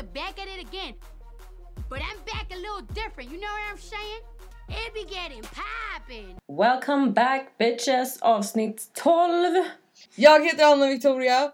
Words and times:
to 0.00 0.06
back 0.14 0.40
at 0.40 0.48
it 0.48 0.60
again. 0.66 0.94
But 1.90 2.00
I'm 2.00 2.18
back 2.24 2.46
a 2.52 2.56
little 2.56 2.82
different, 2.94 3.30
you 3.30 3.38
know 3.38 3.52
what 3.52 3.70
I'm 3.70 3.78
saying? 3.78 4.22
It 4.68 4.94
be 4.94 5.04
getting 5.04 5.42
poppin'. 5.42 6.36
Welcome 6.48 7.12
back 7.12 7.58
bitches 7.58 8.18
avsnitt 8.22 8.94
12. 8.94 9.66
Jag 10.14 10.44
heter 10.44 10.64
Anna 10.72 10.86
Victoria. 10.86 11.52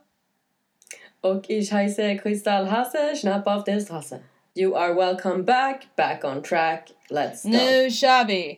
Och 1.22 1.50
ich 1.50 1.72
heiße 1.72 2.18
Kristall 2.18 2.66
Hasse, 2.66 3.16
schnapp 3.16 3.46
auf 3.46 3.64
der 3.64 3.80
Straße. 3.80 4.20
You 4.54 4.76
are 4.76 4.94
welcome 4.94 5.42
back, 5.42 5.96
back 5.96 6.24
on 6.24 6.42
track, 6.42 6.92
let's 7.10 7.42
go. 7.42 7.50
Nu 7.50 7.90
kör 7.90 8.24
vi! 8.26 8.56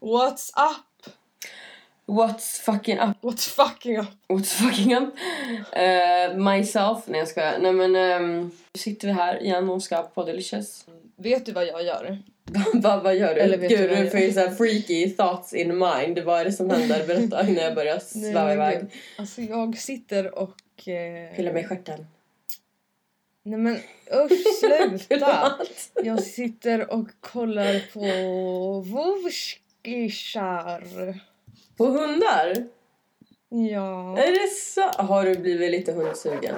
What's 0.00 0.52
up? 0.54 0.95
What's 2.06 2.60
fucking 2.60 2.98
up? 2.98 3.16
What's 3.22 3.48
fucking 3.48 3.98
up? 3.98 4.06
What's 4.28 4.52
fucking 4.52 4.94
up? 4.94 5.14
Uh, 5.76 6.36
myself, 6.38 7.04
nej 7.06 7.18
jag 7.18 7.28
skojar. 7.28 7.58
Nej 7.58 7.72
men 7.72 7.96
um, 8.22 8.40
nu 8.74 8.78
sitter 8.78 9.08
vi 9.08 9.14
här 9.14 9.42
igen 9.42 9.68
och 9.68 9.82
ska 9.82 10.02
på 10.02 10.24
Delicious. 10.24 10.86
Vet 11.16 11.46
du 11.46 11.52
vad 11.52 11.66
jag 11.66 11.84
gör? 11.84 12.18
vad, 12.74 13.02
vad 13.02 13.16
gör 13.16 13.34
du? 13.34 13.40
Eller 13.40 13.58
vet 13.58 13.68
du 13.70 13.76
Gud, 13.76 13.88
vad 13.90 13.98
du 13.98 14.02
jag- 14.02 14.10
får 14.10 14.20
ju 14.20 14.32
såhär 14.32 14.50
freaky 14.50 15.10
thoughts 15.10 15.52
in 15.54 15.78
mind. 15.78 16.18
Vad 16.18 16.40
är 16.40 16.44
det 16.44 16.52
som 16.52 16.70
händer? 16.70 17.06
Berätta 17.06 17.48
innan 17.48 17.64
jag 17.64 17.74
börjar 17.74 17.98
sväva 18.04 18.52
iväg. 18.52 18.78
gud. 18.80 18.90
Alltså 19.18 19.42
jag 19.42 19.78
sitter 19.78 20.38
och... 20.38 20.88
Eh... 20.88 21.36
Pilla 21.36 21.52
mig 21.52 21.62
i 21.62 21.66
stjärten. 21.66 22.06
Nej 23.42 23.58
men 23.58 23.78
usch 24.14 24.60
sluta! 25.08 25.52
Jag 26.04 26.22
sitter 26.22 26.90
och 26.92 27.08
kollar 27.20 27.80
på 27.92 28.00
vovskisar. 28.80 30.84
På 31.76 31.84
hundar? 31.86 32.54
Ja, 33.48 34.18
Är 34.18 34.32
det 34.32 34.48
så? 34.54 35.02
Har 35.02 35.24
du 35.24 35.36
blivit 35.36 35.70
lite 35.70 35.92
hundsugen? 35.92 36.54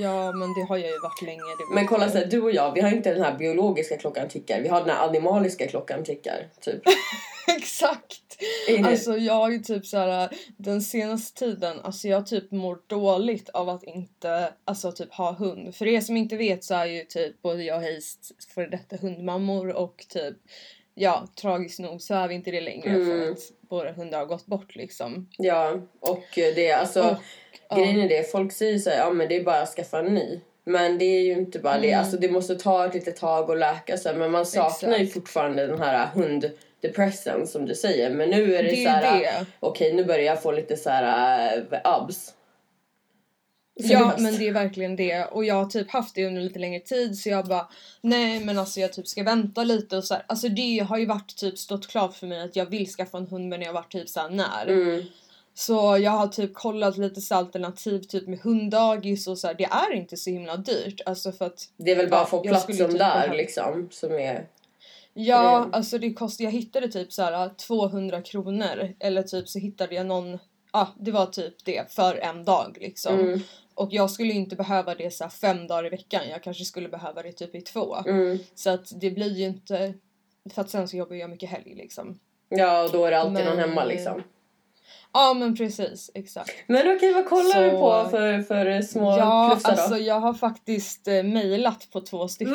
ja 0.00 0.32
men 0.32 0.54
det 0.54 0.62
har 0.68 0.76
jag 0.76 0.90
ju 0.90 0.98
varit 0.98 1.22
länge. 1.22 1.42
Men 1.74 1.86
kolla 1.86 2.10
så 2.10 2.18
här, 2.18 2.26
du 2.26 2.42
och 2.42 2.50
jag, 2.52 2.74
vi 2.74 2.80
har 2.80 2.90
inte 2.90 3.14
den 3.14 3.22
här 3.22 3.38
biologiska 3.38 3.96
klockan 3.96 4.28
tickar. 4.28 4.60
Vi 4.60 4.68
har 4.68 4.80
den 4.80 4.90
här 4.90 5.08
animaliska 5.08 5.66
klockan 5.68 6.04
tickar. 6.04 6.48
Typ. 6.60 6.82
Exakt! 7.56 8.42
Är 8.68 8.84
Alltså 8.84 9.16
jag 9.16 9.54
är 9.54 9.58
typ 9.58 9.86
så 9.86 9.98
här 9.98 10.28
den 10.56 10.82
senaste 10.82 11.38
tiden, 11.38 11.80
alltså 11.80 12.08
jag 12.08 12.26
typ 12.26 12.50
mår 12.50 12.78
dåligt 12.86 13.48
av 13.48 13.68
att 13.68 13.82
inte 13.84 14.52
alltså 14.64 14.92
typ 14.92 15.12
ha 15.14 15.32
hund. 15.32 15.74
För 15.74 15.86
er 15.86 16.00
som 16.00 16.16
inte 16.16 16.36
vet 16.36 16.64
så 16.64 16.74
är 16.74 16.86
ju 16.86 17.04
typ 17.04 17.42
både 17.42 17.62
jag 17.64 17.76
och 17.76 17.82
Heist 17.82 18.32
för 18.54 18.66
detta 18.66 18.96
hundmammor 18.96 19.72
och 19.72 20.06
typ 20.08 20.36
ja, 20.94 21.26
tragiskt 21.40 21.78
nog 21.78 22.02
så 22.02 22.14
är 22.14 22.28
vi 22.28 22.34
inte 22.34 22.50
det 22.50 22.60
längre 22.60 22.90
Mm. 22.90 23.06
för 23.06 23.30
att 23.32 23.38
våra 23.68 23.92
hundar 23.92 24.18
har 24.18 24.26
gått 24.26 24.46
bort 24.46 24.76
liksom. 24.76 25.28
Ja, 25.38 25.74
och 26.00 26.24
det 26.34 26.68
är 26.68 26.76
alltså... 26.76 27.16
Och. 27.68 27.76
Grejen 27.78 28.00
är 28.00 28.08
det, 28.08 28.30
folk 28.30 28.52
säger 28.52 28.78
så 28.78 28.90
här, 28.90 28.98
ja 28.98 29.10
men 29.10 29.28
det 29.28 29.36
är 29.36 29.44
bara 29.44 29.62
att 29.62 29.68
skaffa 29.74 29.98
en 29.98 30.14
ny. 30.14 30.40
Men 30.64 30.98
det 30.98 31.04
är 31.04 31.20
ju 31.22 31.32
inte 31.32 31.58
bara 31.58 31.78
det, 31.78 31.88
Mm. 31.88 32.00
alltså 32.00 32.16
det 32.16 32.30
måste 32.30 32.54
ta 32.56 32.86
ett 32.86 32.94
litet 32.94 33.16
tag 33.16 33.50
att 33.50 33.58
läka 33.58 33.96
sig. 33.96 34.14
Men 34.16 34.30
man 34.30 34.46
saknar 34.46 34.88
ju 34.90 34.94
Exakt. 34.96 35.14
fortfarande 35.14 35.66
den 35.66 35.80
här 35.82 36.06
hunddepressen 36.14 37.46
som 37.46 37.66
du 37.66 37.74
säger. 37.74 38.10
Men 38.10 38.30
nu 38.30 38.54
är 38.56 38.62
det, 38.62 38.68
Det 38.70 38.76
så 38.76 38.88
är 38.88 38.92
här, 38.92 39.16
ju 39.18 39.22
det. 39.24 39.46
okej 39.60 39.92
nu 39.92 40.04
börjar 40.04 40.22
jag 40.24 40.42
få 40.42 40.52
lite 40.52 40.76
så 40.76 40.90
här 40.90 41.64
abs. 41.84 42.34
Ja 43.78 44.14
men 44.18 44.38
det 44.38 44.48
är 44.48 44.52
verkligen 44.52 44.96
det 44.96 45.24
och 45.24 45.44
jag 45.44 45.54
har 45.54 45.66
typ 45.66 45.90
haft 45.90 46.14
det 46.14 46.26
under 46.26 46.42
lite 46.42 46.58
längre 46.58 46.80
tid 46.80 47.18
så 47.18 47.28
jag 47.28 47.46
bara 47.46 47.68
nej 48.00 48.40
men 48.44 48.58
alltså 48.58 48.80
jag 48.80 48.92
typ 48.92 49.06
ska 49.06 49.22
vänta 49.22 49.64
lite 49.64 49.96
och 49.96 50.04
så 50.04 50.14
här. 50.14 50.24
Alltså 50.26 50.48
det 50.48 50.78
har 50.78 50.98
ju 50.98 51.06
varit 51.06 51.36
typ 51.36 51.58
stått 51.58 51.86
klart 51.86 52.14
för 52.14 52.26
mig 52.26 52.42
att 52.42 52.56
jag 52.56 52.66
vill 52.70 52.86
skaffa 52.86 53.18
en 53.18 53.26
hund 53.26 53.48
men 53.48 53.60
jag 53.60 53.68
har 53.68 53.74
varit 53.74 53.92
typ 53.92 54.08
såhär 54.08 54.30
när. 54.30 54.66
Mm. 54.66 55.02
Så 55.54 55.98
jag 56.00 56.10
har 56.10 56.26
typ 56.28 56.54
kollat 56.54 56.98
lite 56.98 57.20
så 57.20 57.34
alternativ 57.34 58.00
typ 58.00 58.26
med 58.28 58.38
hunddagis 58.38 59.26
och 59.26 59.38
så 59.38 59.46
här. 59.46 59.54
det 59.54 59.64
är 59.64 59.92
inte 59.92 60.16
så 60.16 60.30
himla 60.30 60.56
dyrt 60.56 61.00
alltså 61.06 61.32
för 61.32 61.44
att 61.46 61.68
Det 61.76 61.90
är 61.90 61.96
väl 61.96 62.10
bara 62.10 62.20
Ja, 62.20 62.26
få 62.26 62.40
platsen 62.42 62.76
typ 62.76 62.98
där 62.98 63.34
liksom 63.34 63.88
som 63.92 64.12
är... 64.12 64.46
Ja, 65.14 65.58
Mm. 65.58 65.74
alltså 65.74 65.98
det 65.98 66.12
kostar, 66.12 66.44
jag 66.44 66.52
hittade 66.52 66.88
typ 66.88 67.12
så 67.12 67.22
här 67.22 67.50
200 67.66 68.22
kronor 68.22 68.94
eller 69.00 69.22
typ 69.22 69.48
så 69.48 69.58
hittade 69.58 69.94
jag 69.94 70.06
någon, 70.06 70.38
ja 70.72 70.88
det 71.00 71.10
var 71.10 71.26
typ 71.26 71.54
det 71.64 71.92
för 71.92 72.14
en 72.16 72.44
dag 72.44 72.78
liksom. 72.80 73.20
Mm, 73.20 73.40
Och 73.76 73.88
jag 73.92 74.10
skulle 74.10 74.32
inte 74.32 74.56
behöva 74.56 74.94
det 74.94 75.10
så 75.14 75.28
fem 75.28 75.66
dagar 75.66 75.86
i 75.86 75.88
veckan, 75.88 76.22
jag 76.30 76.42
kanske 76.42 76.64
skulle 76.64 76.88
behöva 76.88 77.22
det 77.22 77.32
typ 77.32 77.54
i 77.54 77.60
två. 77.60 77.96
mm. 78.06 78.38
Så 78.54 78.70
att 78.70 79.00
det 79.00 79.10
blir 79.10 79.32
ju 79.38 79.44
inte, 79.44 79.94
för 80.54 80.62
att 80.62 80.70
sen 80.70 80.88
så 80.88 80.96
jobbar 80.96 81.16
jag 81.16 81.30
mycket 81.30 81.50
helg 81.50 81.74
liksom. 81.74 82.18
Ja 82.48 82.84
och 82.84 82.90
då 82.92 83.04
är 83.04 83.10
det 83.10 83.18
alltid 83.20 83.44
någon 83.44 83.56
Men- 83.56 83.68
hemma 83.68 83.84
liksom. 83.84 84.22
Ja 85.12 85.34
men 85.34 85.56
precis, 85.56 86.10
exakt. 86.14 86.52
Men 86.66 86.96
okej 86.96 87.12
vad 87.12 87.28
kollar 87.28 87.50
Så- 87.52 87.60
du 87.60 87.70
på 87.70 88.08
för, 88.10 88.42
för 88.42 88.82
små 88.82 89.18
ja, 89.18 89.48
plufsar 89.52 89.76
då? 89.76 89.80
alltså 89.82 89.98
jag 89.98 90.20
har 90.20 90.34
faktiskt 90.34 91.08
eh, 91.08 91.22
mejlat 91.22 91.88
på 91.92 92.00
två 92.00 92.28
stycken. 92.28 92.54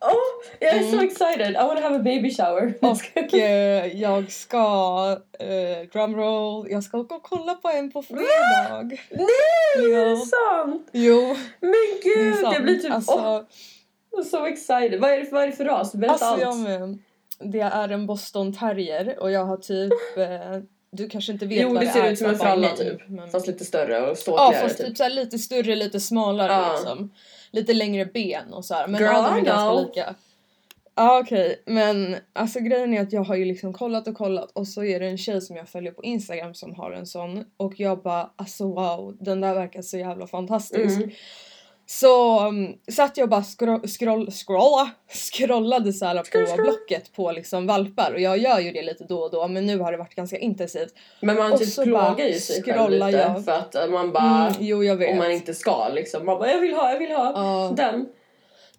Oh, 0.00 0.54
jag 0.60 0.70
är 0.76 0.82
så 0.82 0.92
Mm. 0.96 1.04
excited! 1.06 1.50
I 1.50 1.54
wanna 1.54 1.80
have 1.80 1.96
a 1.96 2.02
baby 2.04 2.34
shower. 2.34 2.74
Och 2.80 3.34
eh, 3.34 3.86
jag 4.00 4.30
ska, 4.32 5.16
eh, 5.38 5.88
drumroll, 5.92 6.66
jag 6.70 6.84
ska 6.84 6.98
gå 6.98 7.14
och 7.14 7.22
kolla 7.22 7.54
på 7.54 7.68
en 7.68 7.90
på 7.92 8.02
fredag. 8.02 8.82
Nej! 8.82 8.98
Är 9.76 9.88
Ja. 9.88 10.04
det 10.04 10.16
sant? 10.16 10.88
Jo, 10.92 11.36
Men 11.60 11.70
det 11.70 11.76
är 11.76 12.02
gud! 12.16 12.34
sant. 12.40 12.54
Jag 12.54 12.62
blir 12.62 12.76
typ 12.78 12.92
alltså, 12.92 13.12
oh, 13.12 14.22
so 14.24 14.46
excited. 14.46 15.00
Vad 15.00 15.10
är, 15.10 15.16
det, 15.20 15.28
vad 15.32 15.42
är 15.42 15.46
det 15.46 15.52
för 15.52 15.64
ras? 15.64 15.92
Berätta 15.94 16.12
alltså 16.12 16.26
allt. 16.26 16.40
jag 16.42 16.56
med. 16.58 16.98
Det 17.40 17.60
är 17.60 17.88
en 17.88 18.06
boston 18.06 18.52
terrier 18.54 19.16
och 19.20 19.30
jag 19.30 19.44
har 19.44 19.56
typ, 19.56 19.92
eh, 20.18 20.58
du 20.92 21.08
kanske 21.08 21.32
inte 21.32 21.46
vet 21.46 21.62
jo 21.62 21.68
vad 21.68 21.80
det 21.82 21.86
det 21.86 21.92
ser 21.92 22.02
är 22.04 22.10
ut 22.12 22.18
som 22.18 22.26
en 22.30 22.38
fralla 22.38 22.68
typ. 22.70 23.08
men- 23.08 23.30
Fast 23.30 23.46
lite 23.46 23.64
större 23.64 24.00
och 24.02 24.08
Ja 24.08 24.14
ståtligare 24.14 24.62
fast 24.62 24.78
typ. 24.78 24.86
typ 24.86 24.96
såhär 24.96 25.10
lite 25.10 25.38
större, 25.38 25.74
lite 25.76 26.00
smalare 26.00 26.52
Ja. 26.52 26.72
liksom. 26.72 27.10
Lite 27.50 27.74
längre 27.74 28.04
ben 28.04 28.52
och 28.52 28.64
så 28.64 28.74
här. 28.74 28.88
Men 28.88 29.00
Girl, 29.00 29.10
alla 29.10 29.38
är 29.38 29.40
ganska 29.40 29.72
lika. 29.72 30.14
Ja 30.94 31.20
okej 31.20 31.62
men 31.66 32.16
alltså 32.32 32.60
grejen 32.60 32.94
är 32.94 33.02
att 33.02 33.12
jag 33.12 33.24
har 33.24 33.36
ju 33.36 33.44
liksom 33.44 33.72
kollat 33.72 34.08
och 34.08 34.14
kollat 34.14 34.50
och 34.52 34.68
så 34.68 34.84
är 34.84 35.00
det 35.00 35.06
en 35.06 35.18
tjej 35.18 35.40
som 35.40 35.56
jag 35.56 35.68
följer 35.68 35.92
på 35.92 36.04
Instagram 36.04 36.54
som 36.54 36.74
har 36.74 36.92
en 36.92 37.06
sån 37.06 37.44
och 37.56 37.80
jag 37.80 38.02
bara 38.02 38.30
alltså 38.36 38.64
wow 38.64 39.16
den 39.20 39.40
där 39.40 39.54
verkar 39.54 39.82
så 39.82 39.98
jävla 39.98 40.26
fantastisk. 40.26 40.96
Mm. 40.96 41.10
Så 41.90 42.46
um, 42.48 42.76
satt 42.90 43.16
jag 43.16 43.24
och 43.24 43.28
bara 43.30 43.42
scroll, 43.42 43.88
scroll, 43.88 44.30
scrolla, 44.30 44.90
scrollade 45.32 45.92
så 45.92 46.04
här 46.04 46.46
på 46.56 46.62
blocket 46.62 47.12
på 47.12 47.32
liksom 47.32 47.66
valpar 47.66 48.12
och 48.14 48.20
jag 48.20 48.38
gör 48.38 48.58
ju 48.58 48.72
det 48.72 48.82
lite 48.82 49.04
då 49.04 49.18
och 49.18 49.30
då 49.30 49.48
men 49.48 49.66
nu 49.66 49.78
har 49.78 49.92
det 49.92 49.98
varit 49.98 50.14
ganska 50.14 50.38
intensivt. 50.38 50.94
Men 51.20 51.36
man 51.36 51.52
Och 51.52 51.58
typ 51.58 51.82
plågar 51.82 52.26
ju 52.26 52.34
sig 52.38 52.62
själv 52.62 52.90
lite 52.90 53.10
jag. 53.10 53.44
för 53.44 53.52
att 53.52 53.74
eh, 53.74 53.86
man 53.86 54.12
bara... 54.12 54.46
Mm, 54.48 54.54
jo 54.60 54.84
jag 54.84 54.96
vet. 54.96 55.10
om 55.12 55.18
man 55.18 55.30
inte 55.30 55.54
ska 55.54 55.88
liksom. 55.88 56.26
Man 56.26 56.38
bara 56.38 56.50
jag 56.52 56.60
vill 56.60 56.74
ha, 56.74 56.92
jag 56.92 56.98
vill 56.98 57.10
ha 57.12 57.32
Ja. 57.34 57.72
den. 57.76 58.06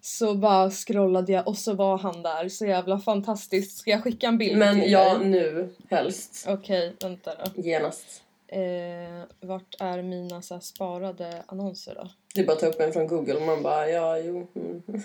Så 0.00 0.34
bara 0.34 0.70
scrollade 0.70 1.32
jag 1.32 1.48
och 1.48 1.56
så 1.58 1.74
var 1.74 1.98
han 1.98 2.22
där, 2.22 2.48
så 2.48 2.66
jävla 2.66 2.98
fantastiskt. 2.98 3.78
Ska 3.78 3.90
jag 3.90 4.02
skicka 4.02 4.26
en 4.26 4.38
bild 4.38 4.58
Men 4.58 4.80
till 4.80 4.92
ja, 4.92 5.14
dig? 5.18 5.28
nu 5.28 5.74
helst. 5.90 6.46
Okej, 6.48 6.96
vänta 7.02 7.30
då. 7.54 7.62
Genast. 7.62 8.22
Eh, 8.52 9.22
vart 9.40 9.74
är 9.80 10.02
mina 10.02 10.42
så 10.42 10.54
här, 10.54 10.60
sparade 10.60 11.42
annonser 11.46 11.94
då? 11.94 12.10
Du 12.34 12.44
bara 12.44 12.56
tar 12.56 12.66
upp 12.66 12.80
en 12.80 12.92
från 12.92 13.06
google 13.06 13.34
och 13.34 13.42
man 13.42 13.62
bara 13.62 13.90
ja 13.90 14.18
jo. 14.18 14.46
Mm. 14.54 14.82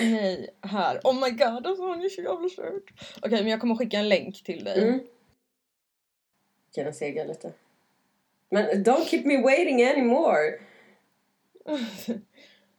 Nej, 0.00 0.48
här. 0.60 1.00
Oh 1.04 1.14
my 1.14 1.30
god, 1.30 1.66
alltså 1.66 1.86
han 1.86 2.02
är 2.02 2.08
så 2.08 2.20
jävla 2.20 2.48
söt. 2.48 2.84
Okej, 3.22 3.42
men 3.42 3.48
jag 3.48 3.60
kommer 3.60 3.74
skicka 3.76 3.98
en 3.98 4.08
länk 4.08 4.44
till 4.44 4.64
dig. 4.64 4.82
Mm. 4.82 5.00
Kan 6.74 6.84
jag 6.84 6.94
sega 6.94 7.24
lite? 7.24 7.52
Men 8.48 8.84
don't 8.84 9.04
keep 9.04 9.22
me 9.24 9.42
waiting 9.42 9.84
anymore! 9.84 10.58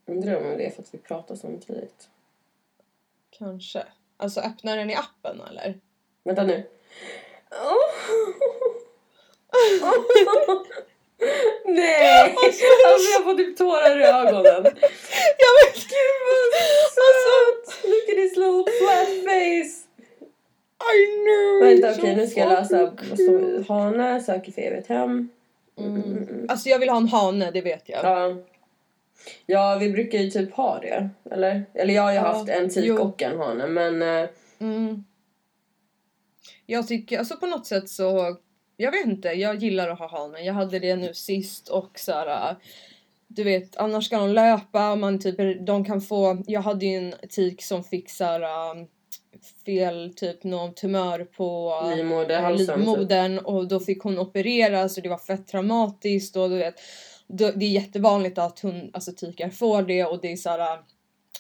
Undrar 0.06 0.36
om 0.36 0.58
det 0.58 0.66
är 0.66 0.70
för 0.70 0.82
att 0.82 0.94
vi 0.94 0.98
pratar 0.98 1.36
samtidigt. 1.36 2.10
Kanske. 3.30 3.84
Alltså 4.18 4.42
öppnar 4.42 4.78
den 4.78 4.90
i 4.90 4.96
appen 4.96 5.42
eller? 5.42 5.80
Vänta 6.24 6.44
nu. 6.44 6.64
Nej! 11.66 12.36
Alltså 12.46 12.64
jag 13.14 13.24
får 13.24 13.36
typ 13.38 13.58
tårar 13.58 14.00
i 14.00 14.04
ögonen. 14.04 14.64
Jag 15.44 15.54
vet 15.60 15.76
Gud 15.76 16.22
vad 16.98 17.16
söt! 17.26 17.84
Look 17.84 18.10
at 18.10 18.18
his 18.24 18.36
little 18.38 18.64
flat 18.80 19.08
face! 19.26 19.76
I 20.94 20.96
know! 21.26 21.70
Vänta 21.70 22.00
okej 22.00 22.16
nu 22.16 22.28
ska 22.28 22.40
jag 22.40 22.50
läsa. 22.50 22.94
Hane 23.68 24.22
söker 24.24 24.52
för 24.52 24.62
evigt 24.62 24.88
hem. 24.88 25.30
Mm. 25.80 26.46
Alltså 26.50 26.70
jag 26.70 26.80
vill 26.80 26.90
ha 26.90 26.98
en 26.98 27.08
hane, 27.08 27.52
det 27.52 27.62
vet 27.62 27.90
jag. 27.90 28.06
Ja. 28.06 28.36
Ja 29.46 29.78
vi 29.80 29.90
brukar 29.90 30.20
ju 30.20 30.30
typ 30.30 30.54
ha 30.54 30.80
det. 30.80 31.10
Eller? 31.32 31.66
Eller 31.74 31.94
jag 31.94 32.02
har 32.04 32.12
ju 32.12 32.16
Ja, 32.18 32.22
haft 32.22 32.50
en 32.50 32.70
tik 32.70 32.86
jo. 32.86 33.02
och 33.02 33.22
en 33.22 33.38
hane 33.40 33.68
men 33.68 34.02
eh, 34.02 34.30
Mm. 34.60 35.04
Jag 36.66 36.88
tycker, 36.88 37.20
alltså 37.20 37.38
på 37.38 37.46
något 37.46 37.68
sätt 37.68 37.90
så, 37.90 38.36
jag 38.84 38.92
vet 38.92 39.06
inte, 39.06 39.28
jag 39.28 39.56
gillar 39.56 39.90
att 39.90 40.00
ha 40.00 40.08
hanen. 40.08 40.46
Jag 40.46 40.54
hade 40.54 40.80
det 40.80 40.96
nu 40.96 41.14
sist 41.14 41.68
och 41.68 42.00
så 42.00 42.12
här, 42.12 42.50
äh, 42.50 42.58
du 43.28 43.44
vet, 43.44 43.78
annars 43.78 44.06
ska 44.06 44.18
de 44.18 44.30
löpa 44.30 44.92
och 44.92 44.98
man 44.98 45.20
typ, 45.20 45.66
de 45.68 45.86
kan 45.86 46.02
få, 46.02 46.44
jag 46.48 46.62
hade 46.62 46.86
ju 46.86 46.98
en 46.98 47.16
tik 47.30 47.64
som 47.64 47.84
fick 47.84 48.10
så 48.10 48.24
här, 48.24 48.42
äh, 48.42 48.86
fel 49.66 50.14
typ 50.16 50.44
någon 50.44 50.74
tumör 50.74 51.24
på 51.24 51.74
Livmoderhalsen, 51.96 52.68
typ. 52.68 52.78
livmodern 52.78 53.38
och 53.38 53.68
då 53.68 53.80
fick 53.80 54.04
hon 54.04 54.20
opereras 54.20 54.98
och 54.98 55.04
det 55.04 55.10
var 55.10 55.18
fett 55.18 55.48
traumatiskt 55.48 56.36
och 56.36 56.50
du 56.50 56.58
vet 56.58 56.76
det 57.28 57.46
är 57.46 57.62
jättevanligt 57.62 58.38
att 58.38 58.60
hon 58.60 58.90
alltså 58.94 59.12
tikar 59.12 59.50
får 59.50 59.82
det 59.82 60.06
och 60.06 60.20
det 60.22 60.32
är 60.32 60.36
såhär 60.36 60.80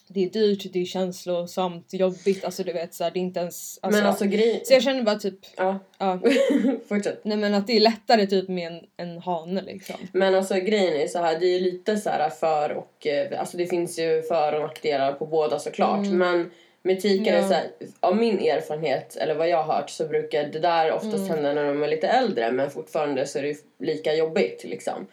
det 0.07 0.23
är 0.25 0.29
dyrt, 0.29 0.73
det 0.73 0.81
är 0.81 0.85
känslosamt, 0.85 1.94
jobbigt, 1.94 2.45
alltså 2.45 2.63
du 2.63 2.73
vet 2.73 2.94
såhär 2.94 3.11
det 3.11 3.19
är 3.19 3.21
inte 3.21 3.39
ens 3.39 3.79
alltså, 3.81 4.00
Men 4.00 4.09
alltså 4.09 4.25
grej... 4.25 4.61
Så 4.65 4.73
jag 4.73 4.83
känner 4.83 5.03
bara 5.03 5.15
typ, 5.15 5.39
Ja, 5.57 5.79
ja, 5.97 6.19
fortsätt. 6.89 7.19
nej 7.25 7.38
men 7.38 7.53
att 7.53 7.67
det 7.67 7.75
är 7.75 7.79
lättare 7.79 8.27
typ 8.27 8.50
med 8.50 8.67
en, 8.71 8.81
en 8.97 9.17
hane 9.17 9.61
liksom. 9.61 9.95
Men 10.11 10.35
alltså 10.35 10.53
grejen 10.55 10.94
är 11.01 11.07
så 11.07 11.19
här, 11.19 11.39
det 11.39 11.45
är 11.45 11.59
lite 11.59 11.97
så 11.97 12.09
här 12.09 12.29
för 12.29 12.69
och, 12.73 13.07
eh, 13.07 13.39
alltså 13.39 13.57
det 13.57 13.67
finns 13.67 14.00
ju 14.00 14.21
för 14.21 14.53
och 14.55 14.61
nackdelar 14.61 15.13
på 15.13 15.25
båda 15.25 15.59
såklart. 15.59 16.07
Men 16.07 16.51
med 16.85 17.01
tikar 17.01 17.33
är 17.33 17.38
Ja. 17.41 17.47
så 17.47 17.53
här, 17.53 17.67
av 18.00 18.15
min 18.17 18.39
erfarenhet, 18.39 19.15
eller 19.15 19.35
vad 19.35 19.50
jag 19.50 19.63
har 19.63 19.73
hört, 19.73 19.89
så 19.89 20.07
brukar 20.07 20.44
det 20.44 20.59
där 20.59 20.91
oftast 20.91 21.29
hända 21.29 21.53
när 21.53 21.65
de 21.65 21.83
är 21.83 21.88
lite 21.88 22.07
äldre 22.07 22.51
men 22.51 22.69
fortfarande 22.71 23.27
så 23.27 23.39
är 23.39 23.44
det 23.44 23.57
lika 23.79 24.13
jobbigt 24.13 24.63
liksom. 24.63 25.07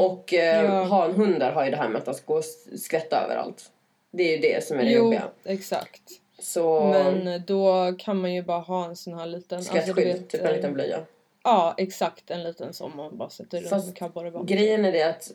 Och 0.00 0.34
eh, 0.34 0.64
Ja. 0.64 0.82
hanhundar 0.82 1.52
har 1.52 1.64
ju 1.64 1.70
det 1.70 1.76
här 1.76 1.88
med 1.88 1.98
att 1.98 2.04
de 2.04 2.14
ska 2.14 2.32
gå 2.32 2.38
och 2.38 2.44
skvätta 2.80 3.20
överallt. 3.24 3.70
Det 4.16 4.22
är 4.22 4.36
ju 4.36 4.38
det 4.54 4.64
som 4.64 4.78
är 4.80 4.84
det 4.84 4.90
Jo, 4.90 5.02
jobbiga. 5.04 5.22
exakt. 5.44 6.02
Så 6.38 6.84
Men 6.84 7.42
då 7.46 7.94
kan 7.98 8.20
man 8.20 8.34
ju 8.34 8.42
bara 8.42 8.58
ha 8.58 8.84
en 8.84 8.96
sån 8.96 9.14
här 9.14 9.26
liten... 9.26 9.58
alltså, 9.58 9.72
skvättskydd, 9.72 10.06
vet, 10.06 10.28
typ 10.28 10.40
en 10.40 10.46
eh, 10.46 10.56
liten 10.56 10.74
blöja. 10.74 10.98
Ja, 11.44 11.74
exakt. 11.78 12.30
En 12.30 12.42
liten 12.42 12.72
som 12.72 12.96
man 12.96 13.16
bara 13.18 13.30
sätter 13.30 13.60
runt 13.60 13.86
med 13.86 13.96
kardborreband. 13.96 14.48
Grejen 14.48 14.84
är 14.84 14.92
det 14.92 15.02
att 15.02 15.30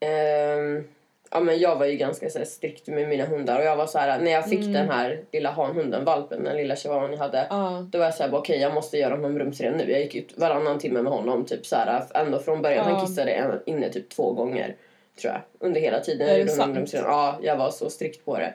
ehm, 0.00 0.84
ja, 1.30 1.40
men 1.40 1.58
jag 1.58 1.76
var 1.76 1.86
ju 1.86 1.96
ganska 1.96 2.30
så 2.30 2.38
här, 2.38 2.44
strikt 2.44 2.86
med 2.86 3.08
mina 3.08 3.24
hundar 3.24 3.58
och 3.58 3.64
jag 3.64 3.76
var 3.76 3.86
så 3.86 3.98
här 3.98 4.20
när 4.20 4.30
jag 4.30 4.48
fick 4.48 4.60
Mm. 4.60 4.72
den 4.72 4.88
här 4.90 5.20
lilla 5.32 5.50
hanhunden, 5.50 6.04
valpen, 6.04 6.44
den 6.44 6.56
lilla 6.56 6.76
chihuahuan 6.76 7.10
jag 7.12 7.18
hade. 7.18 7.46
Ja, 7.50 7.86
Då 7.90 7.98
var 7.98 8.04
jag 8.04 8.14
såhär, 8.14 8.34
okej 8.34 8.58
jag 8.60 8.74
måste 8.74 8.98
göra 8.98 9.14
honom 9.14 9.38
rumsren 9.38 9.76
nu. 9.78 9.90
Jag 9.90 10.00
gick 10.00 10.14
ut 10.14 10.38
varannan 10.38 10.78
timme 10.78 11.02
med 11.02 11.12
honom 11.12 11.44
typ 11.44 11.66
så 11.66 11.76
här, 11.76 12.02
ända 12.14 12.38
från 12.38 12.62
början. 12.62 12.88
Ja. 12.88 12.94
Han 12.94 13.06
kissade 13.06 13.60
inne 13.66 13.88
typ 13.90 14.08
två 14.10 14.32
gånger. 14.32 14.76
Tror 15.20 15.32
jag. 15.32 15.42
Under 15.68 15.80
hela 15.80 16.00
tiden. 16.00 16.28
Är 16.28 16.44
det 16.44 16.56
honom 16.62 16.86
sant? 16.86 16.92
Ja, 16.92 17.38
jag 17.42 17.56
var 17.56 17.70
så 17.70 17.90
strikt 17.90 18.24
på 18.24 18.38
det. 18.38 18.54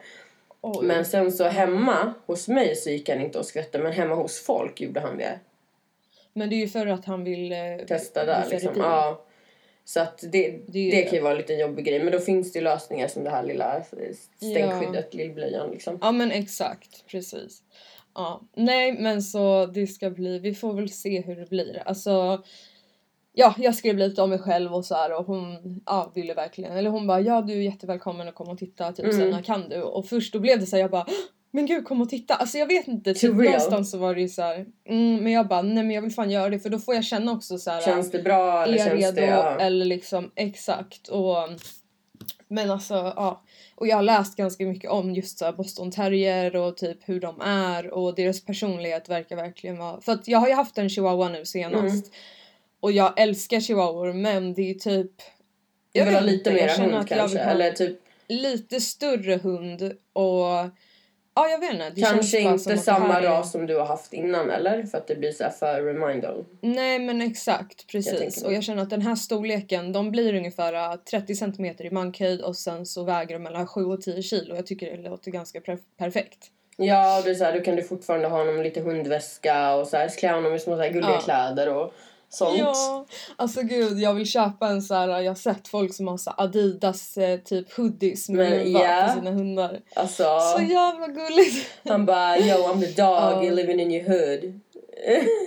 oj. 0.62 0.86
Men 0.86 1.06
sen 1.06 1.32
så 1.32 1.44
hemma 1.44 2.14
hos 2.26 2.48
mig 2.48 2.76
så 2.76 2.90
gick 2.90 3.10
han 3.10 3.22
inte 3.22 3.40
och 3.40 3.46
skvätte. 3.46 3.80
Men 3.80 3.92
hemma 3.92 4.16
hos 4.16 4.40
folk 4.42 4.82
gjorde 4.82 5.00
han 5.00 5.18
det. 5.18 5.40
Men 6.34 6.50
det 6.50 6.56
är 6.56 6.58
ju 6.58 6.68
för 6.68 6.88
att 6.88 7.06
han 7.06 7.24
vill 7.24 7.52
eh, 7.52 7.58
Testa 7.88 8.26
där 8.26 8.46
liksom. 8.50 8.72
Ja. 8.76 9.24
Så 9.86 10.00
att 10.00 10.18
det, 10.32 10.52
Det 10.68 10.92
det, 10.92 11.02
kan 11.02 11.14
ju 11.14 11.22
vara 11.22 11.32
en 11.32 11.38
liten 11.38 11.60
jobbig 11.60 11.86
grej. 11.86 12.04
Men 12.04 12.12
då 12.14 12.20
finns 12.20 12.52
det 12.54 12.62
lösningar 12.62 13.08
som 13.08 13.24
det 13.24 13.30
här 13.30 13.44
lilla 13.44 13.84
stänkskyddet, 14.36 15.14
lillblöjan 15.14 15.72
liksom. 15.72 16.00
Ja 16.02 16.12
men 16.12 16.32
exakt, 16.32 17.08
precis. 17.08 17.64
Ja, 18.16 18.42
nej 18.56 18.94
men 18.94 19.22
så 19.22 19.66
det 19.66 19.88
ska 19.88 20.10
bli, 20.10 20.40
vi 20.40 20.56
får 20.56 20.74
väl 20.74 20.90
se 20.90 21.22
hur 21.22 21.36
det 21.36 21.50
blir. 21.50 21.84
Alltså, 21.86 22.44
ja 23.40 23.56
jag 23.58 23.76
skrev 23.76 23.98
lite 23.98 24.22
om 24.22 24.30
mig 24.30 24.40
själv 24.40 24.74
och 24.74 24.86
så 24.86 24.96
här 24.96 25.14
och 25.20 25.26
hon 25.26 25.58
ja, 25.86 26.12
ville 26.16 26.34
verkligen, 26.34 26.78
eller 26.78 26.90
hon 26.90 27.08
bara 27.08 27.22
ja 27.22 27.42
du 27.42 27.54
är 27.54 27.62
jättevälkommen 27.62 28.28
att 28.28 28.36
komma 28.36 28.52
och 28.52 28.58
titta 28.58 28.92
typ 28.92 29.06
Mm. 29.06 29.18
sen 29.18 29.30
när 29.30 29.42
kan 29.42 29.70
du? 29.70 29.82
Och 29.82 30.06
först 30.06 30.34
då 30.34 30.40
blev 30.40 30.60
det 30.60 30.66
så 30.66 30.76
här, 30.76 30.82
jag 30.84 30.92
bara 30.92 31.06
men 31.52 31.66
gud 31.66 31.86
kom 31.86 32.02
och 32.02 32.10
titta, 32.10 32.36
alltså 32.36 32.58
jag 32.58 32.68
vet 32.68 32.88
inte, 32.88 33.14
typ 33.14 33.36
någonstans 33.36 33.92
så 33.92 33.98
var 33.98 34.16
det 34.16 34.22
ju 34.22 34.30
så 34.30 34.42
här, 34.42 34.66
mm, 34.90 35.24
men 35.24 35.32
jag 35.32 35.48
bara 35.48 35.62
nej 35.62 35.84
men 35.84 35.92
jag 35.92 36.02
vill 36.02 36.12
fan 36.12 36.32
göra 36.32 36.50
det 36.50 36.60
för 36.60 36.70
då 36.70 36.80
får 36.80 36.96
jag 36.96 37.04
känna 37.04 37.32
också 37.32 37.58
så 37.58 37.72
här. 37.72 37.82
Känns 37.82 38.12
det 38.12 38.24
bra 38.24 38.64
eller 38.64 38.74
är 38.74 38.78
känns 38.78 39.02
redo 39.02 39.22
det... 39.22 39.28
Ja. 39.28 39.60
eller 39.60 39.86
liksom 39.86 40.32
exakt 40.36 41.08
och 41.08 41.36
men 42.48 42.72
alltså 42.72 42.94
ja 42.94 43.44
och 43.76 43.88
jag 43.88 43.96
har 43.96 44.04
läst 44.04 44.36
ganska 44.38 44.66
mycket 44.66 44.92
om 44.92 45.14
just 45.14 45.40
så 45.40 45.52
Boston 45.52 45.92
terrier 45.92 46.56
och 46.56 46.78
typ 46.78 46.98
hur 47.10 47.20
de 47.20 47.42
är 47.42 47.94
och 47.94 48.16
deras 48.16 48.46
personlighet 48.46 49.10
verkar 49.10 49.36
verkligen 49.36 49.78
vara 49.78 50.02
för 50.02 50.12
att 50.12 50.28
jag 50.28 50.40
har 50.40 50.48
ju 50.48 50.54
haft 50.54 50.78
en 50.78 50.90
chihuahua 50.90 51.30
nu 51.30 51.46
senast 51.46 52.06
Mm. 52.06 52.18
Och 52.80 52.92
jag 52.92 53.20
älskar 53.20 53.60
chihuahuor 53.60 54.14
men 54.14 54.54
det 54.54 54.70
är 54.70 54.74
typ 54.74 55.12
Du 55.92 56.04
vill 56.04 56.14
ha 56.14 56.22
lite 56.22 56.50
jag 56.50 56.56
mer 56.56 56.78
hund 56.86 56.96
att 56.96 57.10
jag 57.12 57.20
kanske? 57.20 57.40
Eller 57.40 57.72
typ 57.72 58.00
lite 58.28 58.82
större 58.82 59.36
hund 59.36 59.82
och 60.14 60.70
ja 61.36 61.48
jag 61.50 61.60
vet 61.60 61.72
inte 61.74 61.90
det 61.90 62.02
kanske 62.02 62.40
inte 62.40 62.78
samma 62.78 63.14
här 63.14 63.22
är- 63.22 63.26
ras 63.30 63.52
som 63.52 63.66
du 63.66 63.76
har 63.78 63.86
haft 63.86 64.14
innan 64.14 64.50
eller? 64.50 64.84
För 64.84 64.98
att 64.98 65.08
det 65.08 65.16
blir 65.16 65.32
så 65.32 65.50
för 65.60 65.82
reminder. 65.82 66.46
Nej 66.62 67.00
men 67.00 67.22
exakt, 67.22 67.88
precis. 67.88 68.20
tänker 68.20 68.46
och 68.48 68.54
jag 68.54 68.64
känner 68.64 68.84
att 68.84 68.90
den 68.90 69.02
här 69.02 69.16
storleken, 69.16 69.94
de 69.94 70.12
blir 70.12 70.34
ungefär 70.34 70.74
äh, 70.74 70.96
30 70.96 71.36
cm 71.36 71.66
i 71.66 71.90
mankhöjd 71.92 72.42
och 72.42 72.56
sen 72.56 72.86
så 72.86 73.04
väger 73.04 73.34
de 73.34 73.44
mellan 73.44 73.68
7 73.68 73.86
och 73.86 74.02
10 74.02 74.22
kilo. 74.22 74.56
Jag 74.56 74.66
tycker 74.68 74.98
det 74.98 75.10
låter 75.10 75.32
ganska 75.32 75.62
per- 75.62 75.80
perfekt. 75.98 76.38
Ja, 76.78 77.22
det 77.22 77.30
är 77.30 77.36
så 77.36 77.44
här, 77.44 77.54
då 77.54 77.60
kan 77.60 77.76
du 77.76 77.84
fortfarande 77.84 78.28
ha 78.28 78.38
honom 78.38 78.62
lite 78.64 78.82
hundväska 78.82 79.76
och 79.76 79.88
så 79.88 79.98
här, 79.98 80.10
klä 80.20 80.32
honom 80.32 80.54
i 80.56 80.60
små 80.60 80.76
så 80.76 80.82
här 80.82 80.90
gulliga 80.90 81.12
Ja. 81.12 81.20
kläder 81.22 81.74
och 81.74 81.94
sånt. 82.30 82.60
Ja, 82.60 83.06
alltså 83.36 83.62
gud 83.62 84.00
jag 84.00 84.14
vill 84.14 84.28
köpa 84.28 84.68
en 84.68 84.82
så 84.82 84.94
här, 84.94 85.08
jag 85.08 85.32
har 85.32 85.36
sett 85.36 85.68
folk 85.68 85.94
som 85.94 86.08
har 86.08 86.18
så 86.18 86.32
Adidas 86.38 87.18
eh, 87.18 87.40
typ 87.40 87.74
hoodies 87.74 88.30
med 88.30 88.50
Men, 88.50 88.64
luva 88.68 88.80
ja. 88.80 89.08
på 89.14 89.20
sina 89.20 89.32
hundar. 89.32 89.80
Alltså, 89.96 90.24
Så 90.58 90.62
jävla 90.64 91.08
gulligt! 91.08 91.70
han 91.90 92.06
bara 92.06 92.38
yo 92.38 92.56
I'm 92.56 92.80
the 92.82 92.88
dog, 92.88 92.96
Ja. 92.98 93.42
you're 93.42 93.52
living 93.56 93.80
in 93.80 93.92
your 93.92 94.10
hood. 94.10 94.60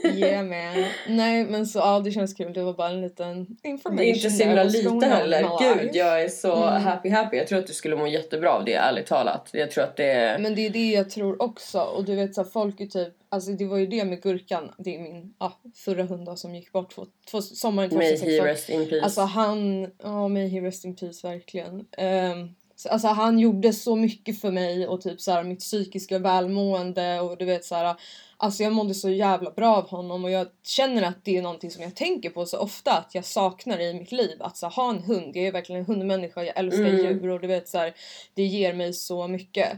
Yeah 0.05 0.45
man. 0.49 0.85
Nej 1.09 1.45
men 1.45 1.67
så 1.67 1.79
ja 1.79 2.01
det 2.01 2.11
känns 2.11 2.35
kul, 2.35 2.53
det 2.53 2.63
var 2.63 2.73
bara 2.73 2.89
en 2.89 3.01
liten 3.01 3.47
information. 3.63 3.97
Det 3.97 4.05
är 4.05 4.15
inte 4.15 4.31
så 4.31 4.45
himla 4.45 4.65
lite 4.65 5.07
heller. 5.07 5.49
Gud, 5.61 5.91
jag 5.97 6.23
är 6.23 6.29
så 6.29 6.51
Mm. 6.61 6.83
happy 6.83 7.09
happy. 7.09 7.37
Jag 7.37 7.47
tror 7.49 7.59
att 7.59 7.67
du 7.67 7.73
skulle 7.73 7.97
må 7.97 8.07
jättebra 8.07 8.51
av 8.51 8.65
det, 8.65 8.75
ärligt 8.75 9.07
talat. 9.07 9.49
Jag 9.53 9.71
tror 9.71 9.85
att 9.85 9.97
det. 9.97 10.37
Men 10.41 10.55
det 10.55 10.67
är 10.67 10.71
det 10.71 10.91
jag 10.91 11.11
tror 11.11 11.43
också. 11.43 11.81
Och 11.81 12.05
du 12.05 12.15
vet 12.15 12.35
så 12.35 12.43
här, 12.43 12.51
folk 12.51 12.81
är 12.81 12.87
typ, 12.87 13.15
alltså 13.29 13.51
det 13.51 13.65
var 13.67 13.79
ju 13.79 13.87
det 13.87 14.05
med 14.05 14.23
Gurkan, 14.23 14.73
det 14.79 14.95
är 14.97 14.99
min 15.01 15.35
ja, 15.39 15.53
förra 15.75 16.03
hund 16.03 16.39
som 16.39 16.55
gick 16.55 16.73
bort 16.73 16.95
två, 16.95 17.07
två, 17.31 17.43
sommaren 17.43 17.91
May 17.97 18.17
2016. 18.17 18.47
he 18.47 18.53
rest 18.53 18.69
in 18.69 18.89
peace. 18.89 19.05
Alltså 19.05 19.21
han, 19.21 19.91
ja 20.03 20.29
may 20.29 20.49
he 20.49 20.61
rest 20.61 20.85
in 20.85 20.97
peace 20.97 21.29
verkligen. 21.29 21.75
Um, 21.99 22.55
alltså 22.89 23.09
han 23.09 23.39
gjorde 23.39 23.73
så 23.73 23.97
mycket 23.97 24.41
för 24.41 24.51
mig 24.51 24.87
och 24.87 25.01
typ 25.01 25.21
så 25.21 25.33
här 25.33 25.43
mitt 25.43 25.61
psykiska 25.61 26.19
välmående 26.19 27.21
och 27.21 27.37
du 27.39 27.45
vet 27.45 27.65
så 27.65 27.75
här. 27.75 27.95
Alltså 28.37 28.63
jag 28.63 28.73
mådde 28.73 28.95
så 28.95 29.11
jävla 29.11 29.51
bra 29.51 29.77
av 29.77 29.89
honom 29.89 30.25
och 30.25 30.31
jag 30.31 30.47
känner 30.67 31.03
att 31.03 31.25
det 31.25 31.37
är 31.37 31.43
någonting 31.43 31.71
som 31.71 31.83
jag 31.83 31.97
tänker 31.97 32.31
på 32.31 32.47
så 32.47 32.59
ofta 32.59 32.91
att 32.93 33.15
jag 33.15 33.25
saknar 33.25 33.81
i 33.81 33.95
mitt 33.95 34.13
liv. 34.13 34.37
Att 34.41 34.57
så 34.57 34.67
ha 34.67 34.91
en 34.91 34.99
hund, 35.03 35.37
jag 35.37 35.45
är 35.47 35.53
verkligen 35.53 35.81
en 35.81 35.87
hundmänniska, 35.87 36.45
jag 36.45 36.59
älskar 36.59 36.85
Mm. 36.85 36.97
djur 36.97 37.29
och 37.31 37.41
du 37.41 37.47
vet 37.47 37.69
så 37.69 37.79
här, 37.79 37.95
det 38.35 38.43
ger 38.43 38.75
mig 38.75 38.93
så 38.93 39.29
mycket. 39.29 39.69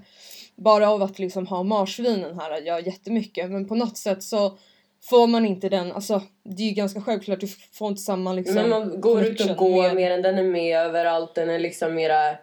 Bara 0.57 0.91
av 0.91 1.03
att 1.03 1.19
liksom 1.19 1.47
ha 1.47 1.63
marsvinen 1.63 2.39
här 2.41 2.61
gör 2.61 2.79
jättemycket 2.87 3.51
men 3.51 3.69
på 3.69 3.75
något 3.75 3.97
sätt 3.99 4.23
så 4.23 4.59
får 5.05 5.27
man 5.27 5.47
inte 5.47 5.69
den, 5.69 5.93
alltså 5.93 6.23
det 6.45 6.63
är 6.63 6.67
ju 6.67 6.73
ganska 6.73 7.03
självklart, 7.03 7.41
du 7.41 7.49
får 7.73 7.89
inte 7.89 8.03
samma 8.03 8.33
liksom 8.33 8.55
Men 8.55 8.71
man 8.71 9.01
går 9.01 9.23
ut 9.25 9.51
och 9.51 9.57
går 9.57 9.83
med- 9.83 9.95
mer 9.95 10.11
än 10.11 10.23
den 10.23 10.39
är 10.39 10.43
med 10.43 10.79
överallt. 10.79 11.35
Den 11.35 11.51
är 11.51 11.59
liksom 11.59 11.95
mera... 11.95 12.37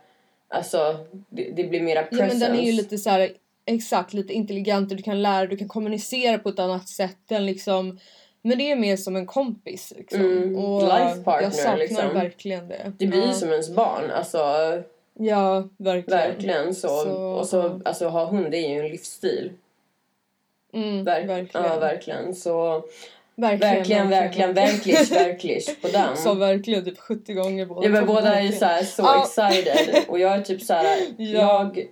Alltså, 0.49 1.05
det, 1.29 1.51
det 1.51 1.63
blir 1.63 1.81
mera 1.81 1.99
Ja 1.99 2.05
presence. 2.05 2.27
men 2.27 2.39
den 2.39 2.59
är 2.59 2.65
ju 2.65 2.71
lite 2.71 2.97
så 2.97 3.09
här, 3.09 3.31
exakt, 3.65 4.13
lite 4.13 4.33
intelligent 4.33 4.91
och 4.91 4.97
du 4.97 5.03
kan 5.03 5.21
lära 5.21 5.45
du 5.45 5.57
kan 5.57 5.67
kommunicera 5.67 6.39
på 6.39 6.49
ett 6.49 6.59
annat 6.59 6.87
sätt. 6.89 7.17
Den 7.27 7.45
liksom, 7.45 7.99
men 8.41 8.57
det 8.57 8.71
är 8.71 8.75
mer 8.75 8.97
som 8.97 9.15
en 9.15 9.25
kompis 9.25 9.93
liksom. 9.97 10.21
Mm, 10.21 10.55
och 10.55 10.81
life 10.81 11.23
partner, 11.23 11.43
jag 11.43 11.53
saknar 11.53 11.77
liksom. 11.77 12.13
verkligen 12.13 12.67
det. 12.67 12.93
Det 12.97 13.07
blir 13.07 13.21
ju 13.21 13.27
ja. 13.27 13.33
som 13.33 13.49
ens 13.49 13.75
barn. 13.75 14.11
Alltså, 14.11 14.37
Ja, 15.21 15.69
verkligen. 15.77 16.19
verkligen 16.19 16.75
så. 16.75 16.87
Så, 16.87 17.11
och 17.15 17.47
så, 17.47 17.57
ja. 17.57 17.79
alltså 17.85 18.07
ha 18.07 18.25
hund 18.25 18.51
det 18.51 18.57
är 18.57 18.69
ju 18.69 18.79
en 18.79 18.87
livsstil. 18.87 19.51
Mm, 20.73 21.03
Verk, 21.03 21.29
verkligen. 21.29 21.65
Ja, 21.65 21.79
verkligen. 21.79 22.35
Så 22.35 22.83
verkligen. 23.41 23.75
verkligen, 23.75 24.09
verkligen, 24.09 24.53
verkligen, 24.53 25.05
verkligen 25.05 25.75
på 25.81 25.87
den. 25.87 26.17
Så 26.23 26.33
verkligen 26.33 26.85
typ 26.85 26.99
70 26.99 27.33
gånger 27.33 27.65
båda. 27.65 27.83
Ja 27.87 27.91
men 27.91 28.05
båda 28.05 28.39
är 28.39 28.51
så, 28.51 28.65
här, 28.65 28.83
så 28.83 29.01
Ja. 29.01 29.23
excited 29.23 29.95
och 30.07 30.19
jag 30.19 30.33
är 30.35 30.41
typ 30.41 30.61
så 30.61 30.73
här, 30.73 30.97
Ja. 31.17 31.39
jag 31.39 31.85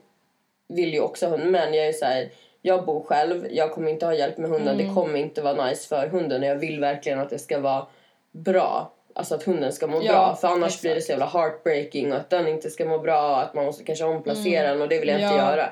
vill 0.76 0.94
ju 0.94 1.00
också 1.00 1.28
hund 1.28 1.52
men 1.52 1.74
jag 1.74 1.88
är 1.88 1.94
så 1.94 2.06
här, 2.06 2.30
jag 2.62 2.86
bor 2.86 3.04
själv, 3.04 3.48
jag 3.52 3.72
kommer 3.72 3.92
inte 3.92 4.06
ha 4.06 4.14
hjälp 4.14 4.38
med 4.38 4.50
hunden, 4.50 4.76
Mm. 4.76 4.88
det 4.88 4.94
kommer 4.94 5.20
inte 5.20 5.42
vara 5.42 5.66
nice 5.66 5.88
för 5.88 6.08
hunden 6.08 6.42
och 6.44 6.48
jag 6.50 6.56
vill 6.56 6.80
verkligen 6.80 7.20
att 7.20 7.30
det 7.30 7.40
ska 7.40 7.60
vara 7.60 7.86
bra. 8.32 8.94
Alltså 9.16 9.36
att 9.36 9.44
hunden 9.44 9.74
ska 9.74 9.88
må 9.88 10.02
Ja, 10.04 10.12
bra 10.12 10.36
för 10.36 10.48
annars 10.48 10.68
exakt. 10.68 10.82
blir 10.82 10.96
det 10.96 11.02
så 11.02 11.12
jävla 11.12 11.26
heartbreaking 11.26 12.12
och 12.12 12.18
att 12.18 12.30
den 12.30 12.48
inte 12.48 12.70
ska 12.70 12.86
må 12.86 13.00
bra 13.00 13.30
och 13.32 13.42
att 13.42 13.54
man 13.54 13.66
måste 13.66 13.84
kanske 13.84 14.06
omplacera 14.06 14.68
den 14.68 14.82
och 14.82 14.90
det 14.90 15.00
vill 15.00 15.08
jag 15.08 15.18
inte 15.18 15.26
Mm. 15.28 15.38
Ja. 15.38 15.52
göra. 15.52 15.70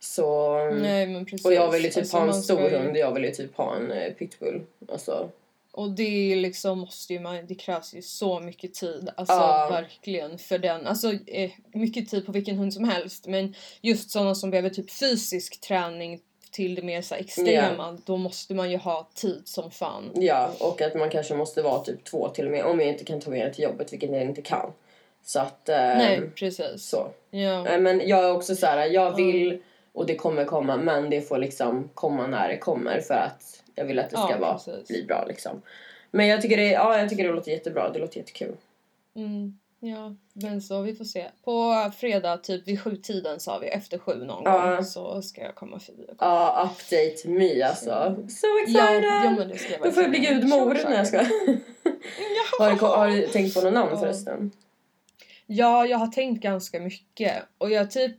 Så... 0.00 0.58
Nej 0.70 1.06
men 1.06 1.24
precis. 1.24 1.46
Och 1.46 1.52
jag 1.52 1.70
vill 1.70 1.82
ju 1.84 1.88
typ 1.90 1.98
Alltså, 1.98 2.16
ha 2.16 2.26
en 2.26 2.34
stor 2.34 2.60
ju- 2.62 2.76
hund, 2.78 2.96
jag 2.96 3.14
vill 3.14 3.24
ju 3.24 3.30
typ 3.30 3.56
ha 3.56 3.76
en 3.76 3.90
eh, 3.92 4.12
pitbull. 4.12 4.62
Alltså, 4.92 5.30
Och 5.72 5.90
det 5.90 6.32
är 6.32 6.36
liksom 6.36 6.78
måste 6.78 7.12
ju 7.12 7.20
man, 7.20 7.46
det 7.46 7.54
krävs 7.54 7.94
ju 7.94 8.02
så 8.02 8.40
mycket 8.40 8.74
tid. 8.74 9.08
Alltså 9.16 9.34
Ja. 9.34 9.68
verkligen 9.72 10.38
för 10.38 10.58
den. 10.58 10.86
Alltså 10.86 11.12
eh, 11.26 11.50
mycket 11.72 12.08
tid 12.08 12.26
på 12.26 12.32
vilken 12.32 12.56
hund 12.56 12.74
som 12.74 12.84
helst. 12.88 13.26
Men 13.26 13.54
just 13.80 14.10
sådana 14.10 14.34
som 14.34 14.50
behöver 14.50 14.70
typ 14.70 14.90
fysisk 14.90 15.60
träning 15.60 16.20
till 16.50 16.74
det 16.74 16.82
mer 16.82 17.02
så 17.02 17.14
extrema. 17.14 17.98
Då 18.04 18.16
måste 18.16 18.54
man 18.54 18.70
ju 18.70 18.76
ha 18.76 19.08
tid 19.14 19.42
som 19.44 19.70
fan. 19.70 20.10
Ja, 20.14 20.50
och 20.60 20.82
att 20.82 20.94
man 20.94 21.10
kanske 21.10 21.34
måste 21.34 21.62
vara 21.62 21.80
typ 21.84 22.04
två 22.04 22.28
till 22.28 22.44
och 22.46 22.50
med 22.52 22.64
om 22.64 22.80
jag 22.80 22.88
inte 22.88 23.04
kan 23.04 23.20
ta 23.20 23.30
med 23.30 23.46
den 23.46 23.54
till 23.54 23.64
jobbet, 23.64 23.92
vilket 23.92 24.10
jag 24.10 24.22
inte 24.22 24.42
kan. 24.42 24.72
Så 25.24 25.40
att... 25.40 25.68
Eh, 25.68 25.76
Nej 25.76 26.20
precis. 26.34 26.82
Så. 26.88 27.08
Ja. 27.30 27.62
Nej, 27.62 27.80
men 27.80 28.08
jag 28.08 28.24
är 28.24 28.32
också 28.32 28.56
så 28.56 28.66
här, 28.66 28.86
jag 28.86 29.16
vill 29.16 29.62
och 29.96 30.06
det 30.06 30.14
kommer 30.16 30.44
komma 30.44 30.76
men 30.76 31.10
det 31.10 31.20
får 31.20 31.38
liksom 31.38 31.88
komma 31.94 32.26
när 32.26 32.48
det 32.48 32.58
kommer 32.58 33.00
för 33.00 33.14
att 33.14 33.62
jag 33.74 33.84
vill 33.84 33.98
att 33.98 34.10
det 34.10 34.16
ska 34.16 34.30
Ja, 34.30 34.38
vara, 34.38 34.54
precis. 34.54 34.88
bli 34.88 35.04
bra 35.04 35.24
liksom. 35.28 35.62
Men 36.10 36.26
jag 36.26 36.42
tycker, 36.42 36.56
det, 36.56 36.70
ja, 36.70 36.98
jag 36.98 37.08
tycker 37.08 37.24
det 37.28 37.32
låter 37.34 37.50
jättebra, 37.52 37.90
det 37.92 37.98
låter 37.98 38.18
jättekul. 38.18 38.56
Mm, 39.16 39.58
ja, 39.80 40.14
men 40.32 40.62
så 40.62 40.80
vi 40.82 40.94
får 40.96 41.04
se. 41.04 41.26
På 41.44 41.90
fredag 41.98 42.36
typ 42.36 42.68
vid 42.68 42.80
sjutiden 42.82 43.40
sa 43.40 43.58
vi, 43.58 43.66
efter 43.68 43.98
sju 43.98 44.24
någon 44.24 44.42
Ja. 44.44 44.74
gång 44.74 44.84
så 44.84 45.22
ska 45.22 45.40
jag 45.42 45.54
komma 45.54 45.78
förbi 45.78 46.06
Ja, 46.18 46.70
update 46.72 47.28
me 47.28 47.62
alltså. 47.62 48.16
So 48.28 48.46
Ja, 48.46 48.62
excited! 48.62 49.04
ja 49.04 49.34
men 49.38 49.48
det 49.48 49.58
ska 49.58 49.72
jag 49.72 49.82
Då 49.82 49.90
får 49.90 50.02
jag 50.02 50.10
bli 50.10 50.20
gudmor. 50.20 50.74
Nej 50.84 50.96
jag 50.98 51.06
ska. 51.06 51.18
har, 52.58 52.70
du, 52.70 52.86
har 52.86 53.08
du 53.08 53.26
tänkt 53.26 53.54
på 53.54 53.60
något 53.60 53.72
namn 53.72 53.90
Ja. 53.92 53.98
förresten? 53.98 54.50
Ja, 55.46 55.86
jag 55.86 55.98
har 55.98 56.06
tänkt 56.06 56.42
ganska 56.42 56.80
mycket 56.80 57.42
och 57.58 57.70
jag 57.70 57.90
typ... 57.90 58.16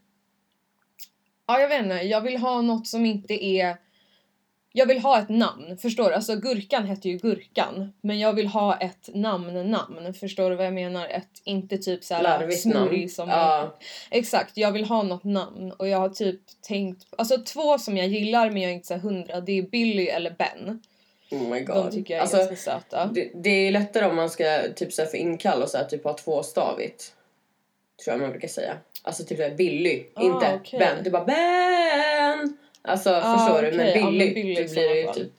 Ja, 1.47 1.59
jag 1.59 1.69
vet 1.69 1.83
inte. 1.83 1.95
Jag 1.95 2.21
vill 2.21 2.37
ha 2.37 2.61
något 2.61 2.87
som 2.87 3.05
inte 3.05 3.45
är... 3.45 3.77
Jag 4.73 4.85
vill 4.85 4.99
ha 4.99 5.19
ett 5.19 5.29
namn, 5.29 5.77
förstår 5.77 6.09
du? 6.09 6.15
Alltså 6.15 6.35
Gurkan 6.35 6.85
heter 6.85 7.09
ju 7.09 7.17
Gurkan, 7.17 7.93
men 8.01 8.19
jag 8.19 8.33
vill 8.33 8.47
ha 8.47 8.77
ett 8.77 9.09
namn-namn. 9.13 10.13
Förstår 10.13 10.49
du 10.49 10.55
vad 10.55 10.65
jag 10.65 10.73
menar? 10.73 11.07
Ett, 11.07 11.41
inte 11.43 11.77
typ 11.77 12.03
såhär 12.03 12.23
namn. 12.65 13.09
som... 13.09 13.29
Ja. 13.29 13.77
Exakt, 14.11 14.57
jag 14.57 14.71
vill 14.71 14.85
ha 14.85 15.03
något 15.03 15.23
namn 15.23 15.71
och 15.71 15.87
jag 15.87 15.97
har 15.97 16.09
typ 16.09 16.41
tänkt... 16.61 17.07
Alltså 17.17 17.37
två 17.37 17.77
som 17.77 17.97
jag 17.97 18.07
gillar 18.07 18.49
men 18.49 18.61
jag 18.61 18.71
är 18.71 18.75
inte 18.75 18.87
så 18.87 18.93
här 18.93 19.01
hundra, 19.01 19.41
det 19.41 19.57
är 19.57 19.61
Billy 19.61 20.07
eller 20.07 20.31
Ben. 20.31 20.81
Oh 21.31 21.49
my 21.49 21.59
god. 21.59 21.75
De 21.75 21.91
tycker 21.91 22.13
jag 22.13 22.17
är 22.17 22.21
alltså, 22.21 22.37
ganska 22.37 22.55
söta. 22.55 23.05
det, 23.05 23.31
det 23.35 23.49
är 23.49 23.71
lättare 23.71 24.05
om 24.05 24.15
man 24.15 24.29
ska 24.29 24.61
typ 24.75 24.93
så 24.93 25.05
för 25.05 25.17
inkall 25.17 25.61
och 25.61 25.69
så 25.69 25.77
här, 25.77 25.85
typ 25.85 26.03
ha 26.03 26.13
tvåstavigt. 26.13 27.13
Tror 28.03 28.13
jag 28.13 28.21
man 28.21 28.31
brukar 28.31 28.47
säga. 28.47 28.77
Alltså 29.03 29.23
typ 29.23 29.37
såhär 29.37 29.55
Billy, 29.55 30.03
Ah, 30.13 30.21
inte 30.23 30.59
okej. 30.61 30.79
Ben. 30.79 31.03
Du 31.03 31.09
bara 31.09 31.25
Ben! 31.25 32.57
Alltså 32.81 33.09
Ah, 33.09 33.37
förstår 33.37 33.61
du? 33.61 33.67
okej. 33.67 33.77
Men 33.77 33.87
Ja, 33.87 34.05
men 34.05 34.11
Billy, 34.19 34.33
Billy 34.33 34.55
då 34.67 34.73
blir 34.73 34.89
det 34.89 34.99
ju 35.01 35.07
typ... 35.13 35.31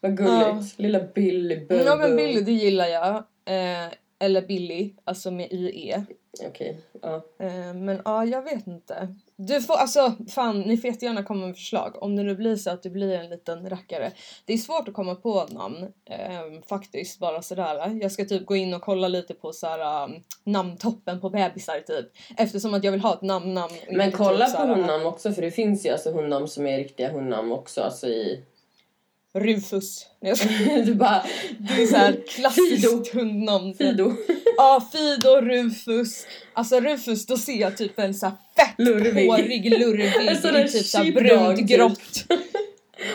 Vad 0.00 0.16
gulligt. 0.16 0.78
Lilla 0.78 1.00
Billy 1.00 1.56
Bobo. 1.60 1.74
Ja 1.84 1.96
men 1.96 2.16
Billy 2.16 2.40
det 2.40 2.52
gillar 2.52 2.86
jag. 2.86 3.16
Eh, 3.44 3.88
eller 4.18 4.42
Billy, 4.42 4.90
alltså 5.04 5.30
med 5.30 5.52
IE. 5.52 6.04
Okej, 6.46 6.78
ja. 7.02 7.14
Eh, 7.38 7.74
men 7.74 8.02
ja, 8.04 8.24
jag 8.24 8.42
vet 8.42 8.66
inte. 8.66 9.14
Du 9.36 9.60
får, 9.60 9.74
alltså 9.74 10.12
fan, 10.28 10.60
ni 10.60 10.76
får 10.76 10.90
jättegärna 10.90 11.22
komma 11.22 11.46
med 11.46 11.56
förslag 11.56 12.02
om 12.02 12.16
det 12.16 12.22
nu 12.22 12.34
blir 12.34 12.56
så 12.56 12.70
att 12.70 12.82
du 12.82 12.90
blir 12.90 13.14
en 13.14 13.30
liten 13.30 13.70
rackare. 13.70 14.12
Det 14.44 14.52
är 14.52 14.58
svårt 14.58 14.88
att 14.88 14.94
komma 14.94 15.14
på 15.14 15.46
namn, 15.50 15.82
eh, 16.10 16.62
faktiskt, 16.68 17.18
bara 17.18 17.42
sådär. 17.42 17.98
Jag 18.02 18.12
ska 18.12 18.24
typ 18.24 18.46
gå 18.46 18.56
in 18.56 18.74
och 18.74 18.82
kolla 18.82 19.08
lite 19.08 19.34
på 19.34 19.52
såhär 19.52 20.04
um, 20.04 20.22
namntoppen 20.44 21.20
på 21.20 21.30
bebisar 21.30 21.80
typ. 21.80 22.06
Eftersom 22.36 22.74
att 22.74 22.84
jag 22.84 22.92
vill 22.92 23.00
ha 23.00 23.14
ett 23.14 23.22
namn-namn. 23.22 23.74
och 23.88 23.94
Men 23.94 24.06
inte 24.06 24.18
kolla 24.18 24.46
typ 24.46 24.56
på 24.56 24.66
hundnamn 24.66 25.06
också 25.06 25.32
för 25.32 25.42
det 25.42 25.50
finns 25.50 25.86
ju 25.86 25.90
alltså 25.90 26.12
hundnamn 26.12 26.48
som 26.48 26.66
är 26.66 26.78
riktiga 26.78 27.12
hundnamn 27.12 27.52
också. 27.52 27.80
Alltså 27.80 28.06
i... 28.06 28.44
Rufus. 29.38 30.06
Du 30.86 30.94
bara... 30.94 31.24
Det 31.58 31.82
är 31.82 31.86
såhär 31.86 32.16
klassiskt 32.28 33.14
hundnamn. 33.14 33.74
Fido. 33.74 34.12
Ja, 34.56 34.88
Fido, 34.92 35.40
Rufus. 35.40 36.26
Alltså 36.52 36.80
Rufus, 36.80 37.26
då 37.26 37.36
ser 37.36 37.52
jag 37.60 37.76
typ 37.76 37.98
en 37.98 38.14
så 38.14 38.26
här 38.26 38.34
fett 38.56 38.74
Lurvig. 38.78 39.26
hårig 39.26 39.70
lurvig 39.78 40.12
där 40.12 40.64
i 40.64 40.68
typ 40.68 40.86
så 40.86 40.98
här 40.98 41.12
brunt 41.12 41.58
typ. 41.58 41.66
grått. 41.66 42.24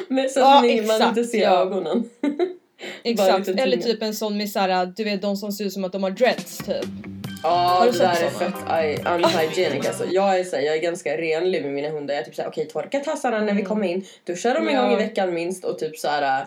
Men 0.07 0.29
så 0.29 0.39
Ja, 0.39 0.55
att 0.57 0.61
man 0.63 0.69
exakt, 0.69 1.17
inte 1.17 1.23
ser 1.29 1.41
ja. 1.41 1.61
ögonen. 1.61 2.09
Exakt, 3.03 3.47
eller 3.47 3.77
typ 3.77 4.01
en 4.01 4.15
sån 4.15 4.37
med 4.37 4.49
såhär, 4.49 4.85
du 4.95 5.03
vet 5.03 5.21
de 5.21 5.37
som 5.37 5.51
ser 5.51 5.65
ut 5.65 5.73
som 5.73 5.83
att 5.83 5.91
de 5.91 6.03
har 6.03 6.11
dreads 6.11 6.57
typ. 6.57 6.85
Ja, 7.43 7.81
du 7.85 7.91
det 7.91 7.97
där 7.97 8.23
är 8.23 8.29
fett 8.29 9.07
unhygienic 9.07 9.87
alltså. 9.87 10.05
Jag 10.05 10.39
är, 10.39 10.43
så 10.43 10.55
här, 10.55 10.63
jag 10.63 10.75
är 10.75 10.81
ganska 10.81 11.17
renlig 11.17 11.63
med 11.63 11.71
mina 11.73 11.89
hundar. 11.89 12.13
Jag 12.13 12.21
är 12.21 12.25
typ 12.25 12.35
såhär, 12.35 12.49
okej 12.49 12.67
torka 12.67 12.99
tassarna 12.99 13.39
när 13.41 13.53
vi 13.53 13.63
kommer 13.63 13.87
in. 13.87 14.05
Duschar 14.23 14.53
dem 14.55 14.67
en 14.67 14.73
Ja. 14.73 14.81
gång 14.81 14.91
i 14.93 14.95
veckan 14.95 15.33
minst 15.33 15.65
och 15.65 15.79
typ 15.79 15.97
såhär. 15.97 16.45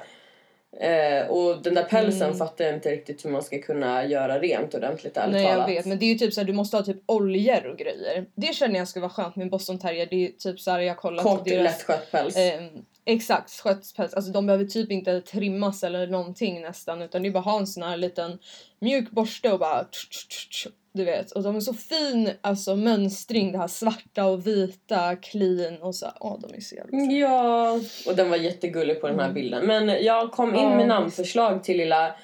Eh, 0.81 1.27
och 1.31 1.63
den 1.63 1.75
där 1.75 1.83
pälsen 1.83 2.23
Mm. 2.23 2.37
fattar 2.39 2.65
jag 2.65 2.75
inte 2.75 2.91
riktigt 2.91 3.25
hur 3.25 3.31
man 3.31 3.43
ska 3.43 3.59
kunna 3.59 4.05
göra 4.07 4.39
rent 4.39 4.75
ordentligt 4.75 5.17
ärligt 5.17 5.33
Nej 5.33 5.43
jag 5.43 5.53
talat. 5.53 5.69
vet 5.69 5.87
men 5.87 5.99
det 5.99 6.05
är 6.05 6.09
ju 6.13 6.15
typ 6.19 6.35
såhär, 6.35 6.47
du 6.47 6.53
måste 6.53 6.77
ha 6.77 6.85
typ 6.85 7.03
oljor 7.07 7.67
och 7.67 7.79
grejer. 7.79 8.27
Det 8.35 8.55
känner 8.55 8.79
jag 8.79 8.89
skulle 8.89 9.01
vara 9.01 9.13
skönt 9.13 9.37
med 9.37 9.51
boston 9.51 9.79
terrier. 9.79 10.07
Det 10.11 10.27
är 10.27 10.31
typ 10.31 10.61
såhär, 10.61 10.81
jag 10.81 10.97
kollat 10.97 11.23
Kort 11.25 11.45
deras 11.45 11.63
lättskött 11.65 12.11
päls. 12.11 12.37
Eh, 12.37 12.61
exakt, 13.05 13.51
skötspäls. 13.61 14.15
Alltså 14.15 14.33
de 14.33 14.47
behöver 14.47 14.65
typ 14.65 14.91
inte 14.91 15.21
trimmas 15.21 15.83
eller 15.85 16.07
någonting 16.07 16.61
nästan 16.61 17.03
utan 17.03 17.23
det 17.23 17.29
är 17.29 17.31
bara 17.31 17.39
att 17.39 17.45
ha 17.45 17.59
en 17.59 17.67
sån 17.67 17.83
här 17.83 17.97
liten 17.97 18.39
mjuk 18.81 19.11
borste 19.11 19.53
och 19.53 19.59
bara 19.59 19.85
tsch, 19.85 20.09
tsch, 20.11 20.29
tsch, 20.29 20.49
tsch, 20.51 20.67
du 20.93 21.05
vet. 21.05 21.31
Och 21.33 21.43
de 21.43 21.57
är 21.57 21.61
så 21.61 21.75
fin 21.75 22.31
alltså 22.41 22.77
mönstring, 22.77 23.53
det 23.53 23.59
här 23.59 23.69
svarta 23.69 24.25
och 24.25 24.47
vita, 24.47 25.17
clean 25.17 25.77
och 25.83 25.95
så. 25.95 26.07
Åh 26.21 26.39
de 26.41 26.55
är 26.57 26.61
så 26.61 26.75
jävla 26.75 26.91
fina. 26.91 27.13
Ja, 27.13 27.81
och 28.07 28.17
den 28.17 28.31
var 28.31 28.37
jättegullig 28.37 29.01
på 29.01 29.09
den 29.09 29.21
här 29.21 29.33
bilden. 29.33 29.67
Men 29.67 30.05
jag 30.05 30.33
kom 30.33 30.49
in 30.55 30.61
Mm. 30.61 30.71
Ja, 30.71 30.77
med 30.77 30.89
namnförslag 30.89 31.65
till 31.65 31.77
lilla 31.77 32.15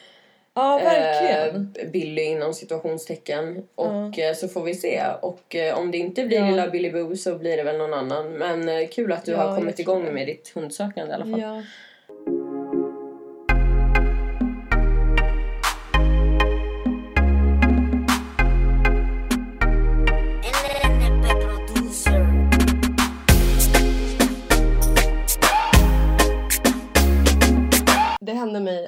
Ja 0.54 0.80
verkligen. 0.84 1.74
eh, 1.78 1.90
Billy 1.90 2.22
inom 2.22 2.54
situationstecken. 2.54 3.62
Och 3.74 4.18
eh, 4.18 4.34
så 4.34 4.48
får 4.48 4.62
vi 4.62 4.74
se. 4.74 5.02
Och 5.22 5.56
eh, 5.56 5.78
om 5.78 5.90
det 5.90 5.98
inte 5.98 6.24
blir 6.24 6.38
Ja. 6.38 6.46
lilla 6.50 6.68
Billy 6.68 6.90
Boo 6.90 7.16
så 7.16 7.34
blir 7.38 7.56
det 7.56 7.62
väl 7.62 7.78
någon 7.78 7.94
annan. 7.94 8.32
Men 8.32 8.68
eh, 8.68 8.88
kul 8.88 9.12
att 9.12 9.24
du 9.24 9.32
Ja, 9.32 9.38
har 9.38 9.56
kommit 9.56 9.78
igång 9.78 10.14
med 10.14 10.26
ditt 10.26 10.48
hundsökande 10.54 11.10
i 11.12 11.14
alla 11.14 11.24
fall. 11.24 11.62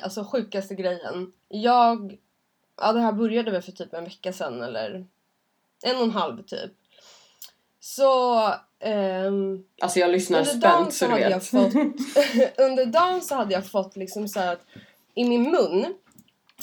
Mig, 0.00 0.04
alltså 0.04 0.24
sjukaste 0.24 0.74
grejen. 0.74 1.32
Jag, 1.48 2.18
ja 2.80 2.92
det 2.92 3.00
här 3.00 3.12
började 3.12 3.50
väl 3.50 3.62
för 3.62 3.72
typ 3.72 3.94
en 3.94 4.04
vecka 4.04 4.32
sedan 4.32 4.62
eller 4.62 5.06
en 5.82 5.96
och 5.96 6.02
en 6.02 6.10
halv 6.10 6.42
typ. 6.42 6.72
Så 7.80 8.40
ehm, 8.80 9.64
Alltså 9.80 9.98
jag 9.98 10.10
lyssnar 10.10 10.38
dagen 10.38 10.60
spänt 10.60 10.94
så 10.94 11.04
du 11.04 11.10
hade 11.10 11.22
jag 11.22 11.30
vet. 11.30 11.46
fått, 11.46 11.74
under 12.58 12.86
dagen 12.86 13.20
så 13.20 13.34
hade 13.34 13.54
jag 13.54 13.66
fått 13.66 13.96
liksom 13.96 14.28
så 14.28 14.40
här 14.40 14.52
att 14.52 14.66
i 15.14 15.24
min 15.24 15.42
mun 15.42 15.94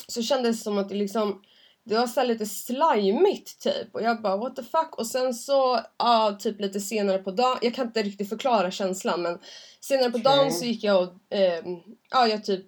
så 0.08 0.22
kändes 0.22 0.58
det 0.58 0.63
som 0.63 0.77
att 0.77 0.89
det 0.89 0.96
liksom 0.96 1.41
det 1.84 1.96
var 1.96 2.08
så 2.08 2.24
lite 2.24 2.46
slimigt 2.46 3.60
typ 3.60 3.96
och 3.96 4.01
jag 4.01 4.22
bara 4.22 4.38
what 4.38 4.56
the 4.56 4.63
fuck 4.63 4.98
och 4.98 5.08
sen 5.08 5.34
så 5.34 5.79
ja 5.98 6.38
typ 6.39 6.62
lite 6.62 6.79
senare 6.79 7.17
på 7.17 7.32
dagen, 7.32 7.58
jag 7.62 7.75
kan 7.75 7.88
inte 7.88 8.03
riktigt 8.03 8.29
förklara 8.29 8.72
känslan 8.72 9.22
men 9.22 9.39
senare 9.79 10.12
på 10.12 10.17
dagen 10.17 10.39
Okej. 10.39 10.51
så 10.51 10.65
gick 10.65 10.84
jag 10.84 11.03
och 11.03 11.13
ehm, 11.29 11.79
ja 12.12 12.27
jag 12.27 12.46
typ 12.46 12.65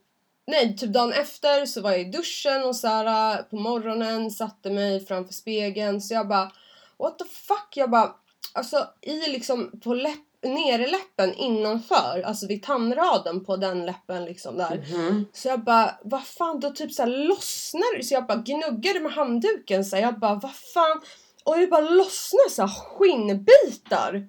Nej, 0.50 0.78
typ 0.78 0.94
dagen 0.94 1.14
efter 1.14 1.66
så 1.66 1.82
var 1.82 1.92
jag 1.92 2.02
i 2.02 2.04
duschen 2.04 2.64
och 2.64 2.76
här, 2.84 3.38
äh, 3.38 3.44
på 3.44 3.56
morgonen 3.56 4.32
satte 4.32 4.70
mig 4.70 5.06
framför 5.06 5.34
spegeln 5.34 6.02
så 6.02 6.14
jag 6.14 6.28
bara 6.28 6.52
what 6.98 7.20
the 7.20 7.26
fuck 7.26 7.78
jag 7.78 7.90
bara 7.90 8.16
alltså 8.54 8.88
i 9.02 9.30
liksom 9.30 9.80
på 9.84 9.94
läpp, 9.94 10.44
nere 10.44 10.88
läppen 10.88 11.34
innanför, 11.34 12.24
alltså 12.26 12.48
vid 12.48 12.64
tandraden 12.64 13.46
på 13.46 13.58
den 13.58 13.86
läppen 13.86 14.26
liksom 14.26 14.58
där. 14.58 14.86
Mhm. 14.92 15.26
Så 15.34 15.48
jag 15.48 15.64
bara, 15.64 15.98
vad 16.04 16.24
fan, 16.24 16.60
då 16.60 16.70
typ 16.70 16.92
så 16.92 17.02
här 17.02 17.10
lossnar 17.10 17.98
det. 17.98 18.04
Så 18.04 18.14
jag 18.14 18.28
bara 18.28 18.38
gnuggade 18.38 19.00
med 19.00 19.12
handduken 19.12 19.86
så 19.86 19.96
här, 19.96 20.04
jag 20.04 20.20
bara, 20.20 20.36
vad 20.36 20.56
fan. 20.56 21.02
Och 21.44 21.58
det 21.58 21.68
bara 21.68 21.90
lossnar 21.90 22.50
så 22.50 22.62
här 22.62 22.70
skinnbitar. 22.70 24.28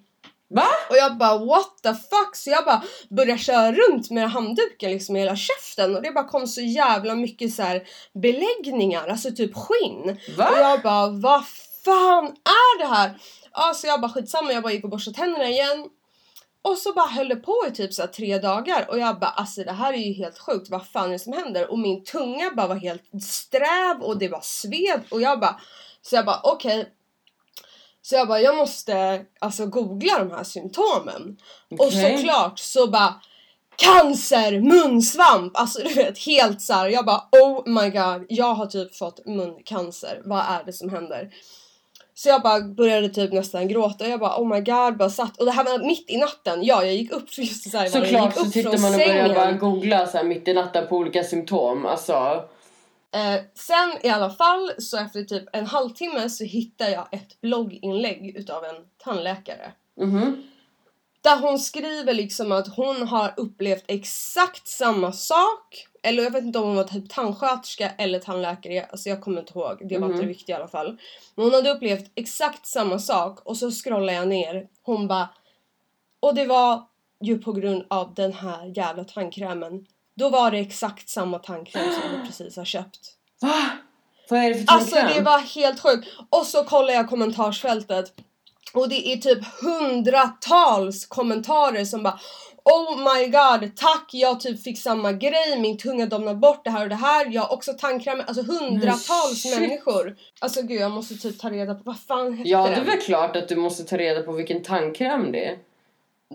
Va? 0.51 0.67
Och 0.91 0.97
jag 0.97 1.17
bara 1.17 1.39
what 1.39 1.83
the 1.83 1.95
fuck 1.95 2.37
så 2.37 2.51
jag 2.51 2.65
bara 2.65 2.83
började 3.11 3.39
köra 3.39 3.73
runt 3.73 4.11
med 4.11 4.31
handduken 4.31 4.91
liksom 4.91 5.17
i 5.17 5.19
hela 5.19 5.37
käften 5.37 5.97
och 5.97 6.03
det 6.03 6.11
bara 6.11 6.29
kom 6.29 6.47
så 6.47 6.61
jävla 6.61 7.15
mycket 7.15 7.55
så 7.55 7.63
här 7.63 7.83
beläggningar, 8.15 9.09
alltså 9.09 9.31
typ 9.31 9.55
skinn. 9.55 10.19
Va? 10.37 10.49
Och 10.51 10.59
jag 10.59 10.83
bara 10.83 11.09
vad 11.09 11.45
fan 11.85 12.25
är 12.27 12.79
det 12.79 12.87
här? 12.87 13.19
Ja 13.53 13.75
så 13.75 13.87
jag 13.87 14.01
bara 14.01 14.13
skitsamma 14.13 14.53
jag 14.53 14.63
bara 14.63 14.73
gick 14.73 14.85
och 14.85 14.91
borstade 14.91 15.17
tänderna 15.17 15.49
igen. 15.49 15.89
Och 16.63 16.79
så 16.79 16.93
bara 16.93 17.07
höll 17.07 17.29
det 17.29 17.37
på 17.37 17.65
i 17.69 17.71
typ 17.71 17.95
så 17.95 18.07
tre 18.07 18.39
dagar 18.39 18.87
och 18.91 18.99
jag 18.99 19.19
bara 19.19 19.31
alltså 19.31 19.65
det 19.65 19.73
här 19.73 19.93
är 19.93 19.99
ju 19.99 20.13
helt 20.13 20.39
sjukt, 20.39 20.71
vad 20.71 20.87
fan 20.87 21.09
är 21.09 21.13
det 21.13 21.19
som 21.19 21.33
händer? 21.33 21.71
Och 21.71 21.79
min 21.79 22.05
tunga 22.05 22.51
bara 22.57 22.67
var 22.67 22.77
helt 22.77 23.23
sträv 23.23 24.01
och 24.01 24.19
det 24.19 24.29
var 24.29 24.41
sved 24.43 25.01
och 25.11 25.21
jag 25.21 25.41
bara 25.41 25.61
så 26.03 26.17
jag 26.17 26.27
bara 26.27 26.41
okej 26.43 26.89
så 28.03 28.15
jag 28.15 28.29
bara 28.29 28.41
jag 28.41 28.57
måste 28.57 29.25
alltså 29.39 29.67
googla 29.67 30.19
de 30.19 30.31
här 30.31 30.45
symptomen. 30.45 31.37
Och 31.71 31.87
Okej. 31.87 32.19
såklart 32.19 32.59
så 32.59 32.87
bara 32.87 33.15
cancer, 33.77 34.61
munsvamp, 34.61 35.57
alltså 35.57 35.83
du 35.83 35.95
vet 35.95 36.19
helt 36.19 36.63
så 36.63 36.73
här. 36.73 36.89
jag 36.89 37.05
bara 37.05 37.23
oh 37.33 37.69
my 37.69 37.91
god 37.91 38.27
jag 38.29 38.55
har 38.55 38.67
typ 38.67 38.97
fått 38.97 39.27
muncancer, 39.27 40.23
vad 40.25 40.39
är 40.39 40.65
det 40.67 40.73
som 40.73 40.91
händer? 40.91 41.31
Så 42.15 42.29
jag 42.29 42.43
bara 42.43 42.61
började 42.61 43.09
typ 43.09 43.33
nästan 43.33 43.69
gråta 43.69 44.05
och 44.05 44.11
jag 44.11 44.21
bara 44.21 44.41
oh 44.41 44.49
my 44.49 44.61
god 44.61 44.97
bara 44.97 45.11
satt 45.11 45.37
och 45.37 45.47
det 45.47 45.53
här 45.53 45.65
var 45.65 45.87
mitt 45.87 46.11
i 46.11 46.17
natten, 46.17 46.63
ja 46.63 46.85
jag 46.85 46.95
gick 46.95 47.13
upp 47.13 47.31
för 47.31 47.43
just 47.43 47.71
så 47.71 47.79
här, 47.79 47.87
Såklart 47.87 48.35
så 48.35 48.45
sitter 48.45 48.79
man 48.79 48.93
och 48.93 48.99
börjar 48.99 49.35
bara 49.35 49.53
googla 49.53 50.07
så 50.07 50.17
här 50.17 50.25
mitt 50.25 50.49
i 50.49 50.53
natten 50.53 50.87
på 50.89 50.97
olika 50.97 51.25
symptom. 51.25 51.87
Alltså. 51.87 52.45
Eh, 53.13 53.41
sen 53.55 53.93
i 54.03 54.09
alla 54.09 54.31
fall 54.31 54.73
så 54.79 54.97
efter 54.97 55.25
typ 55.25 55.45
en 55.53 55.67
halvtimme 55.67 56.31
så 56.31 56.45
hittade 56.45 56.91
jag 56.91 57.09
ett 57.13 57.41
blogginlägg 57.41 58.37
utav 58.37 58.65
en 58.65 58.85
tandläkare. 58.99 59.73
Mhm. 59.97 60.43
Där 61.23 61.41
hon 61.41 61.59
skriver 61.59 62.15
liksom 62.15 62.53
att 62.53 62.77
hon 62.77 63.09
har 63.09 63.35
upplevt 63.37 63.85
exakt 63.87 64.69
samma 64.69 65.13
sak. 65.13 65.87
Eller 66.03 66.23
jag 66.23 66.31
vet 66.31 66.45
inte 66.45 66.59
om 66.59 66.67
hon 66.67 66.77
var 66.77 66.85
typ 66.85 67.11
tandsköterska 67.11 67.91
eller 67.99 68.19
tandläkare. 68.19 68.85
Alltså 68.85 69.09
jag 69.09 69.21
kommer 69.21 69.41
inte 69.41 69.53
ihåg. 69.59 69.89
Det 69.89 69.99
var 69.99 70.07
inte 70.07 70.23
det 70.23 70.29
viktiga 70.29 70.57
i 70.57 70.59
alla 70.59 70.69
fall. 70.69 70.99
Men 71.35 71.45
hon 71.45 71.55
hade 71.55 71.71
upplevt 71.71 72.11
exakt 72.15 72.67
samma 72.67 72.99
sak 72.99 73.41
och 73.45 73.57
så 73.57 73.71
scrollar 73.71 74.13
jag 74.13 74.29
ner. 74.29 74.69
Hon 74.83 75.09
bara 75.09 75.29
och 76.21 76.35
det 76.35 76.47
var 76.47 76.87
ju 77.21 77.39
på 77.39 77.53
grund 77.53 77.85
av 77.89 78.15
den 78.15 78.33
här 78.33 78.73
jävla 78.77 79.05
tandkrämen. 79.05 79.87
Då 80.21 80.29
var 80.29 80.51
det 80.51 80.59
exakt 80.59 81.09
samma 81.09 81.39
tandkräm 81.39 81.85
som 81.93 82.03
jag 82.17 82.27
precis 82.27 82.57
har 82.57 82.65
köpt. 82.65 82.99
Va? 83.41 83.63
Vad 84.29 84.41
är 84.41 84.49
det 84.49 84.55
för 84.55 84.65
Alltså 84.75 84.95
tandkräm? 84.97 85.17
det 85.17 85.31
var 85.31 85.39
helt 85.39 85.81
sjukt. 85.81 86.09
Och 86.31 86.47
så 86.47 86.65
kollar 86.65 86.95
jag 86.95 87.09
kommentarsfältet 87.09 88.13
och 88.75 88.89
det 88.89 89.13
är 89.13 89.17
typ 89.17 89.39
hundratals 89.63 91.07
kommentarer 91.07 91.85
som 91.85 92.03
bara 92.03 92.21
Oh 92.65 92.97
my 92.97 93.27
god, 93.27 93.77
tack 93.77 94.09
jag 94.13 94.41
typ 94.41 94.63
fick 94.63 94.79
samma 94.81 95.13
grej, 95.13 95.61
min 95.61 95.79
tunga 95.79 96.07
domnar 96.07 96.35
bort 96.35 96.65
det 96.65 96.71
här 96.71 96.83
och 96.83 96.89
det 96.89 96.95
här, 96.95 97.27
jag 97.31 97.43
har 97.43 97.53
också 97.53 97.73
tandkräm, 97.73 98.23
alltså 98.27 98.43
hundratals 98.43 99.43
shit. 99.43 99.61
människor. 99.61 100.17
Alltså 100.39 100.63
gud 100.63 100.81
jag 100.81 100.91
måste 100.91 101.15
typ 101.15 101.39
ta 101.41 101.51
reda 101.51 101.75
på, 101.75 101.81
vad 101.85 102.01
fan 102.01 102.35
hette 102.35 102.49
Ja, 102.51 102.67
det 102.67 102.75
är 102.75 102.85
väl 102.85 103.01
klart 103.01 103.37
att 103.37 103.49
du 103.49 103.57
måste 103.57 103.85
ta 103.85 103.97
reda 103.97 104.23
på 104.23 104.33
vilken 104.33 104.63
tandkräm 104.63 105.33
det 105.33 105.45
är. 105.45 105.59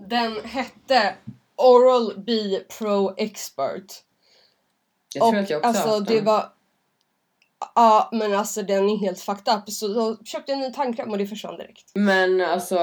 Den 0.08 0.46
hette 0.46 1.16
Oral 1.58 2.14
B 2.18 2.60
Pro 2.80 3.14
Expert. 3.18 3.94
Jag 5.14 5.22
tror 5.24 5.34
och 5.36 5.44
att 5.44 5.50
jag 5.50 5.58
också 5.58 5.68
alltså 5.68 5.88
haft 5.90 6.08
det 6.08 6.16
den. 6.16 6.26
var... 6.26 6.46
Ja 7.76 8.10
men 8.12 8.34
alltså 8.34 8.62
den 8.62 8.90
är 8.90 8.98
helt 8.98 9.20
fucked 9.20 9.54
up. 9.58 9.70
Så 9.70 9.88
då 9.88 10.18
köpte 10.26 10.52
jag 10.52 10.60
en 10.62 10.68
ny 10.68 10.74
tandkräm 10.74 11.12
och 11.12 11.18
det 11.18 11.28
försvann 11.28 11.58
direkt. 11.58 11.92
Men 11.94 12.42
alltså, 12.42 12.76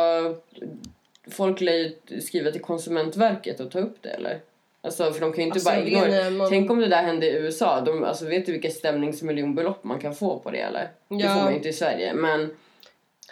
folk 1.30 1.60
lär 1.60 1.72
ju 1.72 2.20
skriva 2.20 2.50
till 2.50 2.60
Konsumentverket 2.62 3.60
och 3.60 3.70
ta 3.70 3.78
upp 3.78 3.96
det 4.02 4.08
eller? 4.10 4.40
Alltså 4.84 5.12
för 5.12 5.20
de 5.20 5.32
kan 5.32 5.38
ju 5.38 5.42
inte 5.46 5.56
Alltså, 5.56 5.70
bara 5.70 5.80
ignorera. 5.80 6.30
man- 6.30 6.48
Tänk 6.48 6.70
om 6.70 6.78
det 6.80 6.88
där 6.88 7.02
hände 7.02 7.26
i 7.26 7.32
USA. 7.36 7.80
De, 7.80 8.04
alltså, 8.04 8.24
vet 8.26 8.46
du 8.46 8.52
vilka 8.52 8.70
stämningsmiljonbelopp 8.70 9.84
man 9.84 9.98
kan 10.00 10.14
få 10.14 10.38
på 10.38 10.50
det 10.50 10.58
eller? 10.60 10.90
Det 11.08 11.14
Ja. 11.14 11.34
får 11.34 11.40
man 11.42 11.50
ju 11.50 11.56
inte 11.56 11.68
i 11.68 11.72
Sverige. 11.72 12.14
Men 12.14 12.56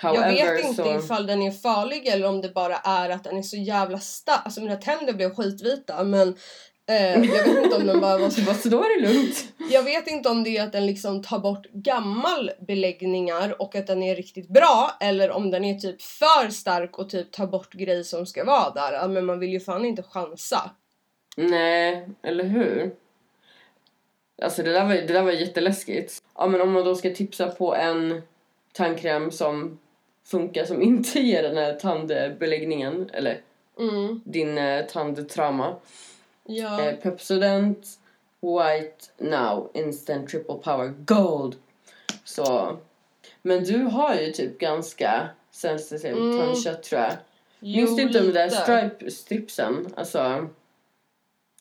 however 0.00 0.30
jag 0.30 0.54
vet 0.54 0.64
inte 0.64 0.83
så... 0.83 0.99
ifall 0.99 1.26
den 1.26 1.42
är 1.42 1.50
farlig 1.50 2.09
eller 2.09 2.28
om 2.28 2.40
det 2.40 2.49
bara 2.49 2.76
är 2.76 3.11
att 3.11 3.25
den 3.25 3.38
är 3.38 3.42
så 3.42 3.57
jävla 3.57 3.99
stark. 3.99 4.40
Alltså 4.45 4.61
mina 4.61 4.76
tänder 4.76 5.12
blev 5.12 5.35
skitvita 5.35 6.04
men 6.04 6.28
eh, 6.88 7.12
jag 7.12 7.21
vet 7.21 7.64
inte 7.64 7.76
om 7.76 7.87
den 7.87 8.00
bara 8.00 8.19
var 8.19 8.30
så 8.30 8.54
så 8.62 8.69
då 8.69 8.85
är 8.85 9.00
det 9.00 9.09
lugnt. 9.09 9.45
Jag 9.71 9.83
vet 9.83 10.07
inte 10.07 10.28
om 10.28 10.45
det 10.45 10.57
är 10.57 10.62
att 10.62 10.73
den 10.73 10.87
liksom 10.87 11.23
tar 11.23 11.38
bort 11.38 11.66
gammal 11.73 12.50
beläggningar 12.61 13.62
och 13.62 13.76
att 13.76 13.87
den 13.87 14.02
är 14.02 14.16
riktigt 14.16 14.49
bra 14.49 14.97
eller 15.00 15.30
om 15.30 15.50
den 15.50 15.64
är 15.64 15.75
typ 15.75 16.02
för 16.02 16.50
stark 16.50 16.99
och 16.99 17.11
typ 17.11 17.33
tar 17.33 17.47
bort 17.47 17.73
grejer 17.73 18.02
som 18.02 18.26
ska 18.26 18.45
vara 18.45 18.71
där. 18.71 19.09
Men 19.09 19.26
man 19.26 19.38
vill 19.38 19.52
ju 19.52 19.61
fan 19.61 19.85
inte 19.85 20.02
chansa. 20.02 20.71
Nej, 21.37 22.09
eller 22.23 22.45
hur? 22.45 22.95
Alltså 24.42 24.62
det 24.62 24.73
där 24.73 24.85
var, 24.85 24.95
det 24.95 25.12
där 25.12 25.23
var 25.23 25.33
jätteläskigt. 25.33 26.23
Ja 26.35 26.47
men 26.47 26.61
om 26.61 26.73
man 26.73 26.85
då 26.85 26.95
ska 26.95 27.11
tipsa 27.14 27.49
på 27.49 27.75
en 27.75 28.23
tandkräm 28.73 29.30
som 29.30 29.78
funkar 30.31 30.65
som 30.65 30.83
inte 30.83 31.21
ger 31.21 31.43
den 31.43 31.57
här 31.57 31.75
tandbeläggningen 31.75 33.11
eller 33.13 33.41
Mm. 33.79 34.21
din 34.25 34.59
eh, 34.59 34.87
tandtrauma. 34.87 35.75
Ja. 36.45 36.81
Eh, 36.85 36.95
Pepsodent 36.97 37.87
White 38.41 39.05
Now 39.19 39.71
Instant 39.75 40.29
Triple 40.29 40.55
Power 40.55 40.89
Gold. 40.99 41.57
Så. 42.25 42.77
Men 43.43 43.65
du 43.65 43.77
har 43.79 44.15
ju 44.15 44.33
typ 44.33 44.59
ganska 44.59 45.29
sensitiv 45.51 46.17
Mm. 46.17 46.39
tandkött 46.39 46.83
tror 46.83 47.01
jag. 47.01 47.13
Minns 47.61 47.97
du 47.97 48.03
inte 48.03 48.21
de 48.21 48.33
där 48.33 48.45
lite. 48.45 48.57
stripe 48.63 49.11
stripsen? 49.11 49.89
Alltså 49.97 50.49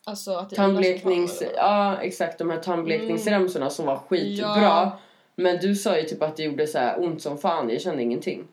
Alltså 0.06 0.48
tandbleknings... 0.56 1.44
Ja 1.56 1.98
exakt 2.02 2.38
de 2.38 2.50
här 2.50 2.58
tandblekningsremsorna 2.60 3.70
som 3.70 3.86
var 3.86 3.98
skitbra. 3.98 4.62
Ja. 4.62 5.00
Men 5.36 5.58
du 5.58 5.76
sa 5.76 5.98
ju 5.98 6.04
typ 6.04 6.22
att 6.22 6.38
det 6.38 6.44
gjorde 6.44 6.68
så 6.68 6.78
här 6.78 7.04
ont 7.04 7.22
som 7.22 7.38
fan. 7.38 7.70
Jag 7.70 7.82
kände 7.82 8.04
ingenting. 8.04 8.48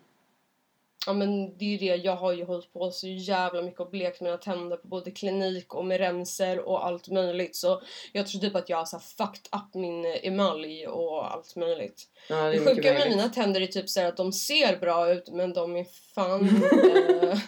Ja 1.07 1.13
men 1.13 1.59
det 1.59 1.65
är 1.65 1.69
ju 1.69 1.77
det, 1.77 1.97
jag 1.97 2.17
har 2.17 2.33
ju 2.33 2.45
hållit 2.45 2.73
på 2.73 2.91
så 2.91 3.09
jävla 3.09 3.63
mycket 3.63 3.81
och 3.81 3.91
blekt 3.91 4.21
mina 4.21 4.37
tänder 4.37 4.77
på 4.77 4.89
både 4.89 5.11
klinik 5.11 5.75
och 5.75 5.85
med 5.85 5.99
remser 5.99 6.69
och 6.69 6.87
allt 6.87 7.09
möjligt 7.09 7.57
så 7.57 7.83
jag 8.13 8.27
tror 8.27 8.41
typ 8.41 8.57
att 8.57 8.69
jag 8.69 8.77
har 8.77 8.85
så 8.85 8.99
fucked 8.99 9.47
up 9.53 9.75
min 9.75 10.05
eh, 10.05 10.27
emalj 10.27 10.87
och 10.87 11.33
allt 11.33 11.57
möjligt. 11.57 12.03
Ja, 12.29 12.37
det 12.37 12.51
Det 12.51 12.75
sjuka 12.75 12.93
med 12.93 13.09
mina 13.09 13.29
tänder 13.29 13.61
är 13.61 13.67
typ 13.67 13.89
så 13.89 14.01
att 14.07 14.17
de 14.17 14.33
ser 14.33 14.77
bra 14.77 15.13
ut 15.13 15.29
men 15.33 15.53
de 15.53 15.77
är 15.77 15.87
fan 16.15 16.41
inte 16.49 17.41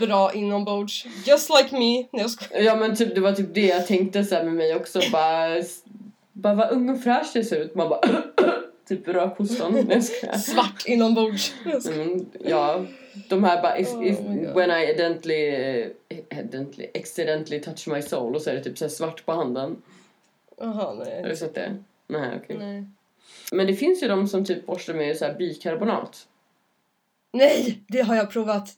bra 0.06 0.32
inombords. 0.32 1.06
Just 1.26 1.50
like 1.50 1.74
me. 1.74 1.96
Nej 1.96 2.08
jag 2.12 2.30
skojar. 2.30 2.62
Ja 2.62 2.76
men 2.76 2.96
typ 2.96 3.14
det 3.14 3.20
var 3.20 3.32
typ 3.32 3.54
det 3.54 3.66
jag 3.66 3.86
tänkte 3.86 4.24
så 4.24 4.34
med 4.34 4.54
mig 4.54 4.74
också. 4.74 5.00
Bara, 5.12 5.62
bara 6.32 6.54
vad 6.54 6.70
ung 6.70 6.90
och 6.90 7.02
fräsch 7.02 7.30
det 7.32 7.44
ser 7.44 7.56
ut. 7.56 7.74
Man 7.74 7.88
bara 7.88 8.00
typ 8.88 9.04
skojar. 9.06 10.38
Svart 10.38 10.86
inombords. 10.86 11.54
Mm, 11.86 12.26
ja, 12.44 12.84
de 13.28 13.44
här 13.44 13.62
bara 13.62 13.78
if, 13.78 13.94
Oh 13.94 14.06
if, 14.06 14.18
God. 14.18 14.54
when 14.54 14.70
I 14.70 14.84
accidentally, 14.84 15.46
eh, 16.08 16.18
accidentally, 16.30 16.88
accidentally 16.94 17.60
touch 17.60 17.88
my 17.88 18.02
soul 18.02 18.34
och 18.34 18.42
så 18.42 18.50
är 18.50 18.54
det 18.54 18.62
typ 18.62 18.78
så 18.78 18.88
svart 18.88 19.26
på 19.26 19.32
handen. 19.32 19.82
Jaha 20.60 20.94
nej. 20.94 21.22
Har 21.22 21.28
du 21.28 21.36
sett 21.36 21.54
det? 21.54 21.76
Nej 22.06 22.40
okej. 22.44 22.56
Nej. 22.58 22.84
Men 23.52 23.66
det 23.66 23.74
finns 23.74 24.02
ju 24.02 24.08
de 24.08 24.28
som 24.28 24.44
typ 24.44 24.66
borstar 24.66 24.94
med 24.94 25.16
så 25.16 25.24
här 25.24 25.34
bikarbonat. 25.34 26.26
Nej! 27.32 27.80
Det 27.88 28.00
har 28.00 28.16
jag 28.16 28.30
provat. 28.30 28.68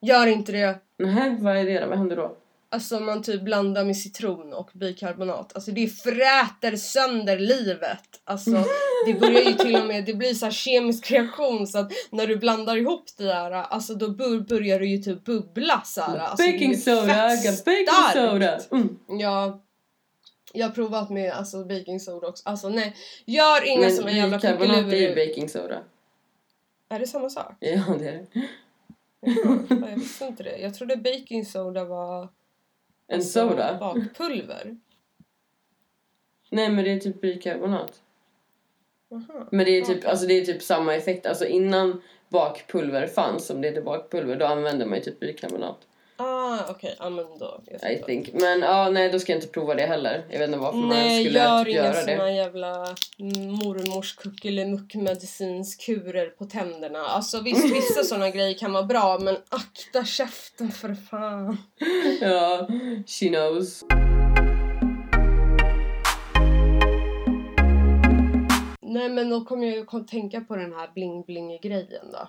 Gör 0.00 0.26
inte 0.26 0.52
det. 0.52 0.78
Nej, 0.96 1.36
vad 1.40 1.56
är 1.56 1.64
det 1.64 1.80
då? 1.80 1.86
Vad 1.86 1.98
händer 1.98 2.16
då? 2.16 2.36
Alltså 2.70 3.00
man 3.00 3.22
typ 3.22 3.42
blandar 3.42 3.84
med 3.84 3.96
citron 3.96 4.52
och 4.52 4.70
bikarbonat. 4.74 5.52
Alltså 5.54 5.70
det 5.70 5.86
fräter 5.86 6.76
sönder 6.76 7.38
livet. 7.38 8.20
Alltså 8.24 8.64
det 9.06 9.14
börjar 9.20 9.40
ju 9.40 9.52
till 9.52 9.76
och 9.76 9.86
med, 9.86 10.04
det 10.04 10.14
blir 10.14 10.34
så 10.34 10.44
här 10.46 10.52
kemisk 10.52 11.10
reaktion 11.10 11.66
så 11.66 11.78
att 11.78 11.92
när 12.10 12.26
du 12.26 12.36
blandar 12.36 12.76
ihop 12.76 13.04
det 13.16 13.24
där, 13.24 13.50
alltså 13.50 13.94
då 13.94 14.10
bör, 14.10 14.40
börjar 14.40 14.80
det 14.80 14.86
ju 14.86 14.98
typ 14.98 15.24
bubbla 15.24 15.82
så 15.84 16.00
här. 16.00 16.18
Alltså, 16.18 16.46
baking 16.46 16.76
soda, 16.76 17.28
baking 17.66 18.12
soda! 18.12 18.60
Mm. 18.72 18.98
Ja. 19.08 19.62
Jag 20.52 20.66
har 20.66 20.74
provat 20.74 21.10
med 21.10 21.32
alltså 21.32 21.64
baking 21.64 22.00
soda 22.00 22.28
också. 22.28 22.48
Alltså 22.48 22.68
nej, 22.68 22.96
gör 23.24 23.68
inga 23.68 23.80
Men 23.80 23.96
såna 23.96 24.12
jävla 24.12 24.36
bikarbonat 24.36 24.76
är 24.76 24.80
ju 24.80 24.84
kuckelurer. 24.84 25.26
baking 25.26 25.48
soda. 25.48 25.82
Är 26.88 26.98
det 26.98 27.06
samma 27.06 27.30
sak? 27.30 27.54
Ja, 27.60 27.84
det 27.98 28.08
är 28.08 28.12
det. 28.12 28.26
Jag 29.68 29.96
visste 29.96 30.24
inte 30.24 30.42
det. 30.42 30.58
Jag 30.58 30.74
trodde 30.74 30.96
baking 30.96 31.44
soda 31.44 31.84
var 31.84 32.28
En 33.08 33.16
alltså, 33.16 33.48
soda? 33.48 33.76
bakpulver. 33.80 34.76
Nej, 36.50 36.70
men 36.70 36.84
det 36.84 36.90
är 36.90 37.00
typ 37.00 37.20
bikarbonat. 37.20 38.02
Jaha. 39.08 39.48
Men 39.50 39.64
det 39.64 39.70
är 39.78 39.84
typ, 39.84 40.06
alltså 40.06 40.26
det 40.26 40.34
är 40.34 40.44
typ 40.44 40.62
samma 40.62 40.94
effekt. 40.94 41.26
Alltså 41.26 41.46
innan 41.46 42.02
bakpulver 42.28 43.06
fanns, 43.06 43.46
som 43.46 43.60
det 43.60 43.68
heter 43.68 43.82
bakpulver, 43.82 44.36
då 44.36 44.46
använde 44.46 44.86
man 44.86 44.98
ju 44.98 45.04
typ 45.04 45.20
bikarbonat. 45.20 45.86
Ah, 46.20 46.58
okej. 46.70 46.96
Ja, 46.98 47.10
men 47.10 47.26
då. 47.38 47.60
I 47.90 48.02
think. 48.06 48.32
Men 48.32 48.60
ja, 48.60 48.90
nej 48.90 49.08
då 49.10 49.18
ska 49.18 49.32
jag 49.32 49.36
inte 49.38 49.48
prova 49.48 49.74
det 49.74 49.86
heller. 49.86 50.24
Jag 50.30 50.38
vet 50.38 50.48
inte 50.48 50.58
varför 50.58 50.78
man 50.78 50.88
Nej, 50.88 51.24
skulle 51.24 51.38
gör 51.38 51.64
typ 51.64 51.68
inga 51.74 51.84
göra 51.84 51.94
såna 51.94 52.24
det. 52.24 52.32
jävla 52.32 52.86
mormors 53.64 54.16
kuckelimuck-medicinskurer 54.16 56.26
på 56.26 56.44
tänderna. 56.44 56.98
Alltså 56.98 57.40
visst, 57.40 57.64
vissa 57.76 58.02
såna 58.04 58.30
grejer 58.30 58.58
kan 58.58 58.72
vara 58.72 58.84
bra, 58.84 59.18
men 59.18 59.36
akta 59.48 60.04
käften 60.04 60.70
för 60.70 60.94
fan. 60.94 61.56
Ja, 62.20 62.68
she 63.06 63.28
knows. 63.28 63.84
Nej, 68.80 69.08
men 69.08 69.30
då 69.30 69.44
kommer 69.44 69.66
jag 69.66 69.76
ju 69.76 69.86
tänka 70.04 70.40
på 70.40 70.56
den 70.56 70.72
här 70.72 70.90
bling-bling-grejen 70.94 72.12
då. 72.12 72.28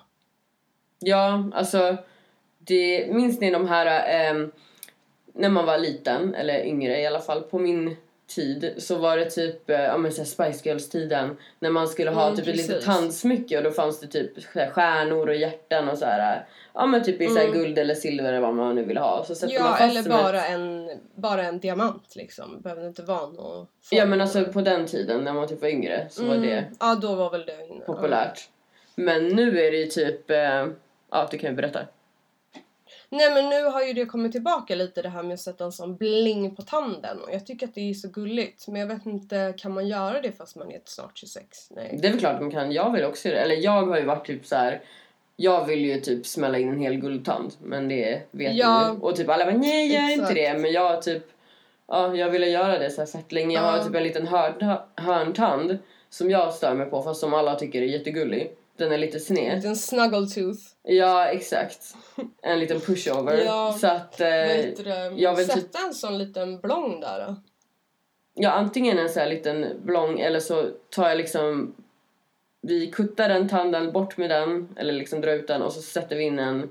Ja, 0.98 1.50
alltså 1.54 1.96
det, 2.70 3.06
minns 3.12 3.40
ni 3.40 3.50
de 3.50 3.68
här 3.68 3.86
ehm, 4.08 4.50
när 5.34 5.48
man 5.48 5.66
var 5.66 5.78
liten, 5.78 6.34
eller 6.34 6.64
yngre 6.64 7.00
i 7.00 7.06
alla 7.06 7.20
fall, 7.20 7.42
på 7.42 7.58
min 7.58 7.96
tid 8.26 8.74
så 8.78 8.96
var 8.98 9.16
det 9.16 9.30
typ 9.30 9.70
eh, 9.70 9.80
ja, 9.80 9.96
men, 9.98 10.12
så 10.12 10.24
Spice 10.24 10.60
Girls-tiden 10.68 11.36
när 11.58 11.70
man 11.70 11.88
skulle 11.88 12.10
ha 12.10 12.24
Mm, 12.24 12.36
typ 12.36 12.48
ett 12.48 12.56
litet 12.56 12.84
tandsmycke 12.84 13.58
och 13.58 13.64
då 13.64 13.70
fanns 13.70 14.00
det 14.00 14.06
typ 14.06 14.44
stjärnor 14.72 15.28
och 15.28 15.34
hjärtan 15.34 15.88
och 15.88 15.98
så 15.98 16.04
här 16.04 16.36
eh, 16.36 16.42
ja 16.74 16.86
men 16.86 17.02
typ 17.04 17.20
i 17.20 17.26
så 17.26 17.38
Mm. 17.40 17.52
guld 17.52 17.78
eller 17.78 17.94
silver 17.94 18.28
eller 18.28 18.40
vad 18.40 18.54
man 18.54 18.74
nu 18.74 18.84
vill 18.84 18.96
ha. 18.98 19.24
Så 19.24 19.34
sätter 19.34 19.58
man 19.60 19.66
Ja, 19.70 19.76
fast 19.76 19.90
eller 19.90 20.02
som 20.02 20.12
ett- 20.12 20.18
bara 20.22 20.44
en, 20.46 20.90
bara 21.14 21.42
en 21.42 21.58
diamant 21.60 22.16
liksom. 22.16 22.60
Behöver 22.60 22.86
inte 22.86 23.02
vara 23.02 23.26
någon 23.26 23.66
Ja 23.90 24.06
men 24.06 24.20
alltså 24.20 24.44
på 24.44 24.60
den 24.60 24.86
tiden 24.86 25.24
när 25.24 25.32
man 25.32 25.48
typ 25.48 25.60
var 25.62 25.68
yngre 25.68 26.06
så 26.10 26.24
var 26.26 26.34
Mm, 26.34 26.46
det 26.48 26.64
Ja, 26.80 26.94
då 27.02 27.14
var 27.14 27.30
väl 27.30 27.46
det 27.46 27.86
populärt. 27.86 28.48
Men 28.94 29.28
nu 29.28 29.60
är 29.60 29.70
det 29.70 29.76
ju 29.78 29.86
typ, 29.86 30.30
eh, 30.30 30.66
ja 31.10 31.28
du 31.30 31.38
kan 31.38 31.50
ju 31.50 31.56
berätta. 31.56 31.80
Nej 33.12 33.34
men 33.34 33.48
nu 33.48 33.64
har 33.64 33.82
ju 33.82 33.92
det 33.92 34.04
kommit 34.06 34.32
tillbaka 34.32 34.74
lite 34.74 35.02
det 35.02 35.08
här 35.08 35.22
med 35.22 35.34
att 35.34 35.40
sätta 35.40 35.64
en 35.64 35.72
sån 35.72 35.96
bling 35.96 36.56
på 36.56 36.62
tanden 36.62 37.18
och 37.20 37.32
jag 37.32 37.46
tycker 37.46 37.66
att 37.66 37.74
det 37.74 37.90
är 37.90 37.94
så 37.94 38.08
gulligt 38.08 38.68
men 38.68 38.80
jag 38.80 38.88
vet 38.88 39.06
inte, 39.06 39.54
kan 39.56 39.72
man 39.74 39.88
göra 39.88 40.20
det 40.20 40.32
fast 40.32 40.56
man 40.56 40.70
är 40.72 40.80
snart 40.84 41.18
26? 41.18 41.68
Nej. 41.70 41.98
Det 42.02 42.06
är 42.08 42.10
väl 42.12 42.20
klart 42.20 42.34
att 42.34 42.40
man 42.40 42.50
kan, 42.50 42.72
jag 42.72 42.92
vill 42.92 43.04
också 43.04 43.28
göra 43.28 43.38
det. 43.38 43.44
Eller 43.44 43.56
jag 43.56 43.86
har 43.86 43.98
ju 43.98 44.04
varit 44.04 44.26
typ 44.26 44.46
så 44.46 44.56
här. 44.56 44.80
Jag 45.36 45.64
vill 45.66 45.84
ju 45.84 46.00
typ 46.00 46.26
smälla 46.26 46.58
in 46.58 46.68
en 46.68 46.80
hel 46.80 46.94
guldtand, 46.96 47.52
men 47.62 47.88
det 47.88 48.22
vet 48.30 48.56
Ja. 48.56 48.94
du. 48.94 49.00
Och 49.06 49.16
typ 49.16 49.28
alla 49.28 49.44
bara 49.44 49.56
nej 49.56 49.92
gör 49.94 50.00
inte 50.02 50.12
Exakt. 50.14 50.34
det. 50.34 50.58
Men 50.58 50.72
jag 50.72 51.02
typ, 51.02 51.22
ja 51.88 52.16
jag 52.16 52.30
ville 52.30 52.46
göra 52.46 52.78
det 52.78 52.90
så 52.90 53.00
här 53.00 53.06
fett 53.06 53.32
länge. 53.32 53.54
Jag 53.54 53.62
har 53.62 53.84
typ 53.84 53.94
en 53.94 54.02
liten 54.02 54.26
hörn, 54.26 54.76
hörntand 54.96 55.78
som 56.10 56.30
jag 56.30 56.54
stör 56.54 56.74
mig 56.74 56.86
på 56.86 57.02
fast 57.02 57.20
som 57.20 57.34
alla 57.34 57.54
tycker 57.54 57.82
är 57.82 57.86
jättegullig. 57.86 58.52
Den 58.76 58.92
är 58.92 58.98
lite 58.98 59.16
En 59.16 59.20
sned. 59.20 59.56
liten 59.56 59.76
snuggletooth. 59.76 60.60
Ja 60.82 61.26
exakt. 61.26 61.94
En 62.42 62.58
liten 62.58 62.80
pushover. 62.80 63.38
Ja, 63.44 63.76
Så 63.80 63.86
att, 63.86 64.20
eh, 64.20 64.28
jag 65.16 65.36
vill 65.36 65.48
typ- 65.48 65.54
sätta 65.58 65.78
en 65.86 65.94
sån 65.94 66.18
liten 66.18 66.60
blong 66.60 67.00
där 67.00 67.26
då. 67.26 67.36
ja 68.34 68.50
antingen 68.50 68.98
en 68.98 69.08
så 69.08 69.20
här 69.20 69.28
liten 69.28 69.80
blång 69.84 70.20
eller 70.20 70.40
så 70.40 70.70
tar 70.90 71.08
jag 71.08 71.18
liksom 71.18 71.74
vi 72.62 72.86
kuttar 72.90 73.28
den 73.28 73.48
tanden 73.48 73.92
bort 73.92 74.16
med 74.16 74.30
den 74.30 74.68
eller 74.76 74.92
liksom 74.92 75.20
drar 75.20 75.32
ut 75.32 75.46
den 75.48 75.62
och 75.62 75.72
så 75.72 75.82
sätter 75.82 76.16
vi 76.16 76.24
in 76.24 76.38
en 76.38 76.70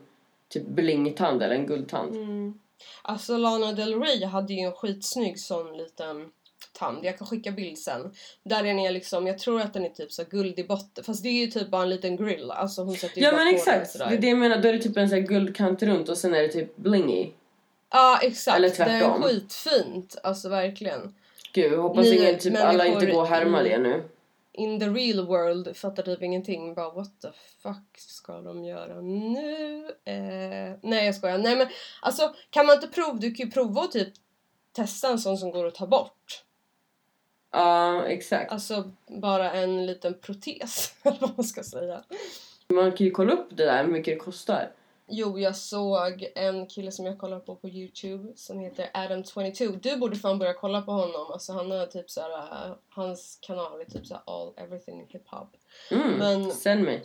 typ 0.50 0.68
blingtand 0.68 1.44
eller 1.44 1.56
en 1.56 1.66
guldtand. 1.68 2.16
Mm. 2.16 2.60
Alltså 3.02 3.38
Lana 3.38 3.72
Del 3.72 4.00
Rey 4.02 4.26
hade 4.26 4.54
ju 4.54 4.60
en 4.60 4.72
skitsnygg 4.72 5.40
sån 5.40 5.78
liten 5.78 6.32
tand. 6.80 7.06
Jag 7.06 7.18
kan 7.18 7.28
skicka 7.28 7.52
bild 7.52 7.78
sen. 7.78 8.12
Där 8.44 8.64
den 8.64 8.80
är 8.80 8.92
liksom, 8.92 9.28
jag 9.28 9.40
tror 9.40 9.62
att 9.62 9.74
den 9.74 9.86
är 9.86 9.90
typ 9.90 10.12
så 10.12 10.24
guld 10.24 10.60
i 10.60 10.64
botten. 10.64 11.04
Fast 11.04 11.24
det 11.24 11.30
är 11.30 11.46
ju 11.46 11.48
typ 11.48 11.70
bara 11.70 11.84
en 11.84 11.90
liten 11.90 12.16
grill. 12.18 12.52
Alltså 12.52 12.84
hon 12.84 12.96
sätter 12.96 13.18
ju 13.18 13.24
Ja 13.24 13.32
bara 13.32 13.44
men 13.44 13.54
på 13.54 13.58
exakt, 13.58 13.94
det 14.00 14.04
är 14.04 14.18
det 14.18 14.28
jag 14.28 14.38
menar. 14.38 14.58
Då 14.58 14.68
är 14.70 14.74
det 14.74 14.80
typ 14.80 14.98
en 14.98 15.10
sån 15.10 15.26
guldkant 15.26 15.84
runt 15.84 16.10
och 16.10 16.18
sen 16.18 16.34
är 16.34 16.42
det 16.42 16.48
typ 16.48 16.78
blingy. 16.78 17.30
Ja 17.92 18.20
exakt. 18.24 18.58
Eller 18.58 18.70
Det 18.70 18.80
är 18.80 19.00
tvärtom. 19.00 19.22
skitfint. 19.22 20.18
Alltså 20.24 20.50
verkligen. 20.50 21.16
Gud, 21.54 21.74
jag 21.74 21.82
hoppas 21.82 22.06
Ni 22.06 22.18
ingen, 22.18 22.40
typ 22.40 22.58
alla 22.60 22.86
inte 22.86 23.06
går 23.06 23.22
och 23.22 23.28
härmar 23.28 23.64
det 23.64 23.78
nu. 23.78 24.04
In 24.54 24.80
the 24.80 24.86
real 24.86 25.28
world 25.28 25.78
fattar 25.78 26.04
typ 26.04 26.22
ingenting. 26.22 26.74
Bara 26.74 26.90
what 26.90 27.22
the 27.22 27.28
fuck 27.64 27.98
ska 27.98 28.42
de 28.42 28.64
göra 28.64 29.02
nu? 29.02 29.86
Eh, 30.06 30.78
nej 30.82 31.06
jag 31.06 31.16
skojar. 31.16 31.38
Nej 31.38 31.56
men 31.56 31.68
alltså 32.02 32.34
kan 32.50 32.66
man 32.66 32.76
inte 32.76 32.88
prova, 32.88 33.14
du 33.14 33.32
kan 33.34 33.46
ju 33.46 33.52
prova 33.52 33.88
typ 33.88 34.10
testa 34.72 35.08
en 35.10 35.20
sån 35.20 35.38
som 35.38 35.52
går 35.52 35.68
att 35.68 35.76
ta 35.76 35.88
bort. 35.88 36.44
Ja, 37.52 38.06
exakt. 38.06 38.52
Alltså 38.52 38.92
bara 39.08 39.52
en 39.52 39.86
liten 39.86 40.20
protes, 40.20 40.94
vad 41.04 41.32
man 41.38 41.44
ska 41.44 41.64
säga. 41.64 42.04
Man 42.74 42.92
kan 42.92 43.06
ju 43.06 43.12
kolla 43.12 43.34
upp 43.34 43.48
det 43.50 43.66
där, 43.66 43.84
hur 43.84 43.92
mycket 43.92 44.14
det 44.14 44.20
kostar. 44.20 44.72
Jo, 45.12 45.40
jag 45.40 45.56
såg 45.56 46.32
en 46.36 46.68
kille 46.68 46.92
som 46.92 47.06
jag 47.06 47.18
kollar 47.18 47.40
på 47.40 47.56
på 47.56 47.70
Youtube 47.70 48.34
som 48.36 48.60
heter 48.60 48.90
Adam22. 48.94 49.80
Du 49.82 49.98
borde 49.98 50.16
fan 50.16 50.40
börja 50.40 50.54
kolla 50.54 50.82
på 50.82 50.92
honom. 50.92 51.32
Alltså 51.32 51.54
han 51.54 51.72
är 51.72 51.86
typ 51.86 52.10
såhär, 52.10 52.32
äh, 52.32 52.76
hans 52.90 53.38
kanal 53.42 53.82
är 53.82 53.86
typ 53.86 54.06
såhär 54.06 54.24
all 54.26 54.54
everything 54.58 55.06
hiphop. 55.10 55.48
Mm, 55.92 56.12
Men- 56.18 56.52
sänd 56.52 56.84
mig. 56.84 57.04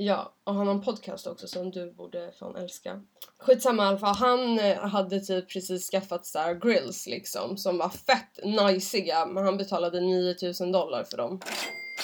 Ja, 0.00 0.34
och 0.44 0.54
han 0.54 0.66
har 0.66 0.74
en 0.74 0.80
podcast 0.80 1.26
också 1.26 1.48
som 1.48 1.70
du 1.70 1.92
borde 1.92 2.32
fan 2.38 2.56
älska. 2.56 3.02
Skitsamma 3.38 3.84
i 3.84 3.86
alla 3.86 3.98
fall, 3.98 4.14
han 4.14 4.58
eh, 4.58 4.78
hade 4.78 5.20
typ 5.20 5.52
precis 5.52 5.90
skaffat 5.90 6.32
här 6.34 6.54
grills 6.54 7.06
liksom 7.06 7.56
som 7.56 7.78
var 7.78 7.88
fett 7.88 8.38
najsiga 8.44 9.26
men 9.26 9.44
han 9.44 9.56
betalade 9.56 10.00
9000 10.00 10.72
dollar 10.72 11.04
för 11.04 11.16
dem. 11.16 11.40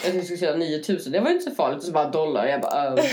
Jag 0.03 0.13
tänkte 0.13 0.25
skulle 0.25 0.39
säga 0.39 0.57
9000, 0.57 1.13
det 1.13 1.21
var 1.21 1.31
inte 1.31 1.45
så 1.45 1.51
farligt. 1.51 1.79
Och 1.79 1.85
så 1.85 1.93
bara 1.93 2.11
dollar, 2.11 2.47
jag 2.47 2.61
bara 2.61 2.95
oh. 2.95 2.97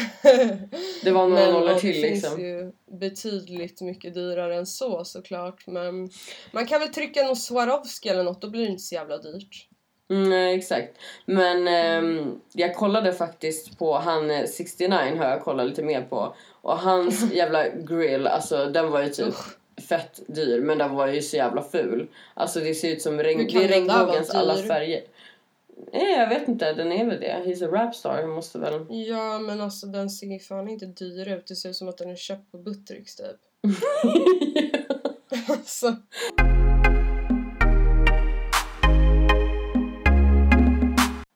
Det 1.04 1.12
var 1.12 1.28
några 1.28 1.44
Men 1.44 1.54
nollor 1.54 1.74
det 1.74 1.80
till 1.80 1.94
finns 1.94 2.24
liksom. 2.24 2.42
ju 2.42 2.72
betydligt 3.00 3.82
mycket 3.82 4.14
dyrare 4.14 4.56
än 4.56 4.66
så 4.66 5.06
såklart. 5.06 5.68
Men 5.68 6.10
man 6.52 6.66
kan 6.66 6.80
väl 6.80 6.90
trycka 6.90 7.24
någon 7.24 7.36
Swarovski 7.36 8.10
eller 8.10 8.24
något, 8.24 8.42
då 8.42 8.50
blir 8.50 8.62
det 8.62 8.72
inte 8.72 8.84
så 8.84 8.96
jävla 8.96 9.18
dyrt. 9.18 9.68
Mm, 10.12 10.30
nej, 10.30 10.56
exakt. 10.58 10.98
Men 11.26 11.68
ehm, 11.68 12.42
jag 12.54 12.76
kollade 12.76 13.14
faktiskt 13.14 13.80
på 13.80 13.94
han 13.94 14.32
eh, 14.32 14.46
69 14.46 14.96
har 15.18 15.26
jag 15.26 15.42
kollat 15.42 15.68
lite 15.68 15.84
mer 15.84 16.02
på. 16.02 16.36
Och 16.62 16.78
hans 16.78 17.32
jävla 17.34 17.70
grill, 17.70 18.28
alltså 18.28 18.66
den 18.66 18.92
var 18.92 19.02
ju 19.04 19.10
typ 19.10 19.34
fett 19.90 20.20
dyr 20.28 20.62
men 20.62 20.78
den 20.78 20.96
var 20.96 21.08
ju 21.08 21.22
så 21.22 21.38
jävla 21.38 21.64
ful. 21.64 22.08
Alltså 22.34 22.60
det 22.60 22.74
ser 22.74 22.92
ut 22.92 23.02
som 23.02 23.20
regn, 23.20 23.48
det 23.54 23.64
är 23.64 23.68
regnbågens 23.68 24.30
alla 24.30 24.56
färger. 24.56 25.04
Nej 25.94 26.12
jag 26.12 26.30
vet 26.30 26.48
inte, 26.48 26.74
den 26.74 26.92
är 26.92 27.06
väl 27.06 27.20
det. 27.20 27.44
He's 27.46 27.66
a 27.66 27.72
rapstar, 27.72 28.22
han 28.22 28.30
måste 28.30 28.60
väl... 28.60 28.86
Ja 28.90 29.40
men 29.40 29.62
alltså 29.62 29.88
den 29.88 30.10
ser 30.10 30.28
ju 30.28 30.40
fan 30.40 30.70
inte 30.70 30.86
dyr 30.86 31.28
ut, 31.28 31.48
det 31.48 31.56
ser 31.56 31.70
ut 31.70 31.76
som 31.76 31.90
att 31.90 31.98
den 31.98 32.10
är 32.10 32.16
köpt 32.16 32.52
på 32.52 32.58
Buttericks 32.58 33.16
typ. 33.16 33.38
alltså. 35.50 35.96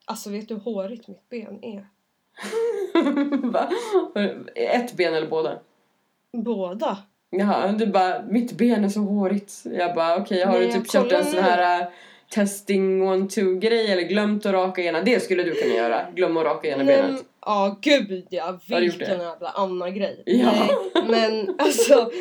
Alltså 0.06 0.30
vet 0.30 0.48
du 0.48 0.54
hur 0.54 0.62
hårigt 0.62 1.08
mitt 1.08 1.30
ben 1.30 1.60
är? 1.62 1.88
Va? 3.52 3.70
Ett 4.56 4.94
ben 4.94 5.14
eller 5.14 5.28
båda? 5.28 5.60
Båda. 6.34 6.98
Jaha, 7.30 7.72
du 7.72 7.86
bara, 7.86 8.22
mitt 8.30 8.52
ben 8.52 8.84
är 8.84 8.90
så 8.90 9.00
hårigt. 9.00 9.54
Jag 9.64 9.96
bara, 9.96 10.18
okej, 10.18 10.44
har 10.44 10.52
Nej, 10.52 10.60
du 10.62 10.66
jag 10.66 10.74
typ 10.74 10.92
köpt 10.92 11.12
en 11.12 11.26
sån 11.26 11.44
här 11.44 11.82
äh, 11.82 11.88
testing 12.30 13.08
one 13.08 13.28
two 13.28 13.60
grej 13.60 13.92
eller 13.92 14.02
glömt 14.02 14.46
att 14.46 14.54
raka 14.54 14.82
ena? 14.82 15.02
Det 15.02 15.24
skulle 15.24 15.44
du 15.44 15.54
kunna 15.54 15.74
göra. 15.74 16.06
Glömma 16.16 16.40
att 16.40 16.46
raka 16.46 16.68
ena 16.68 16.84
Nej, 16.84 17.02
benet. 17.02 17.24
Ja 17.46 17.78
gud 17.82 18.28
ja, 18.30 18.46
Har 18.46 18.60
du 18.82 18.82
vilken 18.82 19.20
jävla 19.22 19.50
Anna-grej. 19.50 20.24
Ja. 20.26 20.52
Nej, 20.96 21.04
men 21.08 21.56
alltså 21.60 22.12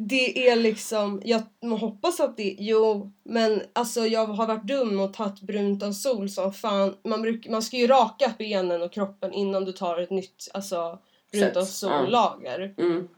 det 0.00 0.48
är 0.48 0.56
liksom, 0.56 1.22
jag 1.24 1.42
hoppas 1.62 2.20
att 2.20 2.36
det, 2.36 2.56
jo 2.58 3.12
men 3.22 3.62
alltså 3.72 4.06
jag 4.06 4.26
har 4.26 4.46
varit 4.46 4.66
dum 4.66 5.00
och 5.00 5.14
tagit 5.14 5.40
brunt 5.40 5.82
av 5.82 5.92
sol 5.92 6.28
som 6.28 6.52
fan. 6.52 6.96
Man, 7.04 7.22
bruk, 7.22 7.48
man 7.48 7.62
ska 7.62 7.76
ju 7.76 7.86
raka 7.86 8.32
benen 8.38 8.82
och 8.82 8.92
kroppen 8.92 9.32
innan 9.32 9.64
du 9.64 9.72
tar 9.72 9.98
ett 10.00 10.10
nytt 10.10 10.48
alltså 10.54 10.98
brunt 11.32 11.56
av 11.56 11.62
ja. 11.62 11.66
sol-lager. 11.66 12.74
Mm. 12.78 13.08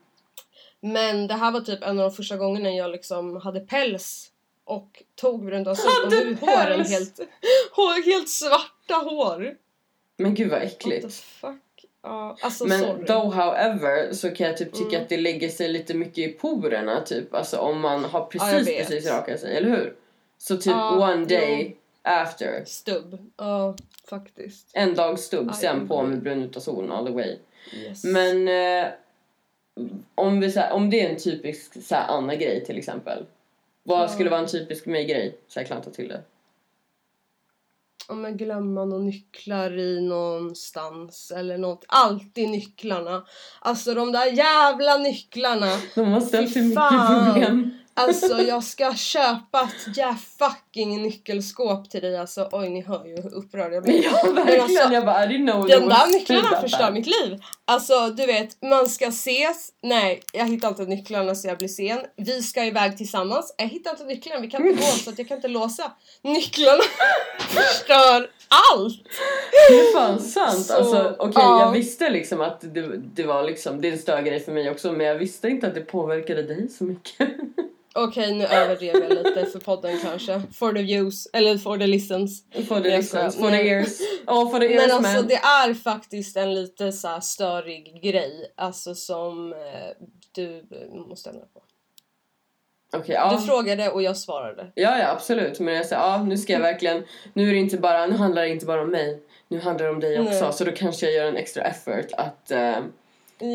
Men 0.80 1.26
det 1.26 1.34
här 1.34 1.52
var 1.52 1.60
typ 1.60 1.82
en 1.82 1.98
av 1.98 2.10
de 2.10 2.16
första 2.16 2.36
gångerna 2.36 2.70
jag 2.70 2.90
liksom 2.90 3.36
hade 3.36 3.60
päls 3.60 4.30
och 4.64 5.02
tog 5.14 5.44
brunt 5.44 5.68
av 5.68 5.74
sol 5.74 6.04
och 6.04 6.12
nu 6.12 6.36
håren 6.40 6.84
helt, 6.84 7.20
hår, 7.72 8.04
helt 8.04 8.28
svarta 8.28 8.94
hår. 8.94 9.56
Men 10.16 10.34
gud 10.34 10.50
vad 10.50 10.60
What 10.60 10.68
the 10.68 10.76
äckligt. 10.76 11.14
fuck? 11.14 11.60
Ja, 12.02 12.36
alltså 12.40 12.64
Men 12.66 12.80
sorry. 12.80 13.06
though 13.06 13.34
however 13.34 14.12
så 14.12 14.30
kan 14.30 14.46
jag 14.46 14.56
typ 14.56 14.72
tycka 14.72 14.88
Mm. 14.88 15.02
att 15.02 15.08
det 15.08 15.16
lägger 15.16 15.48
sig 15.48 15.68
lite 15.68 15.94
mycket 15.94 16.18
i 16.18 16.28
porerna 16.28 17.00
typ. 17.00 17.34
Alltså 17.34 17.56
om 17.58 17.80
man 17.80 18.04
har 18.04 18.24
precis 18.24 18.68
vet. 18.68 18.88
precis 18.88 19.10
rakat 19.10 19.40
sig, 19.40 19.56
eller 19.56 19.70
hur? 19.70 19.94
Så 20.38 20.56
typ 20.56 20.66
Ja, 20.66 21.12
one 21.12 21.24
day 21.24 21.76
after. 22.02 22.64
Stubb. 22.66 23.18
Ja, 23.36 23.74
faktiskt. 24.10 24.70
En 24.72 24.94
dag 24.94 25.18
stubb, 25.18 25.54
sen 25.54 25.88
på 25.88 26.02
med 26.02 26.22
brun 26.22 26.42
utav 26.42 26.60
solen 26.60 26.92
all 26.92 27.06
the 27.06 27.12
way. 27.12 27.36
Yes. 27.74 28.04
Men 28.04 28.48
eh, 28.48 28.88
om, 30.14 30.40
vi, 30.40 30.52
så 30.52 30.60
här, 30.60 30.72
om 30.72 30.90
det 30.90 31.00
är 31.06 31.10
en 31.10 31.16
typisk 31.18 31.84
så 31.86 31.94
här, 31.94 32.08
Anna-grej 32.08 32.64
till 32.64 32.78
exempel. 32.78 33.24
Vad 33.82 34.02
Ja. 34.02 34.08
skulle 34.08 34.30
vara 34.30 34.40
en 34.40 34.46
typisk 34.46 34.86
mig-grej? 34.86 35.36
Så 35.48 35.58
jag 35.58 35.66
klanta 35.66 35.90
till 35.90 36.08
det. 36.08 36.20
Om 38.10 38.24
jag 38.24 38.38
glömmer 38.38 38.86
några 38.86 39.02
nycklar 39.02 39.78
i 39.78 40.00
någonstans 40.00 41.32
eller 41.36 41.58
något. 41.58 41.84
Alltid 41.88 42.50
nycklarna. 42.50 43.24
Alltså 43.60 43.94
de 43.94 44.12
där 44.12 44.26
jävla 44.26 44.96
nycklarna. 44.96 45.66
De 45.94 46.12
har 46.12 46.20
ställt 46.20 46.52
till 46.52 46.64
mycket 46.64 46.88
problem. 46.88 47.79
Alltså 48.00 48.42
jag 48.42 48.64
ska 48.64 48.94
köpa 48.94 49.70
ett 49.86 50.20
fucking 50.38 51.02
nyckelskåp 51.02 51.90
till 51.90 52.00
dig. 52.02 52.18
Alltså 52.18 52.48
oj 52.52 52.68
ni 52.68 52.82
hör 52.82 53.04
ju 53.06 53.22
hur 53.22 53.34
upprörd 53.34 53.72
jag 53.72 53.82
blir. 53.82 54.04
Ja, 54.04 54.32
verkligen. 54.32 54.60
alltså, 54.62 54.92
jag 54.92 55.04
bara, 55.04 55.24
I 55.24 55.28
didn't 55.28 55.52
know 55.52 55.66
there 55.68 55.80
De 55.80 55.88
was 55.88 55.98
där 55.98 56.18
nycklarna 56.18 56.48
that 56.48 56.60
förstör 56.60 56.78
bad. 56.84 56.92
mitt 56.94 57.06
liv. 57.06 57.38
Alltså 57.64 58.08
du 58.10 58.26
vet, 58.26 58.62
man 58.62 58.88
ska 58.88 59.06
ses. 59.06 59.68
Nej, 59.82 60.22
jag 60.32 60.46
hittar 60.46 60.68
inte 60.68 60.82
nycklarna 60.84 61.34
så 61.34 61.48
jag 61.48 61.58
blir 61.58 61.68
sen. 61.68 61.98
Vi 62.16 62.42
ska 62.42 62.64
iväg 62.64 62.96
tillsammans. 62.96 63.54
Jag 63.58 63.66
hittar 63.68 63.90
inte 63.90 64.04
nycklarna, 64.04 64.40
vi 64.40 64.50
kan 64.50 64.66
inte 64.66 64.82
gå 64.82 64.88
så 64.88 65.10
att 65.10 65.18
jag 65.18 65.28
kan 65.28 65.36
inte 65.36 65.48
låsa. 65.48 65.92
Nycklarna 66.22 66.82
förstör 67.38 68.30
allt! 68.72 68.98
Det 69.68 69.74
är 69.74 69.92
fan 69.92 70.18
sant. 70.18 70.64
Så, 70.64 70.74
alltså, 70.74 71.16
okej, 71.18 71.32
ja. 71.36 71.60
jag 71.60 71.72
visste 71.72 72.10
liksom 72.10 72.40
att 72.40 72.60
det, 72.60 72.96
det 72.96 73.22
var 73.22 73.42
liksom, 73.42 73.80
det 73.80 73.88
är 73.88 73.92
en 73.92 73.98
störgrej 73.98 74.40
för 74.40 74.52
mig 74.52 74.70
också 74.70 74.92
men 74.92 75.06
jag 75.06 75.14
visste 75.14 75.48
inte 75.48 75.66
att 75.66 75.74
det 75.74 75.80
påverkade 75.80 76.42
dig 76.42 76.68
så 76.68 76.84
mycket. 76.84 77.28
Okej, 77.94 78.34
nu 78.34 78.44
överdrev 78.44 78.96
jag 78.96 79.10
lite 79.10 79.46
för 79.46 79.60
podden 79.60 79.98
kanske. 80.02 80.42
For 80.52 80.72
the 80.72 80.82
views, 80.82 81.26
eller 81.32 81.58
for 81.58 81.78
the 81.78 81.86
listens. 81.86 82.44
for 82.68 82.80
the 82.80 82.96
listens, 82.96 83.36
for 83.36 83.50
the 83.50 83.68
ears. 83.68 84.00
Oh, 84.26 84.50
for 84.50 84.60
the 84.60 84.66
ears 84.66 84.86
Men 84.86 84.96
alltså 84.96 85.16
man. 85.16 85.26
det 85.26 85.34
är 85.34 85.74
faktiskt 85.74 86.36
en 86.36 86.54
lite 86.54 86.92
så 86.92 87.18
störig 87.22 88.00
grej. 88.02 88.52
Alltså 88.56 88.94
som 88.94 89.52
eh, 89.52 89.58
du 90.32 90.64
måste 91.08 91.30
ändra 91.30 91.44
på. 91.54 91.62
Okej, 92.92 93.14
ja. 93.14 93.36
Du 93.40 93.46
frågade 93.46 93.88
och 93.90 94.02
jag 94.02 94.16
svarade. 94.16 94.66
Ja, 94.74 94.98
ja 94.98 95.08
absolut. 95.10 95.60
Men 95.60 95.74
jag 95.74 95.86
säger, 95.86 96.02
ja 96.02 96.22
nu 96.22 96.36
ska 96.38 96.52
jag 96.52 96.60
verkligen, 96.60 97.02
nu 97.32 97.48
är 97.48 97.52
det 97.52 97.58
inte 97.58 97.76
bara, 97.78 98.06
nu 98.06 98.16
handlar 98.16 98.42
det 98.42 98.48
inte 98.48 98.66
bara 98.66 98.82
om 98.82 98.90
mig. 98.90 99.22
Nu 99.48 99.60
handlar 99.60 99.86
det 99.86 99.92
om 99.92 100.00
dig 100.00 100.20
också. 100.20 100.44
Nej. 100.44 100.52
Så 100.52 100.64
då 100.64 100.72
kanske 100.72 101.06
jag 101.06 101.14
gör 101.14 101.26
en 101.26 101.36
extra 101.36 101.62
effort 101.62 102.06
att, 102.16 102.50
eh, 102.50 102.76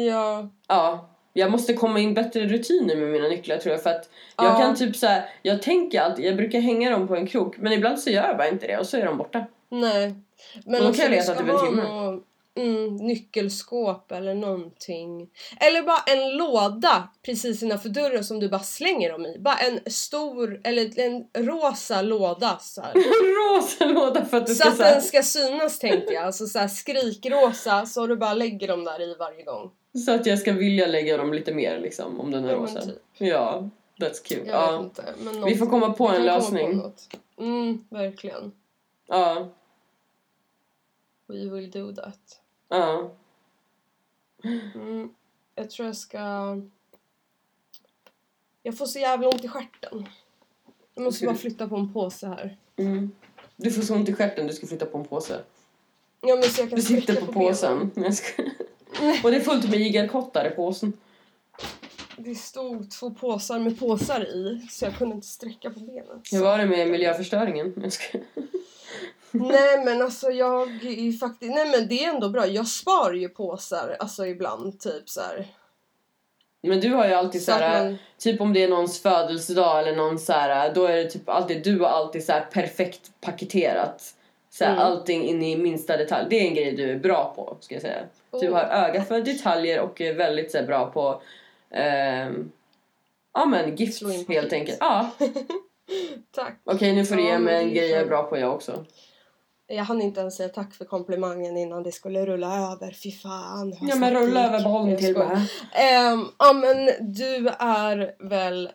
Ja, 0.07 0.49
ja. 0.67 1.09
Jag 1.33 1.51
måste 1.51 1.73
komma 1.73 1.99
in 1.99 2.13
bättre 2.13 2.41
rutiner 2.45 2.95
med 2.95 3.07
mina 3.09 3.27
nycklar 3.27 3.57
tror 3.57 3.71
jag 3.71 3.83
för 3.83 3.89
att 3.89 4.09
jag 4.37 4.45
Ja. 4.45 4.57
kan 4.59 4.75
typ 4.75 4.95
så 4.95 5.07
här, 5.07 5.29
jag 5.41 5.61
tänker 5.61 6.01
alltid, 6.01 6.25
jag 6.25 6.35
brukar 6.35 6.59
hänga 6.59 6.89
dem 6.91 7.07
på 7.07 7.15
en 7.15 7.27
krok 7.27 7.57
men 7.57 7.73
ibland 7.73 7.99
så 7.99 8.09
gör 8.09 8.27
jag 8.27 8.37
bara 8.37 8.47
inte 8.49 8.67
det 8.67 8.77
och 8.77 8.85
så 8.85 8.97
är 8.97 9.05
de 9.05 9.17
borta. 9.17 9.45
nej. 9.69 10.15
Men 10.65 10.81
Och 10.81 10.87
då 10.87 10.93
kan 10.93 11.01
jag 11.03 11.11
leta 11.11 11.33
typ 11.35 11.49
en 11.49 11.59
timme. 11.67 11.83
nå- 11.83 12.19
mm, 12.55 12.95
nyckelskåp 12.95 14.11
eller 14.11 14.33
någonting. 14.35 15.29
Eller 15.59 15.83
bara 15.83 15.99
en 16.07 16.37
låda 16.37 17.09
precis 17.25 17.63
innanför 17.63 17.89
dörren 17.89 18.23
som 18.23 18.39
du 18.39 18.49
bara 18.49 18.63
slänger 18.63 19.11
dem 19.11 19.25
i. 19.25 19.39
Bara 19.39 19.55
en 19.57 19.79
stor, 19.91 20.61
eller 20.63 20.99
en 20.99 21.25
rosa 21.45 22.01
låda 22.01 22.57
så 22.61 22.81
här. 22.81 22.93
Rosa 23.55 23.85
låda 23.85 24.25
för 24.25 24.37
att 24.37 24.47
du 24.47 24.55
Så 24.55 24.59
ska 24.59 24.69
att 24.69 24.77
så 24.77 24.83
den 24.83 25.01
ska 25.01 25.23
synas 25.23 25.79
tänkte 25.79 26.13
jag. 26.13 26.23
Alltså 26.23 26.47
så 26.47 26.59
här 26.59 26.67
skrikrosa 26.67 27.85
så 27.85 28.07
du 28.07 28.15
bara 28.15 28.33
lägger 28.33 28.67
dem 28.67 28.83
där 28.83 29.01
i 29.01 29.15
varje 29.19 29.43
gång. 29.43 29.71
så 30.05 30.11
att 30.11 30.25
jag 30.25 30.39
ska 30.39 30.51
vilja 30.53 30.87
lägga 30.87 31.17
dem 31.17 31.33
lite 31.33 31.53
mer 31.53 31.79
liksom 31.79 32.19
om 32.19 32.31
den 32.31 32.45
är 32.45 32.49
Ja, 32.51 32.55
rosa. 32.57 32.81
typ. 32.81 32.95
Ja, 33.17 33.69
that's 33.99 34.23
cute. 34.23 34.41
Jag 34.49 34.73
Ja. 34.73 34.79
inte. 34.79 35.03
Vi 35.45 35.55
får 35.55 35.65
komma 35.65 35.93
på 35.93 36.07
en 36.07 36.25
lösning. 36.25 36.77
något. 36.77 37.07
mm, 37.39 37.85
verkligen. 37.89 38.51
Ja. 39.07 39.47
We 41.27 41.35
will 41.49 41.71
do 41.71 41.95
that. 41.95 42.19
Ja. 42.69 43.11
Mm, 44.75 45.09
jag 45.55 45.69
tror 45.69 45.85
jag 45.85 45.95
ska... 45.97 46.17
Jag 48.63 48.77
får 48.77 48.85
så 48.85 48.99
jävla 48.99 49.27
ont 49.29 49.43
i 49.43 49.47
stjärten. 49.47 50.09
Jag 50.95 51.03
måste 51.03 51.25
bara 51.25 51.35
flytta 51.35 51.67
på 51.67 51.75
en 51.75 51.93
påse 51.93 52.27
här. 52.27 52.57
Mm. 52.75 53.11
Du 53.55 53.71
får 53.71 53.81
så 53.81 53.95
ont 53.95 54.09
i 54.09 54.13
stjärten, 54.13 54.47
du 54.47 54.53
ska 54.53 54.67
flytta 54.67 54.85
på 54.85 54.97
en 54.97 55.05
påse. 55.05 55.39
Ja, 56.21 56.35
men 56.35 56.43
så 56.43 56.61
jag 56.61 56.69
kan 56.69 56.75
Du 56.75 56.81
sitter 56.85 57.15
på 57.15 57.31
benen. 57.31 57.33
påsen. 57.33 58.13
Ska... 58.13 58.43
Och 59.23 59.31
det 59.31 59.37
är 59.37 59.41
fullt 59.41 59.69
med 59.69 59.79
igelkottar 59.81 60.51
i 60.51 60.55
påsen. 60.55 60.93
Det 62.17 62.35
stod 62.35 62.91
två 62.91 63.11
påsar 63.11 63.59
med 63.59 63.79
påsar 63.79 64.21
i 64.25 64.67
så 64.71 64.85
jag 64.85 64.97
kunde 64.97 65.15
inte 65.15 65.27
sträcka 65.27 65.69
på 65.69 65.79
benen. 65.79 66.21
Hur 66.31 66.41
var 66.43 66.57
det 66.57 66.65
med 66.65 66.89
miljöförstöringen? 66.89 67.73
Jag 67.83 67.93
ska... 67.93 68.17
Nej 69.39 69.85
men 69.85 70.01
alltså 70.01 70.31
jag 70.31 70.61
är 70.85 71.17
faktiskt, 71.17 71.53
nej 71.55 71.69
men 71.69 71.87
det 71.87 72.05
är 72.05 72.09
ändå 72.13 72.29
bra. 72.29 72.47
Jag 72.47 72.67
sparar 72.67 73.13
ju 73.13 73.29
påsar 73.29 73.95
alltså 73.99 74.25
ibland 74.27 74.79
typ 74.79 75.09
så 75.09 75.21
här. 75.21 75.47
Men 76.63 76.79
du 76.79 76.89
har 76.93 77.07
ju 77.07 77.13
alltid 77.13 77.41
Så 77.43 77.51
såhär, 77.51 77.83
man- 77.83 77.97
typ 78.17 78.41
om 78.41 78.53
det 78.53 78.63
är 78.63 78.67
någons 78.67 79.01
födelsedag 79.01 79.79
eller 79.79 79.95
någon 79.95 80.19
såhär, 80.19 80.73
då 80.73 80.85
är 80.85 80.95
det 80.95 81.09
typ 81.09 81.29
alltid, 81.29 81.63
du 81.63 81.79
har 81.79 81.87
alltid 81.87 82.25
såhär 82.25 82.41
perfekt 82.51 83.11
paketerat. 83.21 84.13
Såhär, 84.49 84.71
Mm. 84.71 84.83
Allting 84.83 85.23
in 85.23 85.43
i 85.43 85.55
minsta 85.57 85.97
detalj. 85.97 86.27
Det 86.29 86.35
är 86.39 86.47
en 86.47 86.53
grej 86.55 86.71
du 86.71 86.91
är 86.91 86.99
bra 86.99 87.33
på, 87.35 87.57
ska 87.59 87.75
jag 87.75 87.81
säga. 87.81 88.03
Du 88.31 88.49
Oh. 88.49 88.53
har 88.53 88.63
öga 88.63 89.03
för 89.03 89.21
detaljer 89.21 89.79
och 89.79 90.01
är 90.01 90.13
väldigt 90.13 90.51
såhär, 90.51 90.65
bra 90.65 90.85
på 90.91 91.21
ehm, 91.71 92.51
Ja 93.33 93.45
men 93.45 93.75
gift 93.75 93.97
Slå 93.97 94.11
in 94.11 94.25
helt 94.27 94.53
enkelt. 94.53 94.77
Ja, 94.79 95.09
Tack. 96.35 96.53
okej 96.63 96.93
nu 96.95 97.05
får 97.05 97.15
du 97.15 97.23
ge 97.23 97.39
mig 97.39 97.55
en 97.63 97.73
grej 97.73 97.89
jag 97.89 98.01
är 98.01 98.05
bra 98.05 98.23
på 98.23 98.37
jag 98.37 98.53
också. 98.53 98.85
Jag 99.67 99.83
hann 99.83 100.01
inte 100.01 100.19
ens 100.19 100.35
säga 100.35 100.49
tack 100.49 100.73
för 100.73 100.85
komplimangen 100.85 101.57
innan 101.57 101.83
det 101.83 101.91
skulle 101.91 102.25
rulla 102.25 102.71
över. 102.71 102.91
Fy 102.91 103.11
fan. 103.11 103.77
Ja 103.81 103.95
men 103.95 104.13
rulla 104.13 104.47
över 104.47 104.63
bollen 104.63 104.97
till 104.97 105.17
mig. 105.17 105.37
Ja 106.39 106.53
men 106.53 106.89
du 107.13 107.47
är 107.59 108.29
väl, 108.29 108.69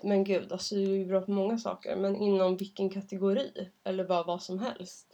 men 0.00 0.24
gud 0.24 0.52
alltså 0.52 0.74
du 0.74 0.82
är 0.82 0.96
ju 0.96 1.06
bra 1.06 1.20
på 1.20 1.30
många 1.30 1.58
saker. 1.58 1.96
Men 1.96 2.16
inom 2.16 2.56
vilken 2.56 2.90
kategori? 2.90 3.50
Eller 3.84 4.04
bara 4.04 4.22
vad 4.22 4.42
som 4.42 4.58
helst? 4.58 5.07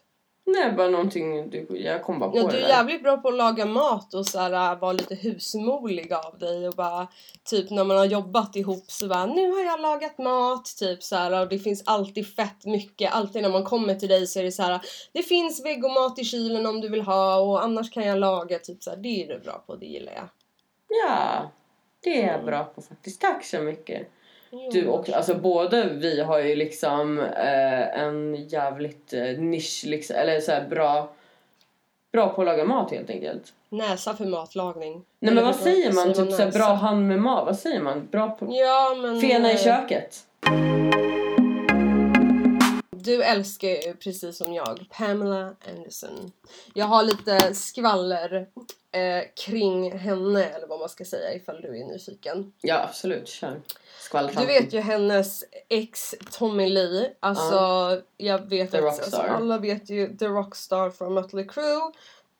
Nej 0.46 0.72
bara 0.72 0.88
någonting, 0.88 1.50
du, 1.50 1.66
jag 1.70 2.02
kom 2.02 2.18
bara 2.18 2.30
på 2.30 2.36
Ja, 2.38 2.42
du 2.42 2.56
är 2.56 2.60
där. 2.60 2.68
jävligt 2.68 3.02
bra 3.02 3.16
på 3.16 3.28
att 3.28 3.34
laga 3.34 3.66
mat 3.66 4.14
och 4.14 4.26
så 4.26 4.38
här, 4.38 4.76
vara 4.76 4.92
lite 4.92 5.14
husmorlig 5.14 6.12
av 6.12 6.38
dig 6.38 6.68
och 6.68 6.74
bara 6.74 7.08
typ 7.44 7.70
när 7.70 7.84
man 7.84 7.96
har 7.96 8.04
jobbat 8.04 8.56
ihop 8.56 8.84
så 8.90 9.08
bara 9.08 9.26
nu 9.26 9.50
har 9.52 9.60
jag 9.64 9.80
lagat 9.80 10.18
mat 10.18 10.64
typ 10.78 11.02
så 11.02 11.16
här 11.16 11.40
och 11.42 11.48
det 11.48 11.58
finns 11.58 11.82
alltid 11.86 12.34
fett 12.36 12.64
mycket 12.64 13.12
alltid 13.12 13.42
när 13.42 13.50
man 13.50 13.64
kommer 13.64 13.94
till 13.94 14.08
dig 14.08 14.26
så 14.26 14.38
är 14.38 14.44
det 14.44 14.52
så 14.52 14.62
här 14.62 14.80
det 15.12 15.22
finns 15.22 15.64
vegomat 15.64 16.18
i 16.18 16.24
kylen 16.24 16.66
om 16.66 16.80
du 16.80 16.88
vill 16.88 17.02
ha 17.02 17.36
och 17.40 17.64
annars 17.64 17.90
kan 17.90 18.06
jag 18.06 18.18
laga 18.18 18.58
typ 18.58 18.82
så 18.82 18.90
här 18.90 18.96
det 18.96 19.24
är 19.24 19.28
du 19.28 19.38
bra 19.40 19.62
på 19.66 19.76
det 19.76 19.86
gillar 19.86 20.12
jag. 20.12 20.28
Ja, 21.06 21.50
det 22.00 22.22
är 22.22 22.26
jag 22.26 22.34
Mm. 22.34 22.46
bra 22.46 22.64
på 22.64 22.82
faktiskt. 22.82 23.20
Tack 23.20 23.44
så 23.44 23.58
mycket. 23.60 24.08
Du 24.72 24.88
och 24.88 25.10
alltså 25.10 25.34
både 25.34 25.88
vi 25.88 26.20
har 26.20 26.40
ju 26.40 26.54
liksom 26.56 27.20
eh, 27.20 28.00
en 28.00 28.34
jävligt 28.34 29.12
eh, 29.12 29.22
nisch 29.22 29.84
liksom, 29.86 30.16
eller 30.16 30.40
så 30.40 30.52
bra 30.70 31.08
bra 32.12 32.28
på 32.28 32.40
att 32.42 32.46
laga 32.46 32.64
mat 32.64 32.90
helt 32.90 33.10
enkelt. 33.10 33.52
Näsa 33.68 34.14
för 34.14 34.24
matlagning. 34.24 35.02
Nej 35.18 35.34
men 35.34 35.44
vad 35.44 35.56
säger 35.56 35.92
man? 35.92 36.14
Typ 36.14 36.32
så 36.32 36.58
bra 36.58 36.74
hand 36.74 37.08
med 37.08 37.20
mat. 37.20 37.46
Vad 37.46 37.58
säger 37.58 37.80
man? 37.80 38.08
Bra 38.10 38.30
på 38.30 38.46
Ja 38.50 38.96
men... 39.02 39.20
fena 39.20 39.50
i 39.50 39.54
eh, 39.54 39.60
köket. 39.60 40.18
Du 43.04 43.22
älskar 43.22 43.68
ju 43.68 43.94
precis 43.94 44.36
som 44.36 44.54
jag 44.54 44.84
Pamela 44.90 45.54
Anderson. 45.68 46.32
Jag 46.74 46.86
har 46.86 47.02
lite 47.02 47.54
skvaller 47.54 48.48
eh, 48.92 49.24
kring 49.36 49.98
henne 49.98 50.44
eller 50.44 50.66
vad 50.66 50.80
man 50.80 50.88
ska 50.88 51.04
säga 51.04 51.34
ifall 51.34 51.60
du 51.60 51.80
är 51.80 51.84
nyfiken. 51.84 52.52
Ja 52.60 52.82
absolut, 52.88 53.28
kör. 53.28 53.50
Du 53.50 53.60
Skvallrtanten. 54.00 54.46
vet 54.46 54.72
ju 54.72 54.80
hennes 54.80 55.44
ex 55.68 56.14
Tommy 56.30 56.68
Lee. 56.68 57.12
Alltså 57.20 58.00
jag 58.16 58.38
vet 58.48 58.70
The 58.70 58.78
att 58.78 58.84
alltså, 58.84 59.16
alla 59.16 59.58
vet 59.58 59.90
ju 59.90 60.16
The 60.16 60.26
Rockstar 60.26 60.90
från 60.90 61.14
Mötley 61.14 61.44
Crüe. 61.44 61.92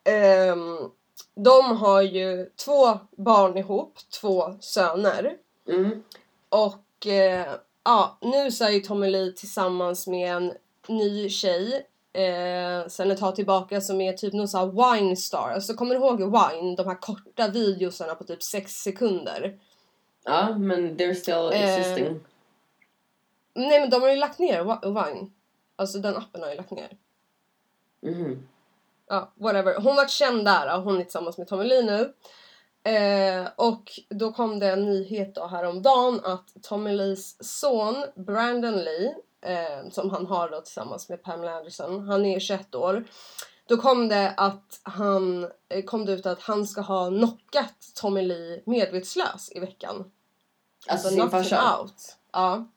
Ehm, 0.04 0.90
de 1.34 1.76
har 1.76 2.02
ju 2.02 2.50
två 2.64 2.98
barn 3.16 3.58
ihop, 3.58 3.98
två 4.20 4.56
söner. 4.60 5.36
Mm. 5.68 6.02
Och 6.48 7.06
eh, 7.06 7.52
ja, 7.84 8.18
nu 8.20 8.50
så 8.50 8.64
är 8.64 8.70
ju 8.70 8.80
Tommy 8.80 9.10
Lee 9.10 9.32
tillsammans 9.32 10.06
med 10.06 10.36
en 10.36 10.52
ny 10.88 11.28
tjej 11.28 11.86
eh, 12.12 12.86
sen 12.88 13.10
ett 13.10 13.18
tag 13.18 13.36
tillbaka 13.36 13.80
som 13.80 14.00
är 14.00 14.12
typ 14.12 14.32
någon 14.32 14.48
sån 14.48 14.60
här 14.60 14.96
wine 14.96 15.16
star. 15.16 15.50
Alltså 15.54 15.74
kommer 15.74 15.94
du 15.94 16.00
ihåg 16.00 16.18
Wine? 16.20 16.76
De 16.76 16.86
här 16.86 17.00
korta 17.00 17.48
videosarna 17.48 18.14
på 18.14 18.24
typ 18.24 18.42
6 18.42 18.72
sekunder. 18.72 19.58
Ja 20.24 20.58
men 20.58 20.96
they're 20.96 21.14
still 21.14 21.50
Eh, 21.52 21.74
existing. 21.74 22.20
Nej 23.54 23.80
men 23.80 23.90
de 23.90 24.02
har 24.02 24.10
ju 24.10 24.16
lagt 24.16 24.38
ner 24.38 24.64
Wine. 24.84 25.30
Alltså 25.76 25.98
den 25.98 26.16
appen 26.16 26.42
har 26.42 26.50
ju 26.50 26.56
lagt 26.56 26.70
ner. 26.70 26.88
Mhm. 28.02 28.48
Ja, 29.08 29.32
whatever. 29.34 29.74
Hon 29.80 29.96
var 29.96 30.08
känd 30.08 30.44
där 30.44 30.76
och 30.76 30.82
hon 30.82 30.96
är 30.98 31.02
tillsammans 31.04 31.38
med 31.38 31.48
Tommy 31.48 31.64
Lee 31.64 31.82
nu. 31.82 32.12
Eh, 32.84 33.48
och 33.56 34.00
då 34.08 34.32
kom 34.32 34.58
det 34.58 34.70
en 34.70 34.84
nyhet 34.84 35.34
då 35.34 35.46
häromdagen 35.46 36.20
att 36.24 36.62
Tommy 36.62 36.92
Lees 36.92 37.58
son 37.58 38.04
Brandon 38.14 38.74
Lee, 38.74 39.14
eh, 39.42 39.90
som 39.90 40.10
han 40.10 40.26
har 40.26 40.50
då 40.50 40.60
tillsammans 40.60 41.08
med 41.08 41.22
Pamela 41.22 41.52
Anderson, 41.56 42.08
han 42.08 42.26
är 42.26 42.40
21 42.40 42.74
år. 42.74 43.04
Då 43.66 43.76
kom 43.76 44.08
det 44.08 44.34
att 44.36 44.80
han, 44.82 45.50
eh, 45.68 45.84
kom 45.84 46.06
det 46.06 46.12
ut 46.12 46.26
att 46.26 46.40
han 46.40 46.66
ska 46.66 46.80
ha 46.80 47.08
knockat 47.08 47.92
Tommy 47.94 48.22
Lee 48.22 48.62
medvetslös 48.66 49.52
i 49.54 49.60
veckan. 49.60 50.10
Alltså 50.88 51.08
sin 51.08 51.16
knocked 51.16 51.44
him. 51.44 51.58
Out. 51.80 52.16
Ja. 52.32 52.68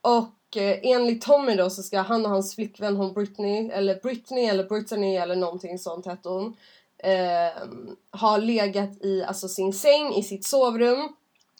Och 0.00 0.56
eh, 0.56 0.78
enligt 0.82 1.22
Tommy 1.22 1.54
då 1.54 1.70
så 1.70 1.82
ska 1.82 2.00
han 2.00 2.24
och 2.24 2.30
hans 2.30 2.54
flickvän 2.54 2.96
hon 2.96 3.12
Britney, 3.12 3.70
eller 3.70 4.00
Britney 4.00 4.44
eller 4.44 4.64
Brittany 4.64 5.16
eller 5.16 5.36
någonting 5.36 5.78
sånt 5.78 6.06
hette 6.06 6.28
hon. 6.28 6.56
Eh, 7.02 7.62
ha 8.20 8.36
legat 8.36 9.04
i 9.04 9.24
alltså, 9.24 9.48
sin 9.48 9.72
säng 9.72 10.14
i 10.14 10.22
sitt 10.22 10.46
sovrum. 10.46 11.08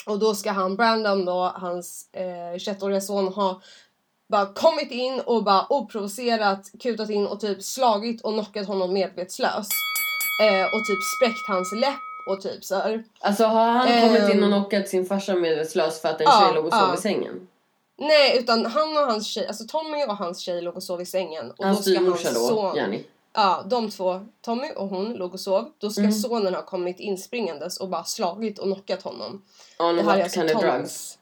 Och 0.06 0.18
då 0.18 0.34
ska 0.34 0.50
han, 0.50 0.76
Brandon 0.76 1.24
då, 1.24 1.52
hans 1.54 2.08
eh, 2.12 2.54
21-åriga 2.56 3.00
son 3.00 3.28
ha 3.28 3.60
bara 4.28 4.46
kommit 4.46 4.90
in 4.90 5.20
och 5.20 5.44
bara 5.44 5.66
oprovocerat 5.68 6.70
kutat 6.80 7.10
in 7.10 7.26
och 7.26 7.40
typ 7.40 7.62
slagit 7.62 8.20
och 8.22 8.32
knockat 8.32 8.66
honom 8.66 8.92
medvetslös. 8.92 9.68
Eh, 10.42 10.64
och 10.64 10.86
typ 10.86 10.98
spräckt 11.16 11.48
hans 11.48 11.72
läpp 11.72 11.98
och 12.30 12.40
typ 12.42 12.64
så 12.64 12.74
här. 12.74 13.04
Alltså 13.20 13.44
har 13.44 13.70
han 13.70 13.86
kommit 14.00 14.22
in 14.34 14.42
och 14.42 14.48
Ehm. 14.48 14.60
knockat 14.60 14.88
sin 14.88 15.06
farsa 15.06 15.34
medvetslös 15.34 16.00
för 16.00 16.08
att 16.08 16.20
en 16.20 16.24
Ja, 16.24 16.40
tjej 16.40 16.54
låg 16.54 16.64
och 16.66 16.72
sov 16.72 16.88
ja. 16.88 16.94
i 16.94 17.00
sängen? 17.00 17.48
Nej, 17.98 18.38
utan 18.38 18.66
han 18.66 18.96
och 18.96 19.04
hans 19.04 19.26
tjej, 19.26 19.46
alltså 19.46 19.64
Tommy 19.64 20.04
och 20.04 20.16
hans 20.16 20.38
tjej 20.40 20.62
låg 20.62 20.76
och 20.76 20.82
sov 20.82 21.00
i 21.00 21.06
sängen. 21.06 21.50
Och 21.50 21.64
Hans 21.64 21.84
då 21.84 21.90
ska 21.90 22.00
hans 22.00 22.34
då, 22.34 22.48
son, 22.48 22.76
Jenny. 22.76 23.04
Ja, 23.34 23.64
de 23.70 23.90
två, 23.90 24.26
Tommy 24.40 24.70
och 24.76 24.88
hon 24.88 25.12
låg 25.12 25.32
och 25.34 25.40
sov. 25.40 25.72
Då 25.78 25.90
ska 25.90 26.00
Mm. 26.00 26.12
sonen 26.12 26.54
ha 26.54 26.62
kommit 26.62 27.00
inspringandes 27.00 27.80
och 27.80 27.88
bara 27.88 28.04
slagit 28.04 28.58
och 28.58 28.64
knockat 28.64 29.02
honom. 29.02 29.44
On 29.78 29.96
Det 29.96 30.02
här 30.02 30.18
är 30.18 30.22
alltså 30.22 30.40
kind 30.40 30.50
of 30.56 30.60
Tommys. 30.62 30.72
drugs? 30.78 31.18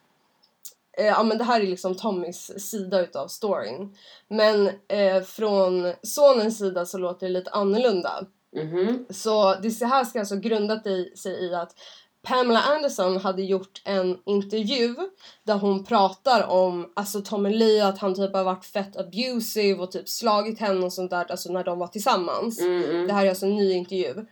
Eh, 0.98 1.06
ja 1.06 1.22
men 1.22 1.38
det 1.38 1.44
här 1.44 1.60
är 1.60 1.66
liksom 1.66 1.94
Tommys 1.94 2.70
sida 2.70 3.00
utav 3.00 3.28
storyn. 3.28 3.96
Men 4.28 4.70
eh, 4.88 5.22
från 5.22 5.92
sonens 6.02 6.58
sida 6.58 6.86
så 6.86 6.98
låter 6.98 7.26
det 7.26 7.32
lite 7.32 7.50
annorlunda. 7.50 8.26
Mhm. 8.56 9.06
Så 9.10 9.54
det 9.54 9.84
här 9.86 10.04
ska 10.04 10.18
alltså 10.20 10.36
grundat 10.36 10.86
i, 10.86 11.12
sig 11.16 11.32
i 11.44 11.54
att 11.54 11.74
Pamela 12.22 12.62
Anderson 12.62 13.16
hade 13.16 13.42
gjort 13.42 13.82
en 13.84 14.18
intervju 14.26 14.94
där 15.42 15.54
hon 15.54 15.84
pratar 15.84 16.46
om 16.46 16.92
alltså 16.96 17.20
Tommy 17.20 17.50
Lee 17.50 17.86
att 17.86 17.98
han 17.98 18.14
typ 18.14 18.34
har 18.34 18.44
varit 18.44 18.64
fett 18.64 18.96
abusive 18.96 19.80
och 19.80 19.92
typ 19.92 20.08
slagit 20.08 20.58
henne 20.60 20.86
och 20.86 20.92
sånt 20.92 21.10
där 21.10 21.30
alltså 21.30 21.52
när 21.52 21.64
de 21.64 21.78
var 21.78 21.86
tillsammans. 21.86 22.60
Mm, 22.60 22.84
mm. 22.84 23.06
Det 23.06 23.12
här 23.12 23.24
är 23.24 23.28
alltså 23.28 23.46
en 23.46 23.56
ny 23.56 23.72
intervju. 23.72 24.26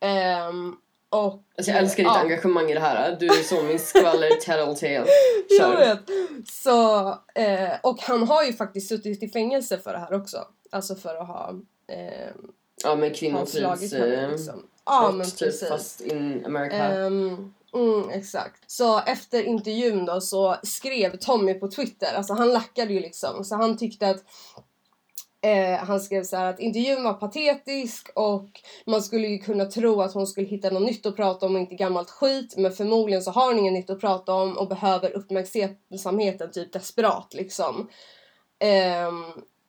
Ehm, 0.00 0.76
och 1.08 1.42
Alltså 1.58 1.72
jag 1.72 1.80
älskar 1.80 2.02
ditt 2.02 2.12
ja. 2.14 2.20
engagemang 2.20 2.70
i 2.70 2.74
det 2.74 2.80
här. 2.80 3.16
Du 3.20 3.26
är 3.26 3.42
så 3.42 3.62
min 3.62 3.78
skvaller 3.78 4.30
tattletale. 4.30 5.06
Jag 5.58 5.76
vet. 5.76 6.00
Så, 6.48 7.08
eh, 7.34 7.72
och 7.82 8.00
han 8.00 8.28
har 8.28 8.42
ju 8.44 8.52
faktiskt 8.52 8.88
suttit 8.88 9.22
i 9.22 9.28
fängelse 9.28 9.78
för 9.78 9.92
det 9.92 9.98
här 9.98 10.14
också. 10.14 10.38
Alltså 10.70 10.94
för 10.94 11.14
att 11.14 11.28
ha... 11.28 11.54
Eh, 11.88 12.30
Ja 12.84 12.96
men 12.96 13.14
kvinnofrids... 13.14 13.92
eh, 13.92 14.00
henne 14.00 14.28
liksom. 14.28 14.62
Ja 14.86 15.12
men 15.12 15.26
typ, 15.26 15.38
precis. 15.38 15.68
Fast 15.68 16.00
in 16.00 16.46
America. 16.46 16.76
Ehm, 16.76 17.52
mm, 17.74 18.10
exakt. 18.10 18.70
Så 18.70 19.00
efter 19.00 19.42
intervjun 19.42 20.04
då 20.04 20.20
så 20.20 20.56
skrev 20.62 21.16
Tommy 21.16 21.54
på 21.54 21.68
Twitter, 21.70 22.14
alltså 22.14 22.34
han 22.34 22.52
lackade 22.52 22.92
ju 22.92 23.00
liksom, 23.00 23.44
så 23.44 23.56
han 23.56 23.76
tyckte 23.76 24.08
att 24.08 24.24
eh, 25.40 25.84
han 25.86 26.00
skrev 26.00 26.24
så 26.24 26.36
här 26.36 26.46
att 26.46 26.60
intervjun 26.60 27.04
var 27.04 27.14
patetisk 27.14 28.10
och 28.14 28.48
man 28.86 29.02
skulle 29.02 29.26
ju 29.26 29.38
kunna 29.38 29.64
tro 29.64 30.00
att 30.00 30.14
hon 30.14 30.26
skulle 30.26 30.46
hitta 30.46 30.70
något 30.70 30.82
nytt 30.82 31.06
att 31.06 31.16
prata 31.16 31.46
om 31.46 31.54
och 31.54 31.60
inte 31.60 31.74
gammalt 31.74 32.10
skit 32.10 32.54
men 32.56 32.72
förmodligen 32.72 33.22
så 33.22 33.30
har 33.30 33.46
hon 33.46 33.58
inget 33.58 33.72
nytt 33.72 33.90
att 33.90 34.00
prata 34.00 34.32
om 34.32 34.58
och 34.58 34.68
behöver 34.68 35.10
uppmärksamheten 35.10 36.50
typ 36.52 36.72
desperat 36.72 37.34
liksom. 37.34 37.88
Ehm, 38.58 39.24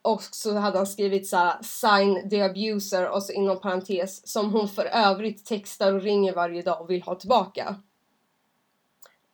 och 0.08 0.24
så 0.32 0.54
hade 0.54 0.78
han 0.78 0.88
skrivit 0.88 1.28
så 1.28 1.38
här, 1.38 1.58
sign 1.62 2.30
the 2.30 2.41
abuser 2.41 3.10
och 3.10 3.24
så 3.24 3.32
inom 3.32 3.60
parentes 3.60 4.28
som 4.28 4.52
hon 4.52 4.70
för 4.70 4.86
övrigt 4.86 5.46
textar 5.46 5.93
och 5.93 6.02
ringer 6.02 6.34
varje 6.34 6.62
dag 6.62 6.82
och 6.82 6.89
vill 6.89 7.02
ha 7.02 7.15
tillbaka. 7.15 7.76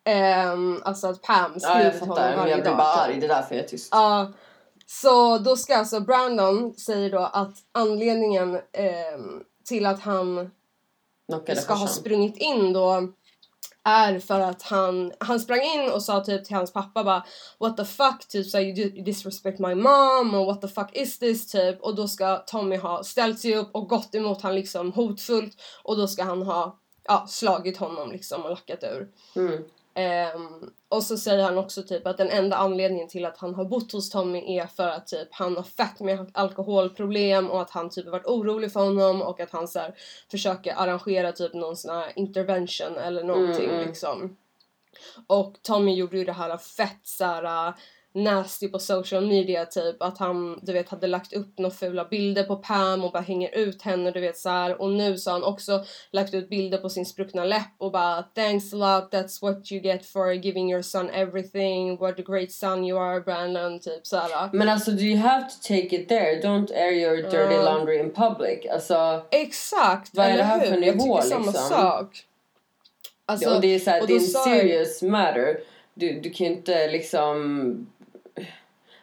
Ehm, 0.03 0.81
alltså 0.85 1.07
att 1.07 1.21
Pam 1.21 1.51
ja 1.53 1.59
skriver 1.59 1.83
jag 1.83 1.93
till 1.93 2.01
honom 2.01 2.15
varje 2.15 2.51
jag 2.51 2.59
blir 2.59 2.65
dag. 2.65 2.77
bara 2.77 2.93
typ. 2.93 3.03
arg. 3.03 3.19
Det 3.19 3.25
är 3.25 3.35
därför 3.35 3.55
jag 3.55 3.63
är 3.63 3.67
tyst. 3.67 3.89
Ja, 3.91 4.31
så 4.85 5.37
då 5.37 5.55
ska 5.55 5.75
alltså 5.77 5.99
Brandon 5.99 6.73
säger 6.73 7.09
då 7.09 7.19
att 7.19 7.55
anledningen 7.71 8.59
ehm, 8.71 9.43
till 9.65 9.85
att 9.85 10.01
han 10.01 10.51
Knockade 11.27 11.61
ska 11.61 11.73
ha 11.73 11.87
sprungit 11.87 12.37
in 12.37 12.73
då 12.73 13.07
är 13.83 14.19
för 14.19 14.39
att 14.39 14.61
han, 14.61 15.11
han 15.19 15.39
sprang 15.39 15.61
in 15.61 15.91
och 15.91 16.03
sa 16.03 16.23
typ 16.23 16.45
till 16.45 16.55
hans 16.55 16.73
pappa 16.73 17.03
bara 17.03 17.23
What 17.57 17.77
the 17.77 17.85
fuck, 17.85 18.27
typ 18.27 18.45
så 18.47 18.59
you 18.59 19.03
disrespect 19.03 19.59
my 19.59 19.75
mom 19.75 20.33
och 20.33 20.45
what 20.45 20.61
the 20.61 20.67
fuck 20.67 20.89
is 20.93 21.19
this 21.19 21.47
typ 21.47 21.81
och 21.81 21.95
då 21.95 22.07
ska 22.07 22.37
Tommy 22.37 22.77
ha 22.77 23.03
ställt 23.03 23.39
sig 23.39 23.55
upp 23.55 23.69
och 23.71 23.89
gått 23.89 24.15
emot 24.15 24.41
han 24.41 24.55
liksom 24.55 24.91
hotfullt 24.91 25.61
och 25.83 25.97
då 25.97 26.07
ska 26.07 26.23
han 26.23 26.41
ha 26.41 26.79
ja, 27.03 27.25
slagit 27.27 27.77
honom 27.77 28.11
liksom 28.11 28.43
och 28.43 28.49
lackat 28.49 28.83
ur. 28.83 29.07
Mm. 29.35 29.63
Ehm, 29.95 30.71
och 30.89 31.03
så 31.03 31.17
säger 31.17 31.43
han 31.43 31.57
också 31.57 31.83
typ 31.83 32.07
att 32.07 32.17
den 32.17 32.29
enda 32.29 32.57
anledningen 32.57 33.07
till 33.07 33.25
att 33.25 33.37
han 33.37 33.55
har 33.55 33.65
bott 33.65 33.91
hos 33.91 34.09
Tommy 34.09 34.57
är 34.57 34.67
för 34.67 34.87
att 34.87 35.07
typ 35.07 35.27
han 35.31 35.55
har 35.55 35.63
fett 35.63 35.99
med 35.99 36.31
alkoholproblem 36.33 37.51
och 37.51 37.61
att 37.61 37.69
han 37.69 37.89
typ 37.89 38.07
varit 38.07 38.25
orolig 38.25 38.73
för 38.73 38.79
honom 38.79 39.21
och 39.21 39.39
att 39.39 39.51
han 39.51 39.67
så 39.67 39.79
här, 39.79 39.95
försöker 40.31 40.73
arrangera 40.75 41.31
typ 41.31 41.53
någon 41.53 41.77
sån 41.77 41.95
här 41.95 42.11
intervention 42.15 42.97
eller 42.97 43.23
någonting 43.23 43.69
Mm, 43.69 43.87
liksom. 43.87 44.37
Och 45.27 45.55
Tommy 45.61 45.95
gjorde 45.95 46.17
ju 46.17 46.25
det 46.25 46.33
här 46.33 46.57
fett 46.57 46.99
så 47.03 47.25
här 47.25 47.73
nasty 48.15 48.67
på 48.69 48.79
social 48.79 49.27
media 49.27 49.65
typ 49.65 50.01
att 50.01 50.17
han 50.17 50.59
du 50.61 50.73
vet 50.73 50.89
hade 50.89 51.07
lagt 51.07 51.33
upp 51.33 51.57
några 51.59 51.75
fula 51.75 52.05
bilder 52.05 52.43
på 52.43 52.55
Pam 52.55 53.03
och 53.03 53.11
bara 53.11 53.21
hänger 53.23 53.57
ut 53.57 53.81
henne 53.81 54.11
du 54.11 54.19
vet 54.19 54.37
så 54.37 54.49
här 54.49 54.81
och 54.81 54.89
nu 54.91 55.17
så 55.17 55.29
har 55.29 55.39
han 55.39 55.43
också 55.43 55.83
lagt 56.11 56.33
ut 56.33 56.49
bilder 56.49 56.77
på 56.77 56.89
sin 56.89 57.05
spruckna 57.05 57.45
läpp 57.45 57.73
och 57.77 57.91
bara 57.91 58.23
thanks 58.23 58.73
a 58.73 58.75
lot 58.77 59.13
that's 59.13 59.41
what 59.41 59.71
you 59.71 59.81
get 59.81 60.05
for 60.05 60.33
giving 60.33 60.71
your 60.71 60.81
son 60.81 61.09
everything 61.09 61.97
what 61.97 62.19
a 62.19 62.23
great 62.25 62.51
son 62.51 62.83
you 62.85 62.99
are 62.99 63.21
Brandon 63.21 63.79
typ 63.79 64.07
så 64.07 64.17
här. 64.17 64.49
Men 64.53 64.69
alltså 64.69 64.91
do 64.91 65.01
you 65.01 65.17
have 65.19 65.41
to 65.49 65.55
take 65.67 65.95
it 65.95 66.09
there? 66.09 66.41
Don't 66.41 66.73
air 66.73 66.91
your 66.91 67.15
dirty 67.15 67.53
Ja. 67.55 67.61
laundry 67.63 67.99
in 67.99 68.11
public. 68.13 68.65
Alltså, 68.71 69.25
Exakt! 69.31 70.09
Vad 70.13 70.25
är 70.25 70.37
det 70.37 70.43
här 70.43 70.59
hur? 70.59 70.65
för 70.67 70.73
Jag 70.73 70.81
nivå, 70.97 71.17
tycker 71.17 71.29
samma 71.35 71.45
liksom? 71.45 71.67
sak. 71.69 72.25
Alltså, 73.25 73.55
och 73.55 73.61
det 73.61 73.75
är 73.75 73.79
så 73.79 73.89
här, 73.89 74.01
och 74.01 74.07
det 74.07 74.13
är 74.13 74.17
en 74.19 74.21
sa 74.25 74.49
jag- 74.49 74.59
serious 74.59 75.01
matter. 75.01 75.59
Du, 75.93 76.19
du 76.19 76.29
kan 76.29 76.47
ju 76.47 76.53
inte 76.53 76.87
liksom... 76.87 77.87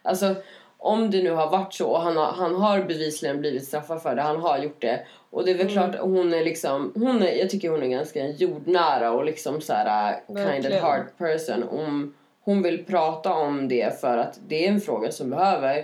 Alltså, 0.03 0.35
om 0.79 1.11
det 1.11 1.23
nu 1.23 1.31
har 1.31 1.51
varit 1.51 1.75
så 1.75 1.89
och 1.89 2.01
han 2.01 2.17
har, 2.17 2.33
han 2.33 2.55
har 2.55 2.83
bevisligen 2.83 3.41
blivit 3.41 3.65
straffad 3.67 4.03
för 4.03 4.15
det, 4.15 4.23
han 4.23 4.41
har 4.41 4.59
gjort 4.59 4.81
det. 4.81 5.07
Och 5.31 5.45
det 5.45 5.51
är 5.51 5.55
väl 5.55 5.69
Mm. 5.71 5.73
klart, 5.93 6.01
hon 6.01 6.35
är 6.35 6.45
liksom, 6.45 6.93
hon 6.95 7.23
är, 7.23 7.33
jag 7.33 7.51
tycker 7.51 7.69
hon 7.71 7.83
är 7.83 7.87
ganska 7.89 8.27
jordnära 8.29 9.13
och 9.13 9.25
liksom 9.25 9.61
så 9.61 9.73
här 9.73 10.13
uh, 10.31 10.37
kind 10.53 10.67
of 10.67 10.73
heart 10.73 11.19
person. 11.19 11.63
Om 11.71 12.15
hon 12.45 12.63
vill 12.63 12.85
prata 12.85 13.33
om 13.33 13.69
det 13.69 14.01
för 14.01 14.19
att 14.19 14.39
det 14.49 14.67
är 14.67 14.71
en 14.73 14.81
fråga 14.81 15.13
som 15.13 15.31
behöver 15.31 15.77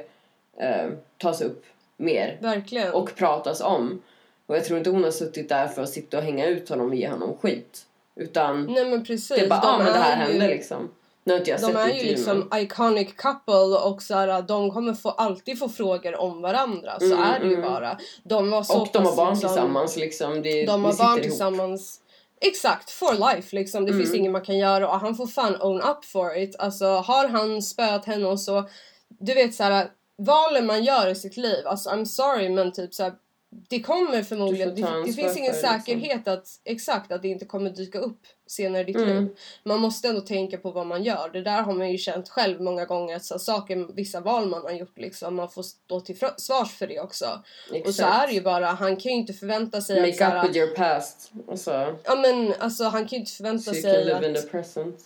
eh, 0.61 0.87
tas 1.19 1.41
upp 1.43 1.65
mer 1.97 2.39
Verkligen. 2.41 2.93
och 2.93 3.15
pratas 3.17 3.61
om. 3.61 4.03
Och 4.47 4.57
jag 4.57 4.65
tror 4.65 4.79
inte 4.79 4.91
hon 4.91 5.05
har 5.05 5.11
suttit 5.11 5.49
där 5.49 5.67
för 5.67 5.83
att 5.83 5.89
sitta 5.89 6.17
och 6.19 6.23
hänga 6.23 6.47
ut 6.47 6.69
honom 6.69 6.89
och 6.89 6.95
ge 6.95 7.09
honom 7.09 7.37
skit. 7.37 7.83
Utan 8.17 8.65
Nej 8.67 8.75
det 8.75 9.41
är 9.41 9.49
bara, 9.49 9.61
de 9.61 9.67
ah, 9.67 9.79
men 9.79 9.87
det 9.87 9.99
här 9.99 10.27
ju- 10.27 10.33
hände 10.33 10.49
liksom. 10.49 10.89
Nu 11.27 11.33
har 11.33 11.39
inte 11.39 11.51
jag 11.51 11.61
De 11.61 11.67
sett 11.67 11.77
är 11.77 11.89
ju 11.89 12.03
liksom 12.11 12.51
iconic 12.55 13.09
couple 13.17 13.55
och 13.85 14.03
så 14.03 14.15
här, 14.15 14.43
de 14.43 14.71
kommer 14.71 14.95
få, 14.95 15.09
alltid 15.11 15.59
få 15.59 15.69
frågor 15.69 16.17
om 16.21 16.43
varandra. 16.43 16.99
Så 17.01 17.05
Mm, 17.07 17.23
är 17.23 17.41
det 17.41 17.47
ju 17.47 17.55
mm. 17.55 17.71
bara. 17.73 17.99
De 18.25 18.51
var 18.51 18.63
så 18.63 18.81
Och 18.81 18.89
de 18.93 19.05
har 19.07 19.17
barn 19.17 19.31
liksom- 19.33 19.49
tillsammans 19.51 19.97
liksom. 19.97 20.43
Det, 20.43 20.67
De 20.67 20.85
har 20.85 20.93
barn 20.93 21.11
ihop. 21.11 21.23
tillsammans. 21.23 22.01
Exakt, 22.41 22.91
for 22.91 23.35
life 23.35 23.57
liksom. 23.57 23.85
Det 23.87 23.93
finns 23.93 24.09
Mm. 24.09 24.21
inget 24.21 24.33
man 24.33 24.45
kan 24.45 24.59
göra 24.59 24.89
och 24.91 25.01
han 25.01 25.15
får 25.15 25.27
fan 25.27 25.57
own 25.63 25.81
up 25.81 26.05
for 26.05 26.37
it. 26.37 26.57
Alltså 26.59 26.87
har 26.87 27.29
han 27.29 27.63
spöat 27.63 28.05
henne 28.05 28.27
och 28.27 28.41
så. 28.41 28.69
Du 29.21 29.35
vet 29.35 29.55
så 29.55 29.63
här 29.63 29.89
valen 30.19 30.67
man 30.67 30.85
gör 30.85 31.09
i 31.09 31.15
sitt 31.15 31.37
liv. 31.37 31.67
Alltså 31.67 31.91
I'm 31.91 32.05
sorry 32.05 32.49
men 32.49 32.73
typ 32.73 32.95
så 32.95 33.03
här, 33.03 33.13
det 33.69 33.81
kommer 33.81 34.23
förmodligen, 34.23 34.75
det, 34.75 35.03
det 35.07 35.13
finns 35.13 35.37
ingen 35.37 35.53
liksom. 35.53 35.71
säkerhet 35.71 36.29
att 36.29 36.49
exakt 36.65 37.13
att 37.13 37.23
det 37.23 37.29
inte 37.29 37.45
kommer 37.45 37.71
dyka 37.71 37.99
upp 37.99 38.21
senare 38.47 38.83
i 38.83 38.85
ditt 38.85 38.97
Mm. 38.97 39.09
liv. 39.09 39.37
Man 39.65 39.81
måste 39.81 40.09
ändå 40.09 40.21
tänka 40.21 40.59
på 40.59 40.71
vad 40.71 40.87
man 40.87 41.03
gör. 41.03 41.31
Det 41.33 41.43
där 41.43 41.63
har 41.63 41.73
man 41.73 41.91
ju 41.93 41.99
känt 41.99 42.29
själv 42.29 42.61
många 42.61 42.85
gånger. 42.85 43.17
att 43.17 43.25
Så 43.25 43.39
saker, 43.39 43.95
vissa 43.95 44.21
val 44.21 44.47
man 44.49 44.63
har 44.63 44.71
gjort 44.71 44.99
liksom, 44.99 45.35
man 45.35 45.49
får 45.51 45.63
stå 45.63 46.01
till 46.01 46.17
svars 46.37 46.73
för 46.73 46.87
det 46.87 47.01
också. 47.01 47.43
Och 47.87 47.95
så 47.95 48.05
är 48.05 48.27
det 48.27 48.33
ju 48.33 48.43
bara, 48.43 48.67
han 48.67 48.97
kan 48.97 49.13
ju 49.13 49.19
inte 49.19 49.33
förvänta 49.33 49.81
sig 49.81 50.01
att 50.01 50.09
Make 50.09 50.25
här, 50.25 50.45
up 50.45 50.49
with 50.51 50.59
your 50.59 50.75
past. 50.75 51.33
Alltså, 51.49 51.97
Ja 52.05 52.15
men 52.15 52.55
alltså 52.59 52.85
han 52.85 53.09
kan 53.09 53.17
ju 53.17 53.17
inte 53.17 53.31
so 53.31 53.37
förvänta 53.37 53.75
you 53.75 53.83
can 53.83 53.93
sig 53.93 54.05
live 54.05 54.29
in 54.29 54.35
the 54.35 54.41
att... 54.41 54.51
present. 54.51 55.01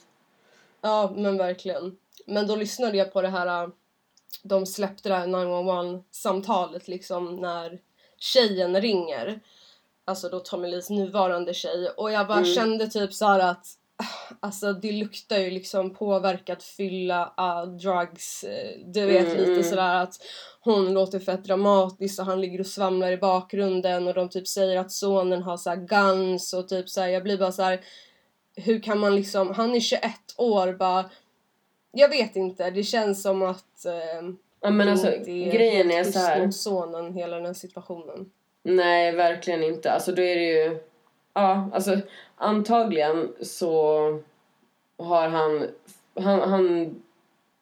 Ja 0.81 1.13
men 1.17 1.37
verkligen. 1.37 1.97
Men 2.27 2.47
då 2.47 2.57
lyssnade 2.57 2.97
jag 2.99 3.13
på 3.13 3.23
det 3.23 3.29
här, 3.29 3.65
äh, 3.65 3.69
de 4.43 4.67
släppte 4.67 5.09
det 5.09 5.15
här 5.15 5.27
911 5.27 6.03
samtalet 6.11 6.89
liksom 6.89 7.37
när 7.37 7.79
tjejen 8.21 8.81
ringer. 8.81 9.41
Alltså 10.05 10.29
då 10.29 10.41
Tommy 10.41 10.69
Lees 10.69 10.91
nuvarande 10.91 11.55
tjej. 11.55 11.89
Och 11.97 12.13
jag 12.13 12.27
bara 12.27 12.39
Mm. 12.39 12.55
kände 12.55 12.87
typ 12.89 13.15
så 13.15 13.27
här 13.27 13.41
att 13.41 13.67
Alltså 14.41 14.73
det 14.73 14.93
luktar 14.93 15.39
ju 15.39 15.51
liksom 15.51 15.95
påverkat 15.95 16.63
fylla, 16.63 17.35
uh, 17.41 17.73
drugs, 17.77 18.45
eh, 18.45 18.79
du 18.87 19.07
vet 19.07 19.27
Mm, 19.27 19.39
lite 19.39 19.51
mm. 19.53 19.65
sådär 19.65 19.95
att 19.95 20.15
hon 20.61 20.93
låter 20.95 21.19
fett 21.19 21.45
dramatisk 21.45 22.21
och 22.21 22.27
han 22.27 22.41
ligger 22.41 22.61
och 22.61 22.67
svamlar 22.67 23.13
i 23.13 23.17
bakgrunden 23.17 24.09
och 24.09 24.15
de 24.15 24.29
typ 24.29 24.49
säger 24.49 24.77
att 24.77 24.93
sonen 24.93 25.43
har 25.43 25.57
såhär 25.57 25.77
guns 25.77 26.53
och 26.53 26.69
typ 26.69 26.89
såhär 26.89 27.09
jag 27.09 27.23
blir 27.23 27.39
bara 27.39 27.53
så 27.53 27.63
här. 27.63 27.81
hur 28.57 28.83
kan 28.83 28.99
man 28.99 29.15
liksom, 29.17 29.55
han 29.55 29.75
är 29.75 29.81
21 29.81 30.03
år 30.37 30.73
bara 30.73 31.11
jag 31.93 32.09
vet 32.09 32.37
inte, 32.37 32.71
det 32.71 32.83
känns 32.83 33.23
som 33.23 33.43
att 33.43 33.85
eh, 33.85 34.23
Ja, 34.61 34.71
men 34.71 34.87
det 34.87 34.93
alltså, 34.93 35.07
är 35.09 35.53
grejen 35.53 35.91
är 35.91 36.05
så 36.05 36.13
schysst 36.13 36.19
här. 36.19 36.47
mot 36.47 36.55
sonen 36.55 37.15
hela 37.15 37.37
den 37.37 37.47
här 37.47 37.53
situationen. 37.53 38.31
Nej, 38.63 39.13
verkligen 39.13 39.63
inte. 39.63 39.93
Alltså 39.93 40.13
då 40.13 40.23
är 40.23 40.37
det 40.37 40.45
ju... 40.45 40.79
Ja, 41.35 41.71
alltså 41.73 41.99
antagligen 42.37 43.33
så 43.41 44.01
har 44.99 45.29
han... 45.29 45.69
Han, 46.15 46.41
han 46.41 46.95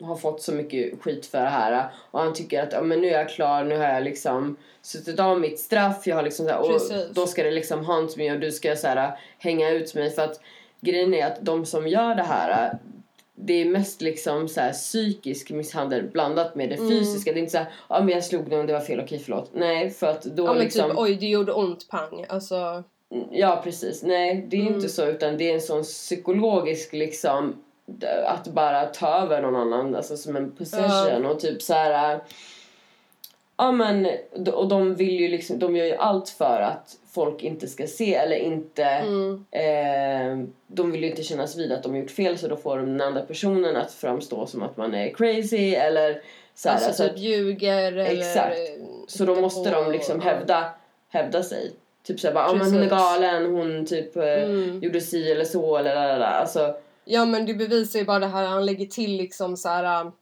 har 0.03 0.17
fått 0.17 0.43
så 0.43 0.53
mycket 0.53 1.03
skit 1.03 1.27
för 1.27 1.39
det 1.39 1.49
här 1.49 1.89
och 2.11 2.21
han 2.21 2.35
tycker 2.35 2.63
att 2.63 2.73
ja, 2.73 2.83
men 2.83 3.01
nu 3.01 3.09
är 3.09 3.19
jag 3.19 3.29
klar, 3.29 3.65
nu 3.65 3.77
har 3.77 3.85
jag 3.85 4.03
liksom 4.03 4.57
suttit 4.83 5.21
av 5.21 5.41
mitt 5.41 5.59
straff, 5.59 6.07
jag 6.07 6.17
har 6.17 6.23
liksom 6.23 6.47
så 6.47 6.53
här, 6.53 6.61
och 6.61 6.69
Precis. 6.69 7.09
då 7.11 7.27
ska 7.27 7.43
det 7.43 7.51
liksom 7.51 7.85
haunt 7.85 8.17
mig 8.17 8.33
och 8.33 8.41
du 8.41 8.53
ska 8.53 8.77
så 8.77 8.87
här, 8.87 9.19
hänga 9.39 9.71
ut 9.71 9.95
mig 9.95 10.11
för 10.11 10.23
att 10.23 10.41
grejen 10.81 11.15
är 11.15 11.27
att 11.27 11.39
de 11.41 11.67
som 11.67 11.89
gör 11.89 12.15
det 12.15 12.23
här 12.23 12.79
det 13.41 13.53
är 13.61 13.65
mest 13.65 14.01
liksom 14.03 14.49
så 14.49 14.61
här 14.61 14.73
psykisk 14.73 15.51
misshandel 15.51 16.03
blandat 16.13 16.55
med 16.55 16.69
det 16.69 16.75
Mm. 16.77 16.89
fysiska. 16.91 17.33
Det 17.33 17.39
är 17.39 17.41
inte 17.41 17.53
så 17.53 17.59
här, 17.59 17.67
ja 17.89 18.01
men 18.01 18.09
jag 18.15 18.25
slog 18.25 18.49
någon, 18.51 18.67
det 18.67 18.73
var 18.73 18.81
fel, 18.81 19.01
okej 19.01 19.19
förlåt. 19.19 19.51
Nej, 19.55 19.91
för 19.91 20.07
att 20.07 20.23
då 20.23 20.45
Ja 20.45 20.53
men 20.53 20.63
liksom... 20.63 20.91
typ 20.91 20.99
oj 20.99 21.15
det 21.17 21.27
gjorde 21.27 21.53
ont 21.53 21.89
pang. 21.89 22.25
Alltså 22.29 22.83
Ja, 23.31 23.61
precis. 23.65 24.03
Nej, 24.03 24.47
det 24.51 24.57
är 24.57 24.61
Mm. 24.61 24.75
inte 24.75 24.89
så 24.89 25.07
utan 25.07 25.37
det 25.37 25.51
är 25.51 25.55
en 25.55 25.61
sån 25.61 25.83
psykologisk 25.83 26.93
liksom 26.93 27.57
att 28.27 28.49
bara 28.49 28.87
ta 28.87 29.23
över 29.23 29.43
någon 29.43 29.57
annan, 29.57 29.95
alltså 29.97 30.17
som 30.17 30.37
en 30.37 30.51
possession 30.53 31.27
och 31.27 31.41
typ 31.41 31.63
så 31.63 31.75
här. 31.75 32.21
Ja 33.61 33.73
men, 33.73 34.09
och 34.53 34.69
de 34.69 34.95
vill 34.95 35.21
ju 35.21 35.29
liksom, 35.29 35.59
de 35.59 35.77
gör 35.77 35.85
ju 35.87 35.95
allt 35.95 36.29
för 36.29 36.61
att 36.61 36.97
folk 37.15 37.43
inte 37.43 37.67
ska 37.69 37.87
se 37.87 38.15
eller 38.15 38.37
inte, 38.37 38.85
mm, 38.85 39.45
eh, 39.51 40.49
de 40.67 40.93
vill 40.93 41.03
ju 41.03 41.11
inte 41.11 41.23
kännas 41.23 41.57
vid 41.57 41.73
att 41.73 41.83
de 41.83 41.93
har 41.93 41.99
gjort 41.99 42.11
fel 42.11 42.39
så 42.39 42.49
då 42.49 42.57
får 42.57 42.77
de 42.77 42.87
den 42.87 43.01
andra 43.01 43.21
personen 43.23 43.77
att 43.77 43.93
framstå 43.93 44.47
som 44.47 44.63
att 44.63 44.77
man 44.77 44.95
är 44.95 45.11
crazy 45.15 45.75
eller 45.75 46.23
så 46.55 46.69
här, 46.69 46.77
alltså 46.77 46.93
så 46.93 47.03
typ 47.03 47.13
att- 47.13 47.19
ljuger 47.19 47.93
eller... 47.93 48.19
Exakt. 48.19 48.59
Så 49.09 49.25
då 49.25 49.35
måste 49.41 49.71
de 49.71 49.93
liksom 49.93 50.21
hävda, 50.21 50.71
hävda 51.09 51.43
sig. 51.43 51.73
Typ 52.07 52.21
såhär 52.21 52.35
bara, 52.35 52.47
ah, 52.49 52.55
men 52.55 52.73
hon 52.73 52.83
är 52.83 52.89
galen, 52.91 53.47
hon 53.55 53.87
typ 53.87 54.17
eh, 54.17 54.23
Mm. 54.43 54.81
gjorde 54.83 55.01
si 55.01 55.33
eller 55.33 55.45
så 55.45 55.77
eller 55.77 55.95
där, 55.95 56.19
där. 56.19 56.27
Alltså, 56.41 56.75
Ja 57.05 57.25
men 57.25 57.47
det 57.47 57.55
bevisar 57.55 57.99
ju 57.99 58.05
bara 58.05 58.19
det 58.19 58.27
här 58.27 58.47
han 58.47 58.67
lägger 58.67 58.87
till 58.87 59.17
liksom 59.17 59.57
så 59.57 59.69
här. 59.69 60.13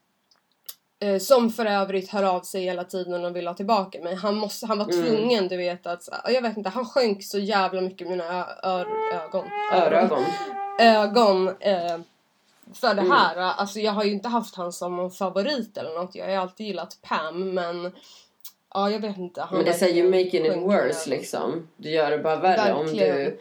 Eh, 1.01 1.19
som 1.19 1.51
för 1.51 1.67
övrigt 1.67 2.11
hör 2.11 2.23
av 2.23 2.41
sig 2.41 2.63
hela 2.63 2.85
tiden 2.85 3.25
och 3.25 3.37
vill 3.37 3.47
ha 3.47 3.55
tillbaka 3.55 4.03
mig. 4.03 4.15
Han, 4.15 4.35
måste, 4.37 4.67
han 4.67 4.79
var 4.79 4.85
Mm. 4.93 5.07
tvungen, 5.07 5.49
du 5.49 5.57
vet 5.57 5.87
att, 5.87 6.09
jag 6.25 6.43
vet 6.43 6.57
inte, 6.57 6.71
han 6.71 6.87
sjönk 6.87 7.25
så 7.25 7.39
jävla 7.39 7.81
mycket 7.81 8.07
i 8.07 8.11
mina 8.11 8.47
ögon. 8.63 9.45
Örögon. 9.75 10.25
ögon 10.81 11.49
eh, 11.61 11.99
för 12.75 12.95
det 12.95 13.01
Mm. 13.01 13.11
här. 13.11 13.37
Alltså 13.37 13.81
jag 13.81 13.93
har 13.93 14.05
ju 14.05 14.13
inte 14.13 14.29
haft 14.29 14.57
han 14.57 14.73
som 14.73 14.97
någon 14.97 15.11
favorit 15.11 15.77
eller 15.77 15.95
något. 15.95 16.15
Jag 16.15 16.25
har 16.25 16.31
ju 16.33 16.37
alltid 16.39 16.67
gillat 16.67 16.99
Pam 17.03 17.55
men 17.55 17.93
ja 18.75 18.91
jag 18.91 19.01
vet 19.01 19.19
inte. 19.19 19.41
Han 19.43 19.57
Men 19.57 19.67
det 19.67 19.73
säger 19.75 19.95
ju 20.05 20.11
making 20.25 20.47
it 20.47 20.57
worse 20.57 21.11
liksom. 21.11 21.69
Du 21.77 21.91
gör 21.91 22.11
det 22.11 22.19
bara 22.19 22.37
värre 22.37 22.73
om 22.73 22.85
Verkligen. 22.87 23.17
du... 23.17 23.41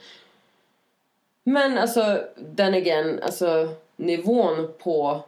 Men 1.43 1.77
alltså, 1.77 2.21
den 2.37 2.73
again, 2.73 3.19
alltså 3.23 3.67
nivån 3.95 4.73
på, 4.79 5.21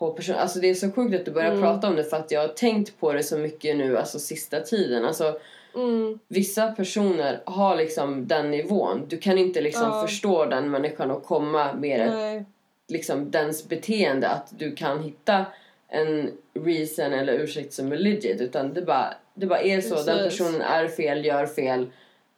på 0.00 0.10
person... 0.12 0.34
Alltså 0.34 0.58
det 0.60 0.70
är 0.70 0.74
så 0.74 0.90
sjukt 0.92 1.14
att 1.14 1.24
du 1.24 1.30
börjar 1.30 1.50
Mm. 1.50 1.62
prata 1.62 1.88
om 1.88 1.96
det 1.96 2.04
för 2.04 2.16
att 2.16 2.30
jag 2.30 2.40
har 2.40 2.48
tänkt 2.48 3.00
på 3.00 3.12
det 3.12 3.22
så 3.22 3.38
mycket 3.38 3.76
nu, 3.76 3.98
alltså 3.98 4.18
sista 4.18 4.60
tiden. 4.60 5.04
Alltså 5.04 5.38
Mm, 5.74 6.18
vissa 6.28 6.72
personer 6.72 7.40
har 7.44 7.76
liksom 7.76 8.26
den 8.28 8.50
nivån. 8.50 9.02
Du 9.08 9.18
kan 9.18 9.38
inte 9.38 9.60
liksom 9.60 9.82
Ja. 9.82 10.02
förstå 10.06 10.44
den 10.44 10.70
människan 10.70 11.10
och 11.10 11.24
komma 11.24 11.72
med 11.72 12.00
ett 12.00 12.44
liksom 12.88 13.30
dens 13.30 13.68
beteende 13.68 14.28
att 14.28 14.46
du 14.58 14.74
kan 14.76 15.02
hitta 15.02 15.44
en 15.88 16.30
reason 16.54 17.12
eller 17.12 17.32
ursäkt 17.32 17.72
som 17.72 17.92
är 17.92 17.96
legit 17.96 18.40
utan 18.40 18.74
det 18.74 18.82
bara, 18.82 19.14
det 19.34 19.46
bara 19.46 19.60
är 19.60 19.80
så. 19.80 19.94
Den 19.94 20.04
Precis. 20.18 20.38
personen 20.38 20.60
är 20.60 20.88
fel, 20.88 21.24
gör 21.24 21.46
fel. 21.46 21.86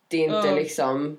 Det 0.09 0.17
är 0.17 0.25
inte 0.25 0.49
Ja. 0.49 0.55
liksom 0.55 1.19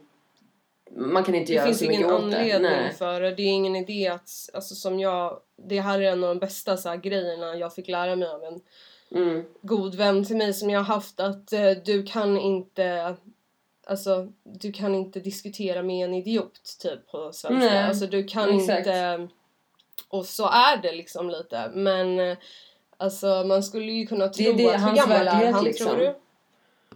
man 0.95 1.23
kan 1.23 1.35
inte 1.35 1.51
det 1.51 1.55
göra 1.55 1.65
finns 1.65 1.79
så 1.79 1.85
mycket 1.85 1.99
ingen 1.99 2.11
åt 2.13 2.31
det. 2.31 2.37
anledning 2.37 2.71
Nej. 2.71 2.93
för 2.93 3.21
det. 3.21 3.35
Det 3.35 3.41
är 3.43 3.47
ingen 3.53 3.75
idé 3.75 4.07
att, 4.07 4.29
alltså 4.53 4.75
som 4.75 4.99
jag, 4.99 5.39
det 5.57 5.79
här 5.81 6.01
är 6.01 6.11
en 6.11 6.23
av 6.23 6.29
de 6.35 6.39
bästa 6.39 6.77
så 6.77 6.89
här, 6.89 6.97
grejerna 6.97 7.55
jag 7.55 7.75
fick 7.75 7.87
lära 7.87 8.15
mig 8.15 8.27
av 8.27 8.43
en 8.43 8.61
Mm. 9.15 9.43
god 9.61 9.95
vän 9.95 10.25
till 10.25 10.37
mig 10.37 10.53
som 10.53 10.69
jag 10.69 10.79
har 10.79 10.95
haft 10.95 11.19
att 11.19 11.53
eh, 11.53 11.71
du 11.85 12.03
kan 12.03 12.37
inte 12.37 13.15
Alltså 13.87 14.27
du 14.43 14.71
kan 14.71 14.95
inte 14.95 15.19
diskutera 15.19 15.83
med 15.83 16.05
en 16.05 16.13
idiot 16.13 16.61
typ 16.81 17.07
på 17.11 17.31
svenska. 17.33 17.69
Nej, 17.69 17.83
Alltså 17.83 18.07
du 18.07 18.23
kan 18.23 18.59
exakt. 18.59 18.77
inte 18.79 19.27
Och 20.09 20.25
så 20.25 20.47
är 20.47 20.77
det 20.81 20.91
liksom 20.91 21.29
lite 21.29 21.71
men 21.73 22.19
eh, 22.19 22.37
Alltså 22.97 23.43
man 23.45 23.63
skulle 23.63 23.91
ju 23.91 24.07
kunna 24.07 24.27
tro 24.27 24.43
Det 24.43 24.49
är 24.49 24.53
det, 24.71 24.75
att 24.75 24.81
hur 24.91 24.95
gammal 24.95 25.27
är 25.27 25.51
han 25.51 25.63
liksom. 25.63 25.87
tror 25.87 25.97
du? 25.97 26.15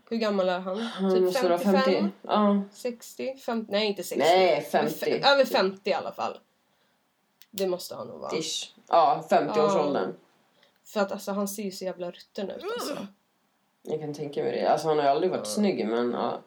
Hur 0.10 0.18
gammal 0.18 0.50
är 0.50 0.60
han? 0.60 0.78
Han 0.82 1.14
typ 1.14 1.24
måste 1.24 1.44
vara 1.50 1.58
55? 1.60 1.84
50. 1.94 2.10
Ja. 2.22 2.62
60? 2.74 3.36
50? 3.46 3.72
Nej 3.72 3.86
inte 3.88 4.04
60. 4.04 4.20
Nej, 4.24 4.68
Men 4.74 4.90
50. 4.90 5.06
fe- 5.06 5.32
Över 5.34 5.46
50 5.46 5.90
i 5.90 5.94
alla 5.94 6.12
fall. 6.12 6.38
Det 7.52 7.68
måste 7.68 7.96
han 7.96 8.08
nog 8.08 8.20
vara. 8.20 8.38
Ish. 8.38 8.74
Ja, 8.88 9.26
50-årsåldern. 9.30 10.14
För 10.86 11.00
att 11.00 11.12
alltså 11.12 11.32
han 11.32 11.48
ser 11.48 11.64
ju 11.64 11.72
så 11.72 11.86
jävla 11.86 12.12
rutten 12.12 12.50
ut 12.50 12.64
alltså. 12.64 13.08
Jag 13.84 14.00
kan 14.00 14.14
tänka 14.14 14.44
mig 14.44 14.52
det. 14.52 14.68
Alltså 14.72 14.88
han 14.88 14.98
har 14.98 15.06
ju 15.06 15.10
aldrig 15.12 15.32
varit 15.32 15.48
snygg 15.48 15.88
men 15.88 16.12
ja. 16.12 16.40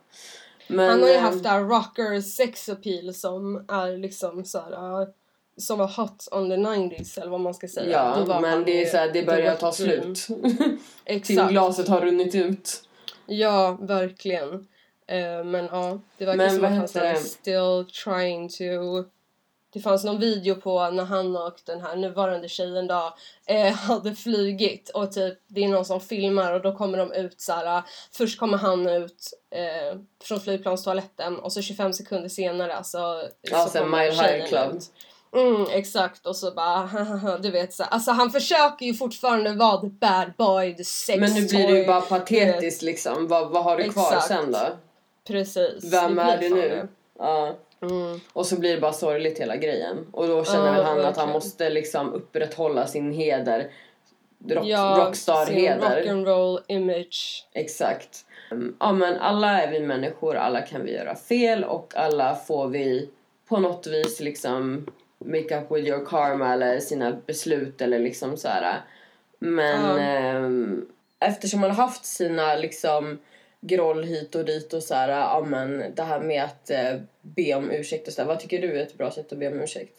Men, 0.69 0.91
Han 0.91 1.01
har 1.03 1.09
ju 1.09 1.15
eh, 1.15 1.21
haft 1.21 1.43
det 1.43 1.49
här 1.49 1.61
rocker 1.61 2.21
sex 2.21 2.69
appeal 2.69 3.15
som 3.15 3.65
är 3.69 3.97
liksom 3.99 4.45
så 4.45 4.59
här, 4.61 5.09
som 5.57 5.79
var 5.79 5.87
hot 5.97 6.29
on 6.31 6.49
the 6.51 6.57
90s 6.57 7.21
eller 7.21 7.31
vad 7.31 7.41
man 7.41 7.55
ska 7.55 7.69
säga. 7.69 8.15
Då 8.15 8.21
Ja, 8.21 8.25
var 8.25 8.41
men 8.41 8.65
det 8.65 8.83
är 8.85 8.87
så 8.87 8.97
här, 8.97 9.13
det 9.13 9.23
börjar 9.27 9.55
ta 9.55 9.73
slut. 9.73 10.27
Till 10.27 10.79
Exakt. 11.05 11.51
glaset 11.51 11.89
har 11.89 12.01
runnit 12.01 12.35
ut. 12.35 12.83
Ja, 13.31 13.79
verkligen. 13.81 14.53
Eh, 15.07 15.45
men 15.45 15.65
ja, 15.73 15.99
det 16.19 16.25
verkar 16.25 16.37
Men 16.37 16.51
som 16.55 16.65
att 16.65 16.71
han 16.71 16.81
heter 16.81 16.93
så 16.93 16.99
här 16.99 17.13
det? 17.15 17.21
still 17.21 17.87
trying 18.05 18.49
to... 18.49 18.65
Det 19.73 19.81
fanns 19.81 20.05
någon 20.05 20.19
video 20.21 20.55
på 20.55 20.91
när 20.91 21.05
han 21.05 21.37
och 21.37 21.61
den 21.65 21.81
här 21.81 21.97
nuvarande 21.97 22.49
tjejen 22.49 22.87
då 22.87 23.15
eh, 23.47 23.73
hade 23.75 24.15
flygit 24.15 24.89
och 24.89 25.13
typ 25.13 25.39
det 25.47 25.65
är 25.65 25.69
någon 25.69 25.85
som 25.85 26.01
filmar 26.01 26.53
och 26.53 26.63
då 26.63 26.77
kommer 26.77 26.99
de 26.99 27.13
ut 27.13 27.41
så 27.41 27.53
här. 27.53 27.83
Först 28.13 28.39
kommer 28.39 28.59
han 28.59 28.87
ut 28.89 29.33
eh, 29.51 29.99
från 30.23 30.41
flygplanstoaletten 30.41 31.39
och 31.39 31.53
så 31.53 31.63
25 31.63 31.93
sekunder 31.93 32.29
senare 32.29 32.75
alltså, 32.75 33.29
Ja, 33.43 33.67
så 33.67 33.79
kommer 33.79 33.99
Mile 34.05 34.23
High 34.23 34.49
Club. 34.49 34.77
ut. 34.77 34.91
Mm, 35.37 35.67
exakt 35.71 36.27
och 36.27 36.37
så 36.37 36.51
bara 36.51 36.91
du 37.43 37.51
vet 37.51 37.75
så. 37.75 37.83
Alltså 37.85 38.11
han 38.11 38.31
försöker 38.31 38.87
ju 38.87 38.95
fortfarande 38.95 39.53
vara 39.53 39.81
the 39.81 39.87
bad 39.87 40.33
boy, 40.39 40.77
the 40.77 40.85
sex 40.85 41.21
Men 41.21 41.33
nu 41.35 41.47
blir 41.47 41.69
det 41.69 41.79
ju 41.79 41.87
bara 41.87 42.01
patetiskt 42.01 42.83
liksom. 42.83 43.29
Vad, 43.29 43.51
vad 43.51 43.65
har 43.65 43.77
du 43.77 43.89
kvar 43.89 44.07
Exakt. 44.07 44.27
sen 44.27 44.53
då? 44.53 44.59
Precis. 45.27 45.93
Vem 45.93 46.19
är 46.19 46.39
du 46.39 46.49
nu? 46.49 46.89
Ja. 47.19 47.57
Mm. 47.83 48.21
Och 48.33 48.47
så 48.47 48.61
blir 48.61 48.75
det 48.75 48.81
bara 48.81 48.93
sorgligt 48.93 49.39
hela 49.41 49.57
grejen. 49.57 50.07
Och 50.13 50.27
då 50.29 50.45
känner 50.45 50.73
väl 50.75 50.85
han 50.85 51.01
att 51.05 51.17
han 51.17 51.29
måste 51.29 51.71
liksom 51.71 52.13
upprätthålla 52.13 52.87
sin 52.87 53.13
heder. 53.13 53.71
Rock, 54.49 54.65
Ja, 54.67 54.97
Rockstar-heder. 55.07 56.03
rock'n'roll 56.05 56.59
image. 56.67 57.47
Exakt. 57.53 58.25
Mm, 58.51 58.77
Ja 58.81 58.93
men 58.93 59.17
alla 59.17 59.63
är 59.63 59.71
vi 59.71 59.81
människor, 59.81 60.37
alla 60.37 60.61
kan 60.61 60.85
vi 60.85 60.93
göra 60.93 61.17
fel 61.17 61.65
och 61.65 61.97
alla 61.97 62.35
får 62.35 62.69
vi 62.69 63.09
på 63.49 63.61
något 63.61 63.87
vis 63.87 64.21
liksom 64.21 64.87
make 65.25 65.59
up 65.59 65.71
with 65.71 65.89
your 65.89 66.05
karma 66.07 66.53
eller 66.53 66.81
sina 66.81 67.13
beslut 67.27 67.81
eller 67.81 67.99
liksom 67.99 68.37
så 68.37 68.49
här. 68.49 68.83
Men 69.39 69.81
Ja. 69.81 69.99
ehm, 69.99 70.87
eftersom 71.19 71.61
man 71.61 71.71
har 71.71 71.77
haft 71.77 72.05
sina 72.05 72.55
liksom 72.55 73.19
groll 73.61 74.05
hit 74.05 74.35
och 74.35 74.45
dit 74.45 74.73
och 74.73 74.83
så 74.83 74.95
här, 74.95 75.09
ja 75.09 75.45
men 75.47 75.95
det 75.95 76.03
här 76.03 76.21
med 76.21 76.45
att 76.45 76.71
eh, 76.71 77.01
be 77.23 77.55
om 77.55 77.71
ursäkt 77.71 78.09
och 78.09 78.15
så 78.15 78.21
här, 78.23 78.29
vad 78.29 78.41
tycker 78.41 78.63
du 78.63 78.79
är 78.79 78.83
ett 78.83 78.99
bra 78.99 79.11
sätt 79.11 79.33
att 79.33 79.39
be 79.39 79.49
om 79.49 79.61
ursäkt? 79.61 79.99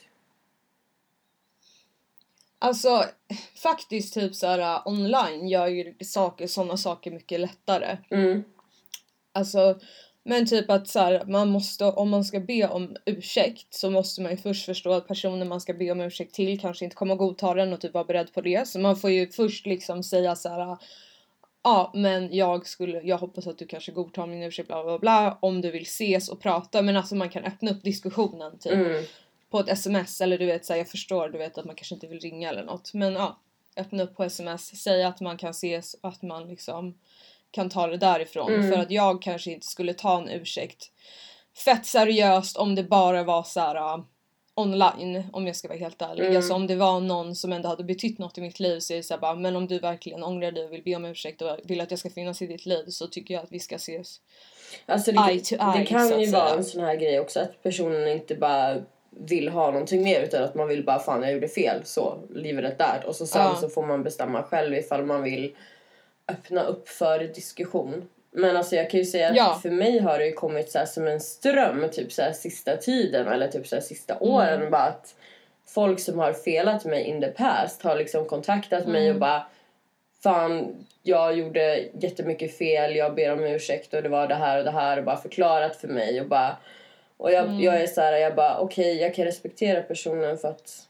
Alltså 2.59 3.05
faktiskt 3.63 4.13
typ 4.13 4.35
så 4.35 4.47
här 4.47 4.59
uh, 4.59 4.87
online 4.87 5.47
gör 5.47 5.67
ju 5.67 5.93
saker, 6.03 6.47
sådana 6.47 6.77
saker 6.77 7.11
mycket 7.11 7.39
lättare. 7.39 7.97
Mm. 8.09 8.43
Alltså 9.33 9.79
men 10.23 10.45
typ 10.45 10.69
att 10.69 10.87
så 10.87 10.99
här, 10.99 11.23
man 11.27 11.49
måste, 11.49 11.85
om 11.85 12.09
man 12.09 12.23
ska 12.23 12.39
be 12.39 12.67
om 12.67 12.95
ursäkt 13.05 13.73
så 13.73 13.89
måste 13.89 14.21
man 14.21 14.31
ju 14.31 14.37
först 14.37 14.65
förstå 14.65 14.91
att 14.91 15.07
personen 15.07 15.47
man 15.47 15.61
ska 15.61 15.73
be 15.73 15.91
om 15.91 16.01
ursäkt 16.01 16.35
till 16.35 16.59
kanske 16.59 16.85
inte 16.85 16.95
kommer 16.95 17.13
att 17.13 17.19
godta 17.19 17.53
den 17.53 17.73
och 17.73 17.81
typ 17.81 17.93
vara 17.93 18.03
beredd 18.03 18.33
på 18.33 18.41
det. 18.41 18.67
Så 18.67 18.79
man 18.79 18.95
får 18.95 19.09
ju 19.09 19.31
först 19.31 19.65
liksom 19.65 20.03
säga 20.03 20.35
så 20.35 20.49
här. 20.49 20.77
Ja, 21.63 21.91
men 21.93 22.35
jag 22.35 22.67
skulle, 22.67 23.01
jag 23.01 23.17
hoppas 23.17 23.47
att 23.47 23.57
du 23.57 23.67
kanske 23.67 23.91
godtar 23.91 24.27
min 24.27 24.43
ursäkt 24.43 24.67
bla 24.67 24.83
bla 24.83 24.99
bla 24.99 25.37
om 25.41 25.61
du 25.61 25.71
vill 25.71 25.81
ses 25.81 26.29
och 26.29 26.41
prata. 26.41 26.81
Men 26.81 26.97
alltså 26.97 27.15
man 27.15 27.29
kan 27.29 27.43
öppna 27.43 27.71
upp 27.71 27.83
diskussionen 27.83 28.59
typ 28.59 28.73
Mm. 28.73 29.03
på 29.49 29.59
ett 29.59 29.69
sms 29.69 30.21
eller 30.21 30.37
du 30.37 30.45
vet 30.45 30.65
så 30.65 30.73
här, 30.73 30.77
jag 30.77 30.89
förstår 30.89 31.29
du 31.29 31.37
vet 31.37 31.57
att 31.57 31.65
man 31.65 31.75
kanske 31.75 31.95
inte 31.95 32.07
vill 32.07 32.19
ringa 32.19 32.49
eller 32.49 32.63
något. 32.63 32.93
Men 32.93 33.13
ja, 33.13 33.39
öppna 33.77 34.03
upp 34.03 34.15
på 34.15 34.23
sms, 34.23 34.81
säga 34.83 35.07
att 35.07 35.21
man 35.21 35.37
kan 35.37 35.51
ses 35.51 35.93
och 35.93 36.09
att 36.09 36.21
man 36.21 36.47
liksom 36.47 36.95
kan 37.51 37.69
ta 37.69 37.87
det 37.87 37.97
därifrån. 37.97 38.53
Mm. 38.53 38.71
För 38.71 38.79
att 38.79 38.91
jag 38.91 39.21
kanske 39.21 39.51
inte 39.51 39.67
skulle 39.67 39.93
ta 39.93 40.21
en 40.21 40.29
ursäkt 40.29 40.91
fett 41.65 41.85
seriöst 41.85 42.57
om 42.57 42.75
det 42.75 42.83
bara 42.83 43.23
var 43.23 43.43
så 43.43 43.59
här 43.59 43.75
uh, 43.75 44.03
online 44.53 45.23
om 45.33 45.47
jag 45.47 45.55
ska 45.55 45.67
vara 45.67 45.79
helt 45.79 46.01
ärlig. 46.01 46.25
Mm. 46.25 46.37
Alltså 46.37 46.53
om 46.53 46.67
det 46.67 46.75
var 46.75 46.99
någon 46.99 47.35
som 47.35 47.51
ändå 47.51 47.69
hade 47.69 47.83
betytt 47.83 48.17
något 48.19 48.37
i 48.37 48.41
mitt 48.41 48.59
liv 48.59 48.79
så 48.79 48.93
är 48.93 48.97
det 48.97 49.03
så 49.03 49.13
här 49.13 49.21
bara 49.21 49.35
men 49.35 49.55
om 49.55 49.67
du 49.67 49.79
verkligen 49.79 50.23
ångrar 50.23 50.51
dig 50.51 50.65
och 50.65 50.73
vill 50.73 50.83
be 50.83 50.95
om 50.95 51.05
ursäkt 51.05 51.41
och 51.41 51.57
vill 51.63 51.81
att 51.81 51.91
jag 51.91 51.99
ska 51.99 52.09
finnas 52.09 52.41
i 52.41 52.47
ditt 52.47 52.65
liv 52.65 52.85
så 52.87 53.07
tycker 53.07 53.33
jag 53.33 53.43
att 53.43 53.51
vi 53.51 53.59
ska 53.59 53.75
ses. 53.75 54.19
Alltså 54.85 55.11
det, 55.11 55.31
Eye 55.31 55.39
to 55.39 55.55
eye, 55.55 55.79
det 55.79 55.85
kan 55.85 56.21
ju 56.21 56.31
vara 56.31 56.49
en 56.49 56.63
sån 56.63 56.83
här 56.83 56.95
grej 56.95 57.19
också 57.19 57.39
att 57.39 57.63
personen 57.63 58.07
inte 58.07 58.35
bara 58.35 58.77
vill 59.09 59.49
ha 59.49 59.71
någonting 59.71 60.03
mer 60.03 60.21
utan 60.21 60.43
att 60.43 60.55
man 60.55 60.67
vill 60.67 60.85
bara 60.85 60.99
fan 60.99 61.23
jag 61.23 61.33
gjorde 61.33 61.47
fel 61.47 61.85
så 61.85 62.19
livet 62.29 62.77
där 62.77 63.03
och 63.07 63.15
så 63.15 63.25
sen 63.25 63.41
Ja. 63.41 63.55
så 63.55 63.69
får 63.69 63.85
man 63.85 64.03
bestämma 64.03 64.43
själv 64.43 64.73
ifall 64.73 65.05
man 65.05 65.23
vill 65.23 65.55
öppna 66.31 66.63
upp 66.63 66.89
för 66.89 67.19
diskussion. 67.19 68.09
Men 68.31 68.57
alltså 68.57 68.75
jag 68.75 68.89
kan 68.89 68.99
ju 68.99 69.05
säga 69.05 69.29
att 69.29 69.35
Ja. 69.35 69.59
för 69.61 69.69
mig 69.69 69.99
har 69.99 70.19
det 70.19 70.31
kommit 70.31 70.71
så 70.71 70.79
som 70.87 71.07
en 71.07 71.19
ström 71.19 71.85
typ 71.91 72.11
så 72.11 72.21
här 72.21 72.31
sista 72.33 72.77
tiden 72.77 73.27
eller 73.27 73.47
typ 73.47 73.67
så 73.67 73.75
här 73.75 73.81
sista 73.81 74.17
åren 74.19 74.59
Mm. 74.59 74.71
bara 74.71 74.81
att 74.83 75.15
folk 75.67 75.99
som 75.99 76.19
har 76.19 76.33
felat 76.33 76.85
mig 76.85 77.03
in 77.03 77.21
the 77.21 77.27
past 77.27 77.81
har 77.81 77.95
liksom 77.95 78.25
kontaktat 78.25 78.87
mig 78.87 79.01
Mm. 79.03 79.15
och 79.15 79.19
bara 79.19 79.45
fan 80.23 80.85
jag 81.03 81.37
gjorde 81.37 81.79
jättemycket 81.99 82.57
fel, 82.57 82.95
jag 82.95 83.15
ber 83.15 83.31
om 83.33 83.43
ursäkt 83.43 83.93
och 83.93 84.03
det 84.03 84.09
var 84.09 84.27
det 84.27 84.35
här 84.35 84.57
och 84.57 84.63
det 84.63 84.71
här 84.71 84.97
och 84.97 85.03
bara 85.03 85.17
förklarat 85.17 85.75
för 85.75 85.87
mig 85.87 86.21
och 86.21 86.27
bara 86.27 86.57
och 87.17 87.31
jag, 87.31 87.45
Mm. 87.45 87.59
jag 87.59 87.81
är 87.81 87.87
så 87.87 88.01
här, 88.01 88.13
jag 88.17 88.35
bara 88.35 88.57
okej 88.59 89.01
jag 89.01 89.15
kan 89.15 89.25
respektera 89.25 89.81
personen 89.81 90.37
för 90.37 90.47
att 90.47 90.87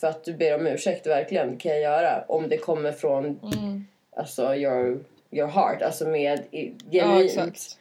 för 0.00 0.06
att 0.06 0.24
du 0.24 0.32
ber 0.32 0.54
om 0.54 0.66
ursäkt 0.66 1.06
verkligen, 1.06 1.50
det 1.50 1.56
kan 1.56 1.72
jag 1.72 1.80
göra 1.80 2.24
om 2.28 2.48
det 2.48 2.56
kommer 2.56 2.92
från 2.92 3.24
Mm. 3.24 3.86
Alltså 4.20 4.54
your, 4.54 5.04
your 5.30 5.48
heart, 5.48 5.82
alltså 5.82 6.08
med 6.08 6.44
Ja 6.50 6.70
genuint. 6.90 7.30
exakt. 7.30 7.78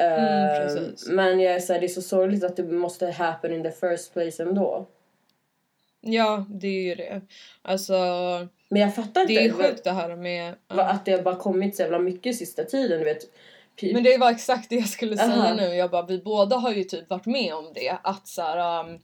Eh, 0.00 0.58
precis. 0.64 1.08
men 1.08 1.40
jag 1.40 1.54
är 1.54 1.60
så 1.60 1.72
här, 1.72 1.80
det 1.80 1.86
är 1.86 1.88
så 1.88 2.02
sorgligt 2.02 2.44
att 2.44 2.56
det 2.56 2.62
måste 2.62 3.06
happen 3.10 3.52
in 3.52 3.62
the 3.62 3.70
first 3.70 4.12
place 4.12 4.42
ändå. 4.42 4.86
Ja 6.00 6.44
det 6.48 6.68
är 6.68 6.82
ju 6.82 6.94
det. 6.94 7.20
Alltså 7.62 7.94
Men 8.68 8.82
jag 8.82 8.94
fattar 8.94 9.20
inte 9.20 9.32
det 9.34 9.44
är 9.46 9.52
sjukt 9.52 9.84
det 9.84 9.90
här 9.90 10.16
med... 10.16 10.54
ja. 10.68 10.82
att 10.82 11.04
det 11.04 11.12
har 11.12 11.22
bara 11.22 11.36
kommit 11.36 11.76
så 11.76 11.82
jävla 11.82 11.98
mycket 11.98 12.36
sista 12.36 12.64
tiden. 12.64 12.98
Du 12.98 13.04
vet, 13.04 13.22
Men 13.92 14.02
det 14.02 14.18
var 14.18 14.30
exakt 14.30 14.70
det 14.70 14.76
jag 14.76 14.88
skulle 14.88 15.16
säga 15.16 15.32
Aha. 15.32 15.54
nu. 15.54 15.62
Jag 15.74 15.90
bara, 15.90 16.06
vi 16.06 16.18
båda 16.18 16.56
har 16.56 16.72
ju 16.72 16.84
typ 16.84 17.10
varit 17.10 17.26
med 17.26 17.54
om 17.54 17.72
det. 17.74 17.96
Att 18.02 18.28
så 18.28 18.42
här, 18.42 18.84
um, 18.84 18.98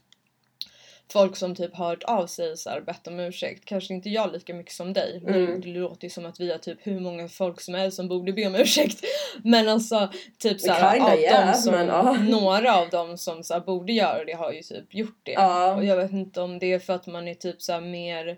folk 1.11 1.35
som 1.35 1.55
typ 1.55 1.75
hört 1.75 2.03
av 2.03 2.27
sig 2.27 2.57
så 2.57 2.69
här, 2.69 2.81
bett 2.81 3.07
om 3.07 3.19
ursäkt. 3.19 3.65
Kanske 3.65 3.93
inte 3.93 4.09
jag 4.09 4.33
lika 4.33 4.53
mycket 4.53 4.73
som 4.73 4.93
dig. 4.93 5.21
Nu, 5.25 5.45
Mm. 5.45 5.61
det 5.61 5.67
låter 5.67 6.03
ju 6.03 6.09
som 6.09 6.25
att 6.25 6.39
vi 6.39 6.51
har 6.51 6.57
typ 6.57 6.77
hur 6.81 6.99
många 6.99 7.27
folk 7.27 7.61
som 7.61 7.73
helst 7.73 7.95
som 7.97 8.07
borde 8.07 8.33
be 8.33 8.47
om 8.47 8.55
ursäkt. 8.55 8.99
Men 9.43 9.69
alltså 9.69 10.09
typ 10.39 10.59
så 10.61 10.71
här, 10.71 10.93
Kinda, 10.93 11.11
av 11.11 11.19
yeah, 11.19 11.53
som, 11.53 11.73
men, 11.73 11.87
ja. 11.87 12.13
några 12.29 12.75
av 12.75 12.89
dem 12.89 13.17
som 13.17 13.43
så 13.43 13.53
här, 13.53 13.61
borde 13.61 13.93
göra 13.93 14.25
det 14.25 14.33
har 14.33 14.51
ju 14.51 14.61
typ 14.61 14.93
gjort 14.93 15.19
det. 15.23 15.31
Ja. 15.31 15.75
Och 15.75 15.85
jag 15.85 15.95
vet 15.95 16.11
inte 16.11 16.41
om 16.41 16.59
det 16.59 16.73
är 16.73 16.79
för 16.79 16.93
att 16.93 17.07
man 17.07 17.27
är 17.27 17.33
typ 17.33 17.61
så 17.61 17.73
här, 17.73 17.81
mer 17.81 18.37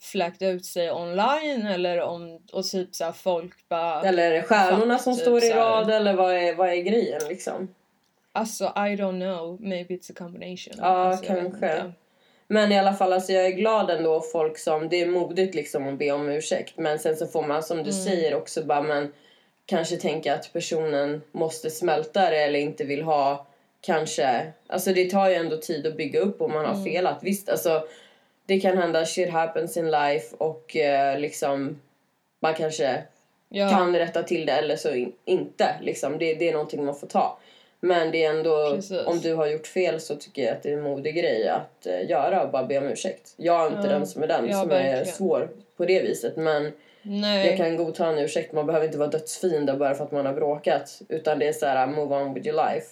fläkt 0.00 0.42
ut 0.42 0.64
sig 0.64 0.92
online 0.92 1.66
eller 1.66 2.00
om 2.00 2.40
och 2.52 2.64
typ 2.64 2.94
så 2.94 3.12
folk 3.12 3.68
bara 3.68 4.02
Eller 4.02 4.30
är 4.30 4.34
det 4.34 4.42
stjärnorna 4.42 4.98
som 4.98 5.14
Typ 5.14 5.22
står 5.22 5.44
i 5.44 5.50
rad 5.50 5.90
eller 5.90 6.14
vad 6.14 6.34
är, 6.34 6.54
vad 6.54 6.68
är 6.68 6.76
grejen 6.76 7.20
liksom? 7.28 7.68
Alltså 8.32 8.64
I 8.64 8.96
don't 8.96 9.20
know, 9.20 9.56
maybe 9.60 9.94
it's 9.94 10.10
a 10.10 10.14
combination. 10.18 10.74
Ja, 10.78 10.84
alltså, 10.84 11.24
kanske. 11.26 11.92
Men 12.48 12.72
i 12.72 12.78
alla 12.78 12.92
fall, 12.92 13.12
alltså 13.12 13.32
jag 13.32 13.46
är 13.46 13.50
glad 13.50 13.90
ändå 13.90 14.20
folk 14.20 14.58
som, 14.58 14.88
det 14.88 15.00
är 15.02 15.06
modigt 15.06 15.54
liksom 15.54 15.88
att 15.88 15.98
be 15.98 16.10
om 16.12 16.28
ursäkt. 16.28 16.72
Men 16.78 16.98
sen 16.98 17.16
så 17.16 17.26
får 17.26 17.42
man 17.42 17.62
som 17.62 17.76
du 17.76 17.90
Mm. 17.90 17.92
säger 18.04 18.34
också 18.34 18.64
bara, 18.64 18.82
men 18.82 19.12
kanske 19.66 19.96
tänka 19.96 20.34
att 20.34 20.52
personen 20.52 21.22
måste 21.32 21.70
smälta 21.70 22.30
det 22.30 22.36
eller 22.38 22.58
inte 22.60 22.84
vill 22.84 23.02
ha 23.02 23.46
kanske, 23.80 24.52
alltså 24.66 24.92
det 24.92 25.10
tar 25.10 25.28
ju 25.28 25.34
ändå 25.34 25.56
tid 25.56 25.86
att 25.86 25.96
bygga 25.96 26.20
upp 26.20 26.40
om 26.40 26.52
man 26.52 26.64
har 26.64 26.72
Mm. 26.74 26.84
felat. 26.84 27.18
Visst, 27.22 27.48
alltså 27.48 27.84
det 28.46 28.60
kan 28.60 28.78
hända, 28.78 29.06
shit 29.06 29.30
happens 29.30 29.76
in 29.76 29.90
life 29.90 30.36
och 30.38 30.76
eh, 30.76 31.18
liksom 31.18 31.80
man 32.40 32.54
kanske 32.54 33.02
Ja, 33.48 33.68
kan 33.70 33.96
rätta 33.96 34.22
till 34.22 34.46
det 34.46 34.52
eller 34.52 34.76
så 34.76 34.94
in, 34.94 35.12
inte. 35.24 35.76
Liksom. 35.82 36.18
Det, 36.18 36.34
det 36.34 36.48
är 36.48 36.52
någonting 36.52 36.84
man 36.84 36.94
får 36.96 37.06
ta. 37.06 37.38
Men 37.80 38.10
det 38.10 38.24
är 38.24 38.30
ändå, 38.30 38.72
Precis. 38.74 39.06
om 39.06 39.20
du 39.20 39.34
har 39.34 39.46
gjort 39.46 39.66
fel 39.66 40.00
så 40.00 40.16
tycker 40.16 40.42
jag 40.42 40.52
att 40.52 40.62
det 40.62 40.68
är 40.70 40.76
en 40.76 40.82
modig 40.82 41.14
grej 41.14 41.48
att 41.48 41.86
eh, 41.86 42.10
göra 42.10 42.42
och 42.42 42.50
bara 42.50 42.66
be 42.66 42.78
om 42.78 42.84
ursäkt. 42.84 43.34
Jag 43.36 43.62
är 43.62 43.66
inte 43.76 43.88
Ja. 43.88 43.92
den 43.98 44.06
som 44.06 44.22
är 44.22 44.26
den 44.26 44.48
Ja, 44.48 44.60
som 44.60 44.70
är 44.70 44.74
verkligen. 44.82 45.06
svår 45.06 45.48
på 45.76 45.84
det 45.84 46.02
viset. 46.02 46.36
Men 46.36 46.72
nej. 47.02 47.46
jag 47.48 47.56
kan 47.56 47.76
godta 47.76 48.06
en 48.06 48.18
ursäkt. 48.18 48.52
Man 48.52 48.66
behöver 48.66 48.86
inte 48.86 48.98
vara 48.98 49.08
dödsfiender 49.08 49.76
bara 49.76 49.94
för 49.94 50.04
att 50.04 50.12
man 50.12 50.26
har 50.26 50.32
bråkat. 50.34 51.00
Utan 51.08 51.38
det 51.38 51.48
är 51.48 51.52
så 51.52 51.66
här, 51.66 51.86
move 51.86 52.14
on 52.16 52.34
with 52.34 52.46
your 52.46 52.70
life. 52.72 52.86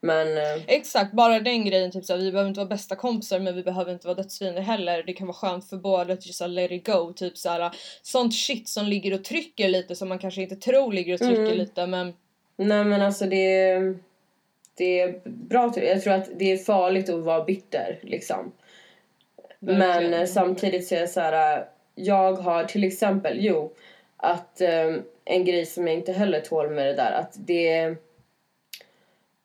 Men 0.00 0.38
eh, 0.38 0.62
Exakt, 0.66 1.12
bara 1.12 1.40
den 1.40 1.64
grejen. 1.64 1.90
Typ 1.90 2.04
såhär, 2.04 2.20
vi 2.20 2.32
behöver 2.32 2.48
inte 2.48 2.60
vara 2.60 2.68
bästa 2.68 2.96
kompisar 2.96 3.38
men 3.38 3.54
vi 3.56 3.62
behöver 3.62 3.92
inte 3.92 4.06
vara 4.06 4.14
dödsfiender 4.16 4.62
heller. 4.62 5.02
Det 5.02 5.12
kan 5.12 5.26
vara 5.26 5.34
skönt 5.36 5.68
för 5.68 5.76
båda 5.76 6.12
att 6.12 6.26
just 6.26 6.40
let 6.48 6.70
it 6.70 6.86
go. 6.86 7.12
Typ 7.16 7.38
såhär, 7.38 7.70
sånt 8.02 8.34
shit 8.34 8.68
som 8.68 8.86
ligger 8.86 9.14
och 9.14 9.24
trycker 9.24 9.68
lite 9.68 9.96
som 9.96 10.08
man 10.08 10.18
kanske 10.18 10.42
inte 10.42 10.56
tror 10.56 10.92
ligger 10.92 11.14
och 11.14 11.20
trycker 11.20 11.42
Mm. 11.42 11.58
lite 11.58 11.86
men 11.86 12.12
nej 12.56 12.84
men 12.84 13.02
alltså 13.02 13.24
det 13.26 13.36
är, 13.60 13.98
det 14.74 15.00
är 15.00 15.20
bra. 15.24 15.72
Jag 15.76 16.02
tror 16.02 16.12
att 16.14 16.28
det 16.38 16.52
är 16.52 16.56
farligt 16.56 17.08
att 17.08 17.20
vara 17.20 17.44
bitter 17.44 17.98
liksom. 18.02 18.52
Men 19.58 19.78
Verkligen. 19.78 20.14
eh, 20.14 20.26
samtidigt 20.26 20.86
så 20.86 20.94
är 20.94 21.00
jag 21.00 21.10
så 21.10 21.20
här. 21.20 21.58
eh, 21.58 21.64
Jag 21.94 22.32
har 22.32 22.64
till 22.64 22.84
exempel, 22.84 23.36
jo, 23.40 23.72
att 24.16 24.60
eh, 24.60 24.94
en 25.24 25.44
grej 25.44 25.66
som 25.66 25.86
jag 25.86 25.96
inte 25.96 26.12
heller 26.12 26.40
tål 26.40 26.70
med 26.70 26.86
det 26.86 26.94
där, 26.94 27.12
att 27.12 27.32
det 27.36 27.68
är 27.68 27.96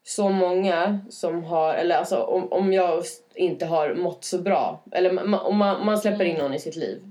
så 0.03 0.29
många 0.29 0.99
som 1.09 1.43
har, 1.43 1.73
eller 1.73 1.95
alltså 1.95 2.17
om, 2.17 2.51
om 2.51 2.73
jag 2.73 3.03
inte 3.35 3.65
har 3.65 3.93
mått 3.93 4.23
så 4.23 4.37
bra, 4.37 4.79
eller 4.91 5.11
ma, 5.11 5.39
om 5.39 5.57
man, 5.57 5.85
man 5.85 5.97
släpper 5.97 6.25
in 6.25 6.31
Mm. 6.35 6.43
någon 6.43 6.53
i 6.53 6.59
sitt 6.59 6.75
liv 6.75 7.01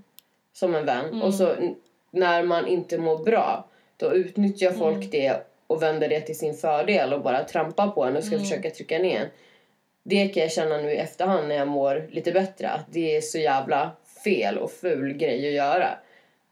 som 0.52 0.74
en 0.74 0.84
vän 0.86 1.04
Mm. 1.08 1.22
och 1.22 1.34
så 1.34 1.54
när 2.10 2.42
man 2.42 2.66
inte 2.66 2.98
mår 2.98 3.18
bra, 3.24 3.64
då 3.96 4.12
utnyttjar 4.14 4.70
folk 4.72 4.96
Mm. 4.96 5.10
det 5.10 5.42
och 5.68 5.82
vänder 5.82 6.08
det 6.08 6.20
till 6.20 6.38
sin 6.38 6.54
fördel 6.54 7.12
och 7.12 7.22
bara 7.22 7.44
trampar 7.44 7.88
på 7.88 8.04
en 8.04 8.16
och 8.16 8.24
ska 8.24 8.34
Mm. 8.34 8.44
försöka 8.48 8.70
trycka 8.70 8.98
ner 8.98 9.20
en 9.20 9.26
det 10.02 10.28
kan 10.28 10.42
jag 10.42 10.52
känna 10.52 10.76
nu 10.76 10.90
i 10.92 10.96
efterhand 10.96 11.48
när 11.48 11.54
jag 11.54 11.68
mår 11.68 12.08
lite 12.10 12.32
bättre. 12.32 12.68
Att 12.68 12.84
det 12.92 13.16
är 13.16 13.20
så 13.20 13.38
jävla 13.38 13.90
fel 14.24 14.58
och 14.58 14.70
ful 14.72 15.12
grej 15.12 15.48
att 15.48 15.54
göra. 15.54 15.98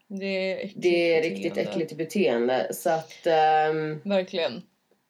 det 0.07 0.25
är 0.25 0.57
äckligt 0.57 0.81
Det 0.81 1.17
är 1.17 1.21
riktigt 1.21 1.43
beteende. 1.53 1.71
äckligt 1.71 1.93
beteende. 1.93 2.67
Så 2.73 2.89
att 2.89 3.27
ehm, 3.27 4.01
Verkligen. 4.03 4.61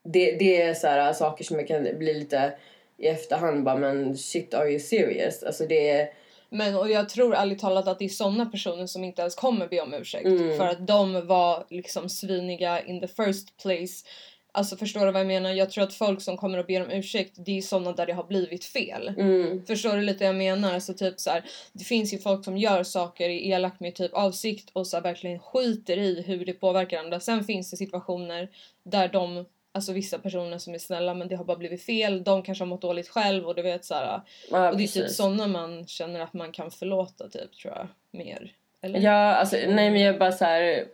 det, 0.03 0.31
det 0.31 0.61
är 0.61 0.73
så 0.73 0.87
här, 0.87 1.13
saker 1.13 1.43
som 1.43 1.59
jag 1.59 1.67
kan 1.67 1.83
bli 1.97 2.13
lite 2.13 2.51
i 2.97 3.07
efterhand 3.07 3.63
bara 3.63 3.75
men 3.75 4.17
shit 4.17 4.53
are 4.53 4.69
you 4.69 4.79
serious? 4.79 5.43
Alltså 5.43 5.65
det 5.65 5.89
är 5.89 6.09
Men 6.49 6.75
och 6.75 6.89
jag 6.89 7.09
tror 7.09 7.35
ärligt 7.35 7.59
talat 7.59 7.87
att 7.87 7.99
det 7.99 8.05
är 8.05 8.09
såna 8.09 8.45
personer 8.45 8.85
som 8.85 9.03
inte 9.03 9.21
ens 9.21 9.35
kommer 9.35 9.67
be 9.67 9.81
om 9.81 9.93
ursäkt. 9.93 10.25
Mm. 10.25 10.57
För 10.57 10.67
att 10.67 10.87
de 10.87 11.27
var 11.27 11.65
liksom 11.69 12.09
sviniga 12.09 12.85
in 12.85 13.01
the 13.01 13.07
first 13.07 13.57
place. 13.57 14.05
Alltså 14.51 14.77
förstår 14.77 15.05
du 15.05 15.11
vad 15.11 15.19
jag 15.19 15.27
menar? 15.27 15.51
Jag 15.51 15.71
tror 15.71 15.83
att 15.83 15.93
folk 15.93 16.21
som 16.21 16.37
kommer 16.37 16.57
och 16.57 16.65
ber 16.65 16.85
om 16.85 16.91
ursäkt 16.91 17.35
det 17.45 17.57
är 17.57 17.61
såna 17.61 17.91
där 17.91 18.05
det 18.05 18.13
har 18.13 18.23
blivit 18.23 18.65
fel. 18.65 19.13
mm, 19.17 19.65
Förstår 19.65 19.95
du 19.95 20.01
lite 20.01 20.23
vad 20.23 20.29
jag 20.29 20.35
menar? 20.35 20.73
Alltså 20.73 20.93
typ 20.93 21.19
så 21.19 21.29
här, 21.29 21.45
det 21.73 21.83
finns 21.83 22.13
ju 22.13 22.17
folk 22.17 22.45
som 22.45 22.57
gör 22.57 22.83
saker 22.83 23.29
i 23.29 23.49
elakt 23.49 23.79
med 23.79 23.95
typ 23.95 24.13
avsikt 24.13 24.69
och 24.73 24.87
så 24.87 24.97
här, 24.97 25.03
verkligen 25.03 25.39
skiter 25.39 25.97
i 25.97 26.21
hur 26.21 26.45
det 26.45 26.53
påverkar 26.53 26.99
andra. 26.99 27.19
Sen 27.19 27.43
finns 27.43 27.71
det 27.71 27.77
situationer 27.77 28.49
där 28.85 29.07
de, 29.07 29.45
alltså 29.77 29.93
vissa 29.93 30.19
personer 30.19 30.57
som 30.57 30.73
är 30.73 30.79
snälla 30.79 31.13
men 31.13 31.27
det 31.27 31.35
har 31.35 31.43
bara 31.43 31.57
blivit 31.57 31.83
fel. 31.83 32.23
De 32.23 32.43
kanske 32.43 32.61
har 32.63 32.67
mått 32.67 32.81
dåligt 32.81 33.09
själv 33.09 33.45
och 33.47 33.55
du 33.55 33.61
vet 33.61 33.85
så 33.85 33.93
här. 33.93 34.21
ja, 34.51 34.69
Och 34.69 34.77
det 34.77 34.83
är 34.83 34.87
typ 34.87 34.93
precis. 35.03 35.17
sådana 35.17 35.47
man 35.47 35.87
känner 35.87 36.19
att 36.19 36.33
man 36.33 36.51
kan 36.51 36.71
förlåta 36.71 37.29
typ 37.29 37.53
tror 37.61 37.73
jag. 37.73 37.87
Mer. 38.11 38.51
Eller? 38.81 38.99
Ja, 38.99 39.35
alltså 39.35 39.55
nej 39.67 39.91
men 39.91 40.01
jag 40.01 40.19
bara 40.19 40.31
så 40.31 40.45
här 40.45 40.85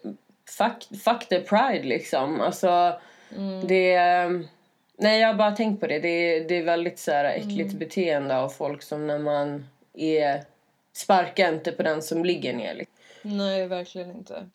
fuck, 0.57 0.99
fuck 1.03 1.27
the 1.29 1.39
pride 1.39 1.83
liksom. 1.83 2.41
Alltså 2.41 2.99
Mm. 3.37 3.67
det 3.67 3.99
Nej 4.97 5.19
jag 5.19 5.27
har 5.27 5.33
bara 5.33 5.51
tänkt 5.51 5.79
på 5.79 5.87
det. 5.87 5.99
Det 5.99 6.07
är, 6.07 6.47
det 6.47 6.55
är 6.57 6.63
väldigt 6.63 6.99
så 6.99 7.11
här 7.11 7.25
äckligt 7.25 7.59
Mm. 7.69 7.77
beteende 7.79 8.37
av 8.37 8.49
folk 8.49 8.81
som 8.83 9.07
när 9.07 9.19
man 9.19 9.67
är 9.93 10.43
Sparka 10.93 11.49
inte 11.49 11.71
på 11.71 11.83
den 11.83 12.01
som 12.01 12.25
ligger 12.25 12.53
ner. 12.53 12.73
Liksom. 12.73 12.93
Nej, 13.21 13.67
verkligen 13.67 14.11
inte. 14.11 14.49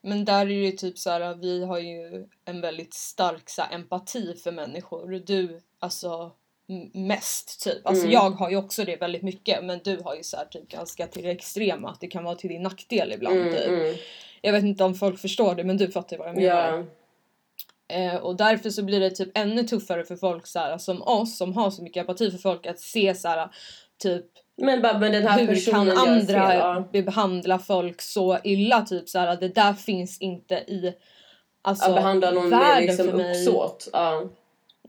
Men 0.00 0.24
där 0.24 0.40
är 0.40 0.46
det 0.46 0.52
ju 0.52 0.70
typ 0.72 0.98
så 0.98 1.10
här, 1.10 1.34
vi 1.34 1.64
har 1.64 1.78
ju 1.78 2.26
en 2.44 2.60
väldigt 2.60 2.94
stark 2.94 3.50
så 3.50 3.62
här, 3.62 3.74
empati 3.74 4.34
för 4.34 4.52
människor. 4.52 5.22
Du, 5.26 5.60
alltså 5.78 6.32
mest 6.92 7.64
typ. 7.64 7.86
Alltså 7.86 8.04
Mm. 8.04 8.12
jag 8.12 8.30
har 8.30 8.50
ju 8.50 8.56
också 8.56 8.84
det 8.84 8.96
väldigt 8.96 9.22
mycket 9.22 9.64
men 9.64 9.80
du 9.84 10.00
har 10.04 10.14
ju 10.14 10.22
så 10.22 10.36
här, 10.36 10.44
typ 10.44 10.68
ganska 10.68 11.06
till 11.06 11.22
det 11.22 11.30
extrema 11.30 11.90
att 11.90 12.00
det 12.00 12.06
kan 12.06 12.24
vara 12.24 12.34
till 12.34 12.50
din 12.50 12.62
nackdel 12.62 13.12
ibland. 13.12 13.36
Mm, 13.38 13.52
typ. 13.54 13.68
mm. 13.68 13.94
Jag 14.40 14.52
vet 14.52 14.64
inte 14.64 14.84
om 14.84 14.94
folk 14.94 15.20
förstår 15.20 15.54
det 15.54 15.64
men 15.64 15.76
du 15.76 15.90
fattar 15.90 16.18
vad 16.18 16.28
jag 16.28 16.36
menar. 16.36 16.86
Ja. 17.88 17.96
Eh, 17.96 18.16
och 18.16 18.36
därför 18.36 18.70
så 18.70 18.82
blir 18.82 19.00
det 19.00 19.10
typ 19.10 19.38
ännu 19.38 19.62
tuffare 19.64 20.04
för 20.04 20.16
folk 20.16 20.46
så 20.46 20.58
här, 20.58 20.78
som 20.78 21.02
oss 21.02 21.36
som 21.38 21.52
har 21.52 21.70
så 21.70 21.82
mycket 21.82 22.00
empati 22.00 22.30
för 22.30 22.38
folk 22.38 22.66
att 22.66 22.80
se 22.80 23.14
så 23.14 23.28
här, 23.28 23.48
typ 23.98 24.26
Men 24.58 24.82
bara 24.82 24.98
men 24.98 25.12
den 25.12 25.26
här 25.26 25.38
hur 25.40 25.46
personen 25.46 25.96
kan 25.96 26.08
andra 26.08 26.48
fel. 26.48 26.58
Ja. 26.58 27.02
behandla 27.02 27.58
folk 27.58 28.02
så 28.02 28.38
illa 28.44 28.82
typ 28.82 29.08
så 29.08 29.18
här, 29.18 29.36
det 29.36 29.48
där 29.48 29.72
finns 29.72 30.18
inte 30.18 30.54
i 30.54 30.94
alltså, 31.62 31.88
Att 31.88 31.94
behandla 31.94 32.30
någon 32.30 32.48
med 32.48 32.58
världen 32.58 32.86
liksom 32.86 33.06
för 33.06 33.16
mig. 33.16 33.30
uppsåt. 33.30 33.88
Ja. 33.92 34.24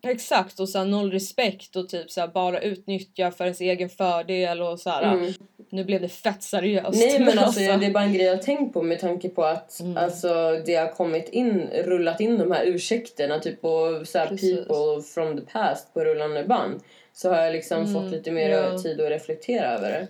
Exakt 0.04 0.60
och 0.60 0.70
så 0.70 0.78
här, 0.78 0.86
noll 0.86 1.12
respekt 1.12 1.76
och 1.76 1.90
typ 1.90 2.12
så 2.12 2.22
här, 2.22 2.28
bara 2.28 2.62
utnyttja 2.62 3.32
för 3.32 3.44
ens 3.44 3.62
egen 3.62 3.90
fördel 3.90 4.62
och 4.62 4.80
så 4.80 4.90
här. 4.90 5.14
Mm. 5.14 5.34
Nu 5.70 5.84
blev 5.84 6.02
det 6.02 6.10
fett 6.10 6.44
seriöst. 6.44 7.00
Nej 7.00 7.20
men 7.20 7.40
alltså 7.40 7.60
det 7.60 7.86
är 7.86 7.92
bara 7.92 8.04
en 8.04 8.14
grej 8.14 8.26
jag 8.26 8.42
tänkt 8.42 8.74
på 8.74 8.82
med 8.82 9.00
tanke 9.00 9.30
på 9.30 9.44
att 9.44 9.80
Mm. 9.80 9.98
alltså, 9.98 10.62
det 10.66 10.76
har 10.76 10.88
kommit 10.88 11.30
in, 11.30 11.70
rullat 11.86 12.22
in 12.22 12.38
de 12.38 12.52
här 12.52 12.66
ursäkterna 12.66 13.40
typ 13.40 13.62
på 13.62 14.02
så 14.06 14.20
people 14.20 15.02
from 15.14 15.38
the 15.38 15.44
past 15.54 15.94
på 15.94 16.04
rullande 16.04 16.44
band. 16.44 16.80
Så 17.14 17.30
har 17.30 17.44
jag 17.44 17.54
liksom 17.54 17.82
Mm, 17.84 17.94
fått 17.94 18.12
lite 18.12 18.32
mer 18.32 18.50
ja. 18.50 18.78
tid 18.80 19.02
att 19.02 19.10
reflektera 19.10 19.66
över 19.72 19.90
det. 19.92 20.08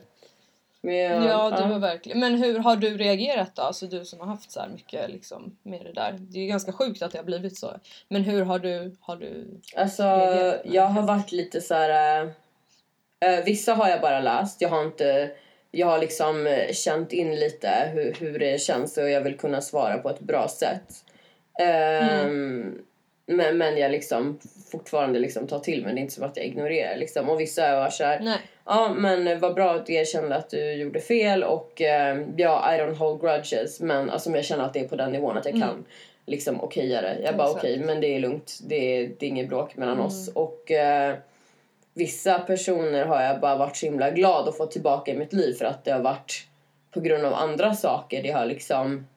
Men, 0.81 1.23
Ja, 1.23 1.49
det 1.49 1.67
var 1.67 1.79
verkligen. 1.79 2.19
Men 2.19 2.35
hur 2.35 2.59
har 2.59 2.75
du 2.75 2.97
reagerat 2.97 3.55
då? 3.55 3.61
Alltså 3.61 3.87
du 3.87 4.05
som 4.05 4.19
har 4.19 4.27
haft 4.27 4.51
så 4.51 4.59
här 4.59 4.69
mycket 4.69 5.09
liksom 5.09 5.57
med 5.63 5.81
det 5.85 5.93
där. 5.93 6.15
Det 6.19 6.39
är 6.39 6.41
ju 6.41 6.47
ganska 6.47 6.71
sjukt 6.73 7.01
att 7.01 7.11
det 7.11 7.17
har 7.17 7.25
blivit 7.25 7.57
så. 7.57 7.71
Men 8.09 8.23
hur 8.23 8.41
har 8.45 8.59
du, 8.59 8.95
har 8.99 9.15
du 9.15 9.47
Alltså, 9.75 10.03
jag 10.63 10.85
har 10.85 11.01
varit 11.01 11.31
lite 11.31 11.61
så 11.61 11.73
här... 11.73 12.21
eh, 13.19 13.43
vissa 13.45 13.73
har 13.73 13.89
jag 13.89 14.01
bara 14.01 14.19
läst. 14.19 14.61
Jag 14.61 14.69
har 14.69 14.83
inte... 14.83 15.31
Jag 15.71 15.87
har 15.87 15.99
liksom 15.99 16.47
eh, 16.47 16.71
känt 16.73 17.13
in 17.13 17.35
lite 17.35 17.91
hur, 17.93 18.13
hur 18.19 18.39
det 18.39 18.61
känns 18.61 18.97
och 18.97 19.09
jag 19.09 19.21
vill 19.21 19.37
kunna 19.37 19.61
svara 19.61 19.97
på 19.97 20.09
ett 20.09 20.19
bra 20.19 20.47
sätt. 20.47 21.03
Ehm, 21.59 22.81
men, 23.25 23.57
men 23.57 23.77
jag 23.77 23.91
liksom 23.91 24.39
fortfarande 24.71 25.19
liksom 25.19 25.47
tar 25.47 25.59
till 25.59 25.83
mig. 25.85 25.93
Det 25.93 25.99
är 25.99 26.01
inte 26.01 26.13
som 26.13 26.23
att 26.23 26.37
jag 26.37 26.45
ignorerar. 26.45 26.95
Liksom. 26.97 27.29
Och 27.29 27.39
vissa 27.39 27.75
varit 27.79 27.93
så 27.93 28.03
här... 28.03 28.37
Ja, 28.65 28.93
men 28.97 29.39
vad 29.39 29.55
bra 29.55 29.73
att 29.75 29.85
du 29.85 29.93
erkände 29.93 30.35
att 30.35 30.49
du 30.49 30.71
gjorde 30.73 30.99
fel 30.99 31.43
och 31.43 31.81
eh, 31.81 32.17
ja, 32.37 32.75
I 32.75 32.79
don't 32.79 32.95
hold 32.95 33.21
grudges. 33.21 33.79
Men 33.79 34.09
alltså, 34.09 34.29
jag 34.31 34.45
känner 34.45 34.63
att 34.63 34.73
det 34.73 34.79
är 34.79 34.87
på 34.87 34.95
den 34.95 35.11
nivån 35.11 35.37
att 35.37 35.45
jag 35.45 35.55
Mm. 35.55 35.67
kan 35.67 35.85
liksom 36.25 36.61
okeja 36.63 37.01
det. 37.01 37.17
Jag 37.23 37.37
bara 37.37 37.49
okej, 37.49 37.79
men 37.79 38.01
det 38.01 38.07
är 38.15 38.19
lugnt. 38.19 38.59
Det 38.67 38.75
är, 38.75 39.09
det 39.19 39.25
är 39.25 39.29
inget 39.29 39.49
bråk 39.49 39.75
mellan 39.77 39.93
Mm. 39.93 40.05
oss. 40.05 40.27
Och 40.33 40.71
eh, 40.71 41.15
vissa 41.93 42.39
personer 42.39 43.05
har 43.05 43.21
jag 43.21 43.39
bara 43.39 43.55
varit 43.55 43.77
så 43.77 43.85
himla 43.85 44.11
glad 44.11 44.47
att 44.47 44.57
få 44.57 44.65
tillbaka 44.65 45.11
i 45.11 45.17
mitt 45.17 45.33
liv 45.33 45.53
för 45.53 45.65
att 45.65 45.85
det 45.85 45.91
har 45.91 45.99
varit 45.99 46.47
på 46.91 46.99
grund 46.99 47.25
av 47.25 47.33
andra 47.33 47.73
saker. 47.73 48.23
Det 48.23 48.31
har 48.31 48.45
liksom 48.45 49.07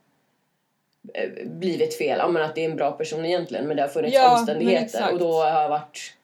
blivit 1.45 1.99
fel. 1.99 2.19
Ja, 2.19 2.29
men 2.29 2.43
att 2.43 2.55
det 2.55 2.61
är 2.65 2.71
en 2.71 2.77
bra 2.77 2.93
person 2.93 3.25
egentligen 3.25 3.67
men 3.67 3.77
det 3.77 3.83
har 3.83 3.89
funnits 3.89 4.15
Ja, 4.15 4.39
omständigheter 4.39 5.13
och 5.13 5.19
då 5.19 5.33
har 5.33 5.61
jag 5.63 5.69
varit 5.69 6.15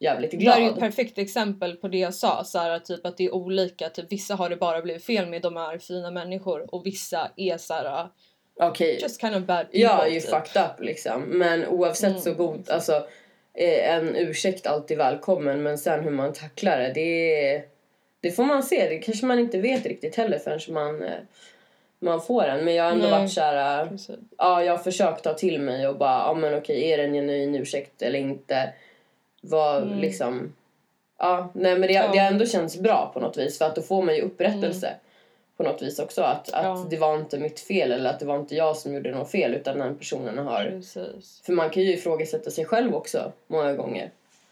jävligt 0.00 0.30
Det 0.30 0.36
här 0.50 0.56
är 0.56 0.60
ju 0.60 0.66
ett 0.66 0.72
glad. 0.74 0.80
perfekt 0.90 1.18
exempel 1.18 1.76
på 1.76 1.88
det 1.88 1.98
jag 1.98 2.14
sa, 2.14 2.44
så 2.44 2.58
här, 2.58 2.78
typ 2.78 3.06
att 3.06 3.16
det 3.16 3.24
är 3.24 3.34
olika, 3.34 3.88
typ 3.88 4.12
vissa 4.12 4.34
har 4.34 4.48
det 4.50 4.56
bara 4.56 4.80
blivit 4.82 5.04
fel 5.04 5.26
med, 5.26 5.42
de 5.42 5.56
är 5.56 5.78
fina 5.78 6.10
människor 6.10 6.74
och 6.74 6.86
vissa 6.86 7.30
är 7.36 7.56
så 7.58 7.74
här, 7.74 8.08
Okej, 8.60 8.98
just 9.02 9.20
kind 9.20 9.36
of 9.36 9.42
bad 9.42 9.66
people. 9.66 9.80
är 9.88 10.06
ju 10.06 10.20
typ. 10.20 10.30
fucked 10.30 10.62
up 10.62 10.80
liksom. 10.80 11.22
Men 11.22 11.66
oavsett 11.66 12.10
Mm. 12.10 12.20
så 12.22 12.34
god, 12.34 12.70
alltså 12.70 12.92
eh, 13.54 13.94
en 13.94 14.16
ursäkt 14.16 14.66
alltid 14.66 14.98
välkommen 14.98 15.62
men 15.62 15.78
sen 15.78 16.04
hur 16.04 16.10
man 16.10 16.32
tacklar 16.32 16.78
det, 16.78 16.92
det 16.92 17.62
det 18.22 18.30
får 18.30 18.44
man 18.44 18.62
se. 18.62 18.88
Det 18.88 18.98
kanske 18.98 19.26
man 19.26 19.38
inte 19.38 19.58
vet 19.58 19.86
riktigt 19.86 20.16
heller 20.16 20.38
förrän 20.38 20.74
man, 20.74 21.02
eh, 21.02 21.10
man 22.02 22.20
får 22.22 22.42
den. 22.42 22.64
Men 22.64 22.74
jag 22.74 22.84
har 22.84 22.90
ändå 22.92 23.04
Nej. 23.08 23.18
varit 23.20 23.32
såhär, 23.32 23.86
Precis. 23.86 24.16
ja 24.38 24.64
jag 24.64 24.72
har 24.72 24.78
försökt 24.82 25.24
ta 25.24 25.34
till 25.34 25.60
mig 25.60 25.88
och 25.88 25.96
bara, 25.98 26.18
ja 26.18 26.34
men 26.34 26.54
okej 26.58 26.92
är 26.92 26.96
det 26.98 27.04
en 27.04 27.12
genuin 27.14 27.54
ursäkt 27.54 28.02
eller 28.02 28.18
inte? 28.18 28.72
Vad 29.40 29.82
Mm. 29.82 29.98
liksom, 29.98 30.52
ja 31.18 31.50
nej 31.54 31.72
men 31.78 31.88
det, 31.88 31.92
Ja. 31.94 32.10
det 32.12 32.18
har 32.18 32.26
ändå 32.30 32.46
känts 32.46 32.78
bra 32.78 33.10
på 33.14 33.20
något 33.20 33.36
vis 33.38 33.58
för 33.58 33.64
att 33.64 33.74
då 33.74 33.82
får 33.82 34.02
man 34.02 34.14
ju 34.14 34.20
upprättelse. 34.22 34.94
På 35.56 35.62
något 35.62 35.82
vis 35.82 35.98
också 35.98 36.22
att, 36.22 36.52
att 36.52 36.64
Ja. 36.64 36.86
det 36.90 36.96
var 36.96 37.16
inte 37.16 37.38
mitt 37.38 37.60
fel 37.60 37.92
eller 37.92 38.10
att 38.10 38.18
det 38.20 38.26
var 38.26 38.36
inte 38.36 38.54
jag 38.54 38.76
som 38.76 38.94
gjorde 38.94 39.10
något 39.10 39.30
fel 39.30 39.54
utan 39.54 39.78
den 39.78 39.96
personen 39.96 40.38
har 40.38 40.64
Precis. 40.64 41.42
för 41.44 41.52
man 41.52 41.70
kan 41.70 41.82
ju 41.82 41.92
ifrågasätta 41.92 42.50
sig 42.50 42.64
själv 42.64 42.94
också 42.94 43.32
många 43.46 43.72
gånger. 43.74 44.10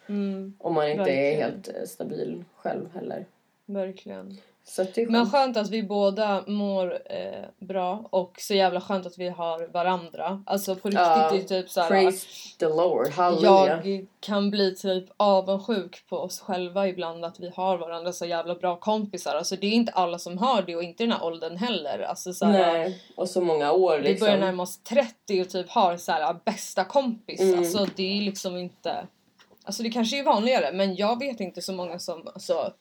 Mm, 0.09 0.55
Om 0.59 0.75
man 0.75 0.89
inte 0.91 1.03
är 1.03 1.07
Verkligen. 1.07 1.43
helt 1.53 1.69
eh, 1.69 1.85
stabil 1.87 2.45
själv 2.57 2.89
heller. 2.95 3.25
verkligen. 3.67 4.39
Är 4.79 5.11
Men 5.11 5.21
skönt. 5.21 5.33
skönt 5.33 5.57
att 5.57 5.71
vi 5.71 5.83
båda 5.83 6.45
mår 6.47 6.99
eh, 7.05 7.45
bra 7.59 8.05
och 8.11 8.37
så 8.41 8.55
jävla 8.55 8.81
skönt 8.81 9.07
att 9.07 9.19
vi 9.19 9.29
har 9.29 9.67
varandra. 9.67 10.43
Alltså 10.47 10.77
på 10.77 10.89
riktigt 10.89 11.49
det 11.49 11.57
är 11.57 11.63
typ 11.63 11.71
såhär 11.71 11.89
Praise 11.89 12.27
the 12.59 12.69
Lord, 12.69 13.09
halleluja. 13.09 13.81
jag 13.85 14.07
kan 14.21 14.51
bli 14.51 14.75
typ 14.75 15.05
avundsjuk 15.17 16.05
på 16.09 16.17
oss 16.17 16.41
själva 16.41 16.89
ibland 16.89 17.25
att 17.25 17.41
vi 17.41 17.53
har 17.55 17.79
varandra 17.79 18.13
så 18.13 18.27
jävla 18.27 18.55
bra 18.55 18.77
kompisar. 18.77 19.35
Alltså 19.35 19.57
det 19.57 19.67
är 19.67 19.73
inte 19.73 19.93
alla 19.93 20.19
som 20.19 20.39
har 20.39 20.63
det 20.63 20.77
och 20.77 20.83
inte 20.83 21.03
i 21.03 21.07
den 21.07 21.17
här 21.17 21.25
åldern 21.25 21.57
heller. 21.57 21.99
Alltså 21.99 22.33
såhär, 22.33 22.73
Nej, 22.73 23.03
och 23.17 23.29
så 23.29 23.41
många 23.41 23.73
år 23.73 23.97
vi 23.97 24.03
börjar 24.03 24.13
liksom. 24.13 24.41
närma 24.41 24.63
oss 24.63 24.79
30 24.79 25.43
och 25.43 25.49
typ 25.49 25.71
har 25.71 25.97
såhär 25.97 26.37
bästa 26.45 26.85
kompis. 26.85 27.41
Mm. 27.41 27.59
Alltså 27.59 27.87
det 27.97 28.19
är 28.19 28.23
liksom 28.23 28.57
inte... 28.57 29.07
Alltså 29.65 29.83
det 29.83 29.91
kanske 29.91 30.19
är 30.19 30.25
vanligare 30.25 30.73
men 30.73 30.97
jag 30.97 31.19
vet 31.19 31.41
inte 31.41 31.63
så 31.63 31.73
många 31.73 31.99
som 31.99 32.29
alltså, 32.35 32.73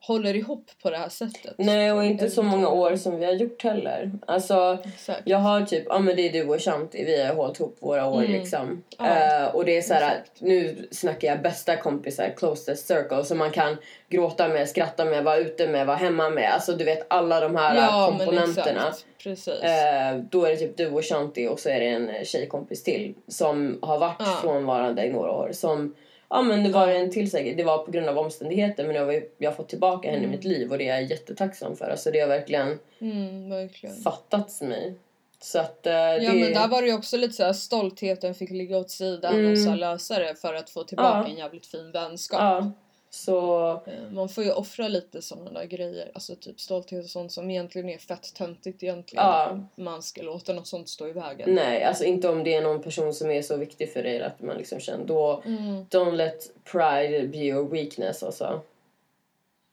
håller 0.00 0.36
ihop 0.36 0.70
på 0.82 0.90
det 0.90 0.96
här 0.96 1.08
sättet. 1.08 1.54
Nej, 1.58 1.92
och 1.92 2.04
inte 2.04 2.30
så 2.30 2.42
många 2.42 2.68
år 2.68 2.96
som 2.96 3.16
vi 3.18 3.24
har 3.26 3.32
gjort 3.32 3.62
heller. 3.62 4.10
Alltså, 4.26 4.78
Exakt. 4.84 5.20
jag 5.24 5.38
har 5.38 5.60
typ, 5.62 5.84
ja 5.88 5.98
men 5.98 6.16
det 6.16 6.22
är 6.28 6.32
du 6.32 6.48
och 6.48 6.62
Shanti, 6.62 7.04
vi 7.04 7.22
har 7.22 7.34
hållit 7.34 7.60
ihop 7.60 7.76
våra 7.80 8.06
år 8.06 8.18
Mm. 8.24 8.32
liksom. 8.32 8.82
Ja, 8.98 9.06
Eh, 9.06 9.54
och 9.54 9.64
det 9.64 9.76
är 9.76 9.82
så 9.82 9.94
här, 9.94 10.22
nu 10.38 10.88
snackar 10.90 11.28
jag 11.28 11.42
bästa 11.42 11.76
kompisar, 11.76 12.32
closest 12.36 12.86
circle, 12.86 13.24
som 13.24 13.38
man 13.38 13.50
kan 13.50 13.76
gråta 14.08 14.48
med, 14.48 14.68
skratta 14.68 15.04
med, 15.04 15.24
vara 15.24 15.36
ute 15.36 15.68
med, 15.68 15.86
vara 15.86 15.96
hemma 15.96 16.30
med. 16.30 16.52
Alltså 16.52 16.72
du 16.72 16.84
vet 16.84 17.06
alla 17.10 17.40
de 17.40 17.56
här 17.56 17.76
ja, 17.76 18.08
men 18.10 18.18
komponenterna. 18.26 18.88
exakt. 18.88 19.06
Precis. 19.22 19.62
Eh, 19.62 20.16
då 20.30 20.44
är 20.44 20.50
det 20.50 20.56
typ 20.56 20.76
du 20.76 20.88
och 20.90 21.04
Shanti 21.04 21.48
och 21.48 21.60
så 21.60 21.68
är 21.68 21.80
det 21.80 21.86
en 21.86 22.24
tjejkompis 22.24 22.82
till 22.82 23.14
som 23.28 23.78
har 23.82 23.98
varit 23.98 24.16
Ja. 24.18 24.38
frånvarande 24.42 25.04
i 25.06 25.12
några 25.12 25.30
år. 25.32 25.50
Som, 25.52 25.94
ja 26.30 26.42
men 26.42 26.62
det 26.64 26.70
var 26.70 26.88
en 26.88 27.10
till 27.10 27.30
säkert, 27.30 27.56
det 27.56 27.64
var 27.64 27.78
på 27.78 27.90
grund 27.90 28.08
av 28.08 28.18
omständigheter 28.18 28.86
men 28.86 28.96
jag, 28.96 29.14
ju- 29.14 29.30
jag 29.38 29.50
har 29.50 29.56
fått 29.56 29.68
tillbaka 29.68 30.08
henne 30.08 30.20
i 30.20 30.24
Mm. 30.24 30.30
mitt 30.36 30.44
liv 30.44 30.72
och 30.72 30.78
det 30.78 30.88
är 30.88 30.94
jag 31.00 31.10
jättetacksam 31.10 31.76
för. 31.76 31.90
Alltså 31.90 32.10
det 32.10 32.20
har 32.20 32.28
verkligen 32.28 32.78
Mm, 33.00 33.50
verkligen. 33.50 33.96
fattats 33.96 34.60
mig. 34.62 34.94
Så 35.40 35.58
att 35.58 35.86
eh, 35.86 35.92
Ja 35.92 36.18
det... 36.32 36.40
men 36.40 36.52
där 36.52 36.68
var 36.68 36.82
det 36.82 36.88
ju 36.88 36.94
också 36.94 37.16
lite 37.16 37.32
såhär 37.34 37.52
stoltheten 37.52 38.34
fick 38.34 38.50
ligga 38.50 38.78
åt 38.78 38.90
sidan 38.90 39.34
Mm. 39.34 39.52
och 39.52 39.58
så 39.58 39.70
här 39.70 39.76
lösa 39.76 40.18
det 40.18 40.34
för 40.34 40.54
att 40.54 40.70
få 40.70 40.84
tillbaka 40.84 41.18
Ja. 41.18 41.26
en 41.32 41.36
jävligt 41.36 41.66
fin 41.66 41.90
vänskap. 41.92 42.40
Ja, 42.40 42.72
så... 43.10 43.70
Eh, 43.86 44.10
Man 44.10 44.28
får 44.28 44.44
ju 44.44 44.52
offra 44.52 44.88
lite 44.88 45.22
sådana 45.22 45.50
där 45.50 45.64
grejer, 45.64 46.10
alltså 46.14 46.36
typ 46.36 46.60
stolthet 46.60 47.04
och 47.04 47.10
sånt 47.10 47.32
som 47.32 47.50
egentligen 47.50 47.88
är 47.88 47.98
fett 47.98 48.34
töntigt 48.34 48.82
egentligen. 48.82 49.24
Ja. 49.24 49.60
Man 49.76 50.02
ska 50.02 50.22
låta 50.22 50.52
något 50.52 50.66
sånt 50.66 50.88
stå 50.88 51.08
i 51.08 51.12
vägen. 51.12 51.54
Nej, 51.54 51.84
alltså 51.84 52.04
inte 52.04 52.28
om 52.28 52.44
det 52.44 52.54
är 52.54 52.62
någon 52.62 52.82
person 52.82 53.14
som 53.14 53.30
är 53.30 53.42
så 53.42 53.56
viktig 53.56 53.92
för 53.92 54.02
dig 54.02 54.22
att 54.22 54.42
man 54.42 54.56
liksom 54.56 54.80
känner 54.80 55.04
då... 55.04 55.42
Mm. 55.46 55.86
Don't 55.90 56.12
let 56.12 56.50
pride 56.64 57.28
be 57.28 57.38
your 57.38 57.68
weakness 57.68 58.22
alltså. 58.22 58.60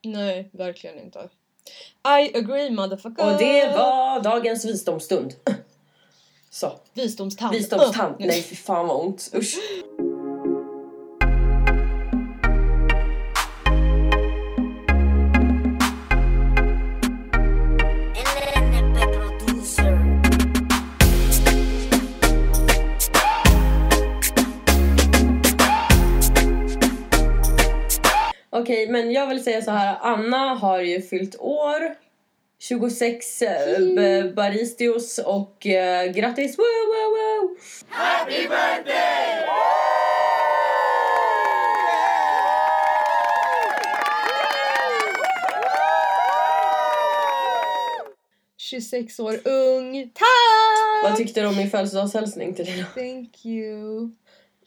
Nej, 0.03 0.49
verkligen 0.51 0.99
inte. 0.99 1.29
I 2.03 2.37
agree 2.37 2.69
motherfucker! 2.69 3.33
Och 3.33 3.39
det 3.39 3.73
var 3.77 4.19
dagens 4.19 4.65
visdomsstund. 4.65 5.33
Så. 6.49 6.71
Visdomstand. 6.93 7.55
Visdomstand. 7.55 8.21
Uh. 8.21 8.27
Nej, 8.27 8.41
fy 8.41 8.55
fan 8.55 8.87
vad 8.87 9.05
ont. 9.05 9.31
Usch. 9.35 9.55
Men 28.95 29.11
jag 29.11 29.27
vill 29.27 29.43
säga 29.43 29.61
så 29.61 29.71
här. 29.71 29.97
Anna 30.01 30.37
har 30.37 30.79
ju 30.79 31.01
fyllt 31.01 31.35
år. 31.39 31.95
26 32.59 33.41
eh, 33.41 34.25
baristios 34.35 35.19
och 35.19 35.67
eh, 35.67 36.11
grattis! 36.11 36.57
Woo, 36.57 36.63
woo, 36.63 37.11
woo. 37.15 37.55
Uh. 37.91 38.35
26 48.57 49.19
år 49.19 49.47
ung. 49.47 50.11
Tack! 50.13 51.03
Vad 51.03 51.17
tyckte 51.17 51.41
du 51.41 51.47
om 51.47 51.55
min 51.55 51.69
födelsedagshälsning 51.69 52.53
till 52.53 52.65
dig? 52.65 52.77
då? 52.77 53.01
Thank 53.01 53.45
you. 53.45 54.11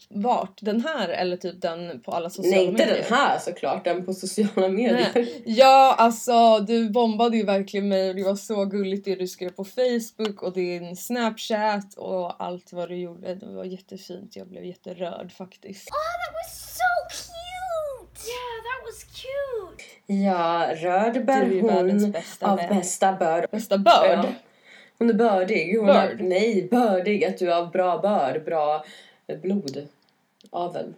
Vart? 0.09 0.59
Den 0.63 0.81
här 0.81 1.09
eller 1.09 1.37
typ 1.37 1.61
den 1.63 2.01
på 2.01 2.13
alla 2.13 2.31
sociala 2.31 2.57
Nej, 2.57 2.65
inte 2.67 2.87
medier? 2.87 3.05
den 3.09 3.19
här 3.19 3.39
såklart. 3.39 3.85
Den 3.85 4.05
på 4.07 4.15
sociala 4.15 4.69
medier. 4.69 5.11
Nej. 5.15 5.43
Ja, 5.47 5.95
alltså 5.99 6.59
du 6.59 6.91
bombade 6.91 7.37
ju 7.37 7.45
verkligen 7.45 7.89
mig 7.89 8.09
och 8.11 8.15
det 8.17 8.23
var 8.25 8.37
så 8.37 8.65
gulligt 8.65 9.05
det 9.05 9.15
du 9.15 9.27
skrev 9.27 9.51
på 9.51 9.65
Facebook 9.65 10.43
och 10.43 10.53
din 10.53 10.97
Snapchat 10.97 11.95
och 11.97 12.43
allt 12.45 12.73
vad 12.73 12.89
du 12.89 12.97
gjorde. 12.97 13.35
Det 13.35 13.47
var 13.47 13.65
jättefint. 13.65 14.37
Jag 14.37 14.49
blev 14.49 14.65
jätterörd 14.65 15.33
faktiskt. 15.33 15.87
That 15.89 16.35
was 16.35 16.77
so 16.79 17.25
cute! 17.25 18.29
Yeah, 18.29 18.59
that 18.69 18.87
was 18.87 19.05
cute. 19.05 19.85
Ja, 20.25 20.67
röd 20.75 21.27
bär 21.27 21.45
Du 21.47 21.59
är 21.59 21.63
världens 21.63 22.03
hon 22.03 22.11
bästa 22.13 22.51
av 22.51 22.57
vän. 22.57 22.69
bästa 22.77 23.13
börd. 23.13 23.47
Bästa 23.51 23.79
börd? 23.79 24.19
Ja. 24.19 24.25
Hon 24.99 25.11
är 25.11 25.15
bördig. 25.15 25.79
Hon 25.79 25.89
är, 25.89 25.93
Börd? 26.09 26.21
nej, 26.21 26.69
bördig. 26.71 27.25
Att 27.25 27.39
du 27.39 27.51
har 27.51 27.67
bra 27.67 27.99
börd, 27.99 28.45
bra 28.45 28.85
blod. 29.37 29.87
Avel. 30.51 30.95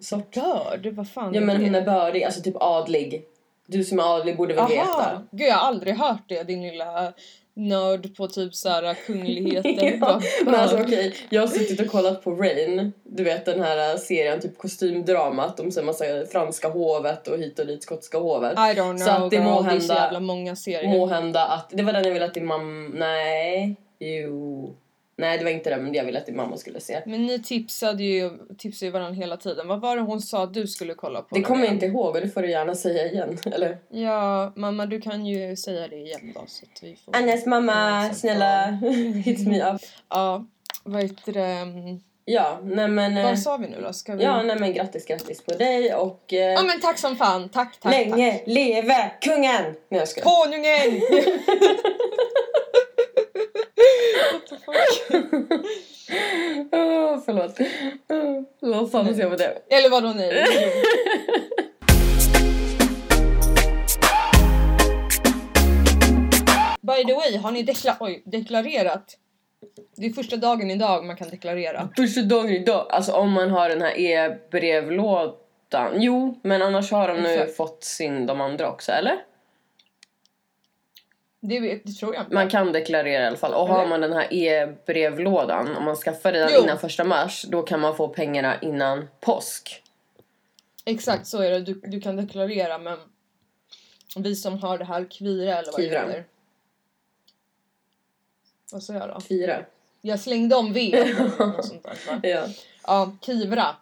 Sort. 0.00 0.34
Börd? 0.34 0.86
Vad 0.86 1.08
fan 1.08 1.34
Ja 1.34 1.40
men 1.40 1.56
hon 1.64 1.74
är 1.74 1.82
bördig, 1.82 2.24
alltså 2.24 2.40
typ 2.42 2.56
adlig. 2.60 3.24
Du 3.66 3.84
som 3.84 3.98
är 3.98 4.16
adlig 4.16 4.36
borde 4.36 4.54
väl 4.54 4.68
veta. 4.68 4.82
Aha! 4.82 5.22
Gud 5.30 5.48
jag 5.48 5.54
har 5.54 5.66
aldrig 5.68 5.94
hört 5.94 6.22
det 6.28 6.42
din 6.42 6.62
lilla 6.62 7.12
nörd 7.54 8.16
på 8.16 8.28
typ 8.28 8.54
såhär 8.54 8.94
kungligheter. 8.94 9.98
ja, 10.00 10.20
men 10.44 10.54
alltså 10.54 10.80
okej, 10.82 11.14
jag 11.30 11.42
har 11.42 11.48
suttit 11.48 11.80
och 11.80 11.86
kollat 11.86 12.24
på 12.24 12.30
Rain. 12.34 12.92
Du 13.04 13.24
vet 13.24 13.44
den 13.44 13.62
här 13.62 13.96
serien, 13.96 14.40
typ 14.40 14.58
kostymdramat 14.58 15.60
om 15.60 15.72
så 15.72 15.82
massa 15.82 16.04
franska 16.32 16.68
hovet 16.68 17.28
och 17.28 17.38
hit 17.38 17.58
och 17.58 17.66
dit 17.66 17.82
skotska 17.82 18.18
hovet. 18.18 18.52
I 18.52 18.56
don't 18.56 18.96
know 18.96 18.96
Så 18.96 19.10
att 19.10 19.30
det 19.30 19.40
må 19.40 19.62
det 19.62 19.68
är 19.68 19.80
så 19.80 19.92
hända- 19.92 19.94
jävla 19.94 20.20
många 20.20 20.56
serier. 20.56 20.88
Må 20.98 21.06
hända 21.06 21.46
att, 21.46 21.70
det 21.70 21.82
var 21.82 21.92
den 21.92 22.04
jag 22.04 22.12
ville 22.12 22.24
att 22.26 22.34
din 22.34 22.46
mamma, 22.46 22.90
nej, 22.94 23.76
jo. 23.98 24.74
Nej 25.20 25.38
det 25.38 25.44
var 25.44 25.50
inte 25.50 25.70
den 25.70 25.82
men 25.82 25.92
det 25.92 25.98
jag 25.98 26.04
ville 26.04 26.18
att 26.18 26.26
din 26.26 26.36
mamma 26.36 26.56
skulle 26.56 26.80
se. 26.80 27.02
Men 27.06 27.26
ni 27.26 27.42
tipsade 27.42 28.02
ju, 28.04 28.30
tipsade 28.58 28.86
ju 28.86 28.90
varandra 28.92 29.14
hela 29.14 29.36
tiden. 29.36 29.68
Vad 29.68 29.80
var 29.80 29.96
det 29.96 30.02
hon 30.02 30.20
sa 30.20 30.42
att 30.44 30.54
du 30.54 30.66
skulle 30.66 30.94
kolla 30.94 31.22
på? 31.22 31.34
Det 31.34 31.42
kommer 31.42 31.64
jag 31.64 31.74
inte 31.74 31.86
ihåg 31.86 32.14
och 32.14 32.20
det 32.20 32.28
får 32.28 32.42
du 32.42 32.50
gärna 32.50 32.74
säga 32.74 33.06
igen, 33.12 33.38
eller? 33.52 33.78
Ja, 33.90 34.52
mamma 34.56 34.86
du 34.86 35.00
kan 35.00 35.26
ju 35.26 35.56
säga 35.56 35.88
det 35.88 35.96
igen 35.96 36.32
då 36.34 36.44
så 36.46 36.66
att 36.72 36.82
vi 36.82 36.96
får... 37.04 37.16
Annes 37.16 37.46
mamma, 37.46 38.00
Mm, 38.02 38.14
snälla, 38.14 38.66
hit 39.24 39.46
me 39.48 39.62
up. 39.74 39.80
Ja, 40.08 40.46
vad 40.84 41.02
heter 41.02 41.32
det? 41.32 41.40
mm, 41.44 42.00
Ja, 42.24 42.60
nej 42.62 42.88
men... 42.88 43.16
eh, 43.16 43.24
Vad 43.24 43.38
sa 43.38 43.56
vi 43.56 43.68
nu 43.68 43.80
då? 43.82 43.92
Ska 43.92 44.14
vi... 44.14 44.24
Ja, 44.24 44.42
nej 44.42 44.56
men 44.60 44.72
grattis, 44.72 45.06
grattis 45.06 45.42
på 45.44 45.54
dig 45.54 45.94
och... 45.94 46.32
Eh, 46.32 46.52
Ja 46.52 46.62
men 46.62 46.80
tack 46.80 46.98
som 46.98 47.16
fan, 47.16 47.48
tack 47.48 47.80
tack 47.80 47.92
länge 47.92 48.40
leve 48.46 49.12
kungen! 49.20 49.62
Nej 49.64 49.74
jag 49.88 50.00
tack. 50.00 50.08
skojar. 50.08 50.24
Konungen! 50.24 51.00
What 54.32 54.46
the 54.48 54.56
fuck? 54.56 55.22
Åh, 56.72 57.20
förlåt. 57.24 57.60
Oh, 58.08 58.42
Låtsas 58.70 59.18
jag 59.18 59.30
på 59.30 59.36
det. 59.36 59.58
Eller 59.70 59.90
vadå 59.90 60.08
nej? 60.16 60.46
By 66.82 67.04
the 67.06 67.14
way, 67.14 67.36
har 67.36 67.50
ni 67.52 67.62
dekla- 67.62 67.96
oj, 68.00 68.22
deklarerat? 68.24 69.04
Det 69.96 70.06
är 70.06 70.10
första 70.10 70.36
dagen 70.36 70.70
idag 70.70 71.04
man 71.04 71.16
kan 71.16 71.28
deklarera. 71.28 71.88
Första 71.96 72.22
dagen 72.22 72.50
idag, 72.50 72.86
alltså 72.90 73.12
om 73.12 73.32
man 73.32 73.50
har 73.50 73.68
den 73.68 73.82
här 73.82 73.98
e-brevlådan. 74.00 75.92
Jo, 76.02 76.40
men 76.42 76.62
annars 76.62 76.90
har 76.92 77.08
de 77.08 77.14
nu 77.22 77.34
Exakt. 77.34 77.56
fått 77.56 77.84
sin 77.84 78.26
de 78.26 78.40
andra 78.40 78.70
också, 78.70 78.92
eller? 78.92 79.16
Det, 81.40 81.60
vet, 81.60 81.86
det 81.86 81.92
tror 81.92 82.14
jag 82.14 82.22
inte. 82.22 82.34
Man 82.34 82.48
kan 82.50 82.72
deklarera 82.72 83.22
i 83.22 83.26
alla 83.26 83.36
fall. 83.36 83.54
Och 83.54 83.68
har 83.68 83.86
man 83.86 84.00
den 84.00 84.12
här 84.12 84.34
e-brevlådan, 84.34 85.76
om 85.76 85.84
man 85.84 85.96
skaffar 85.96 86.32
den 86.32 86.50
Jo. 86.54 86.62
innan 86.62 86.78
första 86.78 87.04
mars, 87.04 87.44
då 87.48 87.62
kan 87.62 87.80
man 87.80 87.96
få 87.96 88.08
pengarna 88.08 88.60
innan 88.60 89.08
påsk. 89.20 89.82
Exakt 90.84 91.26
så 91.26 91.42
är 91.42 91.50
det. 91.50 91.60
Du, 91.60 91.74
du 91.74 92.00
kan 92.00 92.16
deklarera 92.16 92.78
men 92.78 92.98
vi 94.16 94.36
som 94.36 94.58
har 94.58 94.78
det 94.78 94.84
här 94.84 95.10
kvira 95.10 95.58
eller 95.58 95.72
vad 95.72 95.80
Kvira. 95.80 96.06
det 96.06 96.06
heter. 96.08 96.24
Vad 98.72 98.82
sa 98.82 98.94
jag 98.94 99.08
då? 99.08 99.20
Fyra. 99.20 99.64
Jag 100.00 100.20
slängde 100.20 100.56
om 100.56 100.72
V. 100.72 101.04
sånt 101.62 101.82
där? 101.82 102.30
Ja. 102.30 102.46
Ja, 102.86 103.16
kivra. 103.20 103.76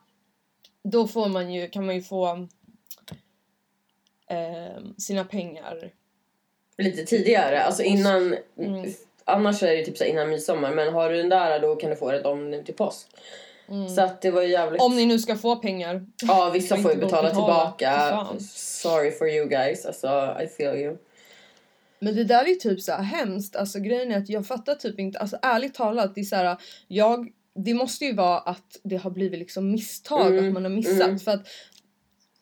Då 0.83 1.09
får 1.09 1.29
man 1.29 1.53
ju, 1.53 1.69
kan 1.69 1.87
man 1.87 1.95
ju 1.95 2.03
få 2.03 2.47
eh, 4.27 4.83
sina 4.99 5.25
pengar. 5.25 5.91
Lite 6.79 7.05
tidigare, 7.05 7.63
alltså 7.63 7.83
innan... 7.83 8.37
Mm. 8.59 8.93
Annars 9.29 9.63
är 9.63 9.77
det 9.77 9.85
typ 9.85 9.99
så 9.99 10.05
innan 10.05 10.31
midsommar, 10.31 10.75
men 10.75 10.93
har 10.95 11.11
du 11.11 11.17
den 11.17 11.29
där 11.29 11.61
då 11.61 11.77
kan 11.77 11.91
du 11.91 11.97
få 11.97 12.13
det 12.13 12.35
nu 12.35 12.63
till 12.63 12.75
påsk. 12.75 13.07
Mm. 13.69 13.89
Så 13.89 14.01
att 14.01 14.21
det 14.21 14.31
var 14.31 14.43
jävligt... 14.43 14.83
Om 14.83 14.97
ni 14.97 15.07
nu 15.07 15.19
ska 15.19 15.37
få 15.37 15.57
pengar. 15.57 16.07
Ja, 16.23 16.51
vissa 16.55 16.77
får 16.77 16.93
ju 16.93 16.99
betala 16.99 17.29
tillbaka. 17.29 18.27
Sorry 18.55 19.11
for 19.11 19.29
you 19.29 19.49
guys, 19.49 19.87
alltså 19.87 20.37
I 20.43 20.47
feel 20.47 20.77
you. 20.77 20.97
Men 21.99 22.17
det 22.17 22.25
där 22.25 22.49
är 22.49 22.55
typ 22.55 22.81
så 22.81 22.93
här 22.93 23.03
hemskt. 23.03 23.57
Alltså 23.57 23.79
grejen 23.81 24.13
är 24.13 24.19
att 24.19 24.29
jag 24.29 24.47
fattar 24.47 24.75
typ 24.75 24.99
inte, 25.01 25.19
alltså 25.19 25.39
ärligt 25.43 25.75
talat, 25.75 26.15
det 26.15 26.21
är 26.21 26.25
så 26.25 26.37
här, 26.37 26.57
jag, 26.89 27.29
det 27.55 27.75
måste 27.75 28.05
ju 28.05 28.15
vara 28.15 28.39
att 28.39 28.81
det 28.83 28.97
har 28.97 29.11
blivit 29.11 29.39
liksom 29.39 29.71
misstag, 29.71 30.27
Mm, 30.27 30.47
att 30.47 30.53
man 30.53 30.63
har 30.63 30.71
missat. 30.71 31.07
mm. 31.07 31.19
För 31.19 31.31
att 31.33 31.49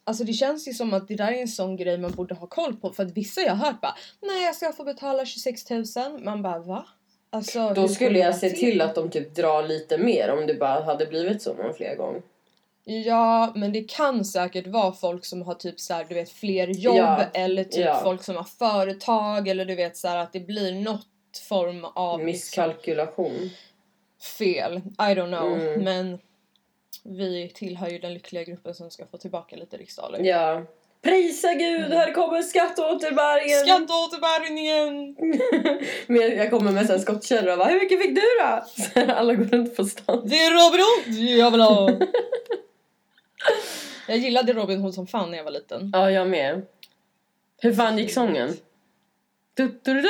Alltså 0.06 0.24
det 0.24 0.32
känns 0.32 0.68
ju 0.68 0.72
som 0.72 0.94
att 0.94 1.08
det 1.08 1.14
där 1.14 1.32
är 1.32 1.40
en 1.40 1.48
sån 1.48 1.76
grej 1.76 1.98
man 1.98 2.10
borde 2.12 2.34
ha 2.34 2.46
koll 2.46 2.76
på 2.76 2.90
för 2.90 3.02
att 3.02 3.10
vissa 3.10 3.40
jag 3.40 3.54
har 3.54 3.66
hört 3.66 3.80
bara 3.80 3.94
Nej 4.22 4.44
jag 4.44 4.54
ska 4.54 4.72
få 4.72 4.84
betala 4.84 5.26
26 5.26 5.70
000 5.70 5.84
Man 6.18 6.42
bara 6.42 6.58
va? 6.58 6.84
Alltså, 7.30 7.74
Då 7.74 7.88
skulle 7.88 8.18
jag 8.18 8.36
se 8.36 8.50
till 8.50 8.80
att 8.80 8.94
de 8.94 9.10
typ 9.10 9.34
drar 9.34 9.62
lite 9.68 9.98
mer 9.98 10.30
om 10.38 10.46
det 10.46 10.54
bara 10.54 10.84
hade 10.84 11.06
blivit 11.06 11.42
så 11.42 11.54
någon 11.54 11.74
fler 11.74 11.96
gång. 11.96 12.22
Ja 12.84 13.52
men 13.54 13.72
det 13.72 13.80
kan 13.88 14.24
säkert 14.24 14.66
vara 14.66 14.92
folk 14.92 15.24
som 15.24 15.42
har 15.42 15.54
typ 15.54 15.80
så 15.80 15.94
här, 15.94 16.04
du 16.08 16.14
vet 16.14 16.30
fler 16.30 16.68
jobb 16.68 16.96
Ja, 16.96 17.24
eller 17.34 17.64
typ 17.64 17.84
ja. 17.84 18.00
folk 18.02 18.22
som 18.22 18.36
har 18.36 18.44
företag 18.44 19.48
eller 19.48 19.64
du 19.64 19.74
vet 19.74 19.96
så 19.96 20.08
här, 20.08 20.16
att 20.16 20.32
det 20.32 20.40
blir 20.40 20.72
något 20.72 21.06
form 21.48 21.84
av 21.84 22.18
liksom, 22.18 22.26
Misskalkylation. 22.26 23.50
fel. 24.38 24.76
I 24.76 25.14
don't 25.14 25.38
know. 25.38 25.58
Mm. 25.60 25.84
Men 25.84 26.18
vi 27.04 27.52
tillhör 27.54 27.88
ju 27.88 27.98
den 27.98 28.14
lyckliga 28.14 28.44
gruppen 28.44 28.74
som 28.74 28.90
ska 28.90 29.06
få 29.06 29.18
tillbaka 29.18 29.56
lite 29.56 29.76
riksdaler. 29.76 30.20
Ja. 30.20 30.62
Prisa 31.02 31.54
gud, 31.54 31.92
här 31.92 32.12
kommer 32.12 32.42
skatteåterbäringen! 32.42 33.58
Skatteåterbäringen! 33.58 35.16
Men 36.06 36.36
jag 36.36 36.50
kommer 36.50 36.72
med 36.72 36.90
en 36.90 37.00
skottkärra 37.00 37.52
och 37.52 37.58
bara 37.58 37.68
Hur 37.68 37.80
mycket 37.80 38.02
fick 38.02 38.14
du 38.14 38.20
då? 38.20 38.64
Så 38.82 39.12
Alla 39.12 39.34
går 39.34 39.44
runt 39.44 39.76
på 39.76 39.84
stan. 39.84 40.28
Det 40.28 40.36
är 40.36 40.50
Robin 40.50 40.80
Hood 40.80 41.28
jag 41.38 41.50
vill 41.50 41.60
ha! 41.60 41.90
jag 44.08 44.18
gillade 44.18 44.52
Robin 44.52 44.80
Hood 44.80 44.94
som 44.94 45.06
fan 45.06 45.30
när 45.30 45.38
jag 45.38 45.44
var 45.44 45.50
liten. 45.50 45.90
Ja, 45.92 46.10
jag 46.10 46.28
med. 46.28 46.62
Hur 47.58 47.72
fan 47.72 47.98
gick 47.98 48.12
sången? 48.12 48.56
Du, 49.54 49.66
du, 49.66 49.94
du, 49.94 50.00
du. 50.00 50.08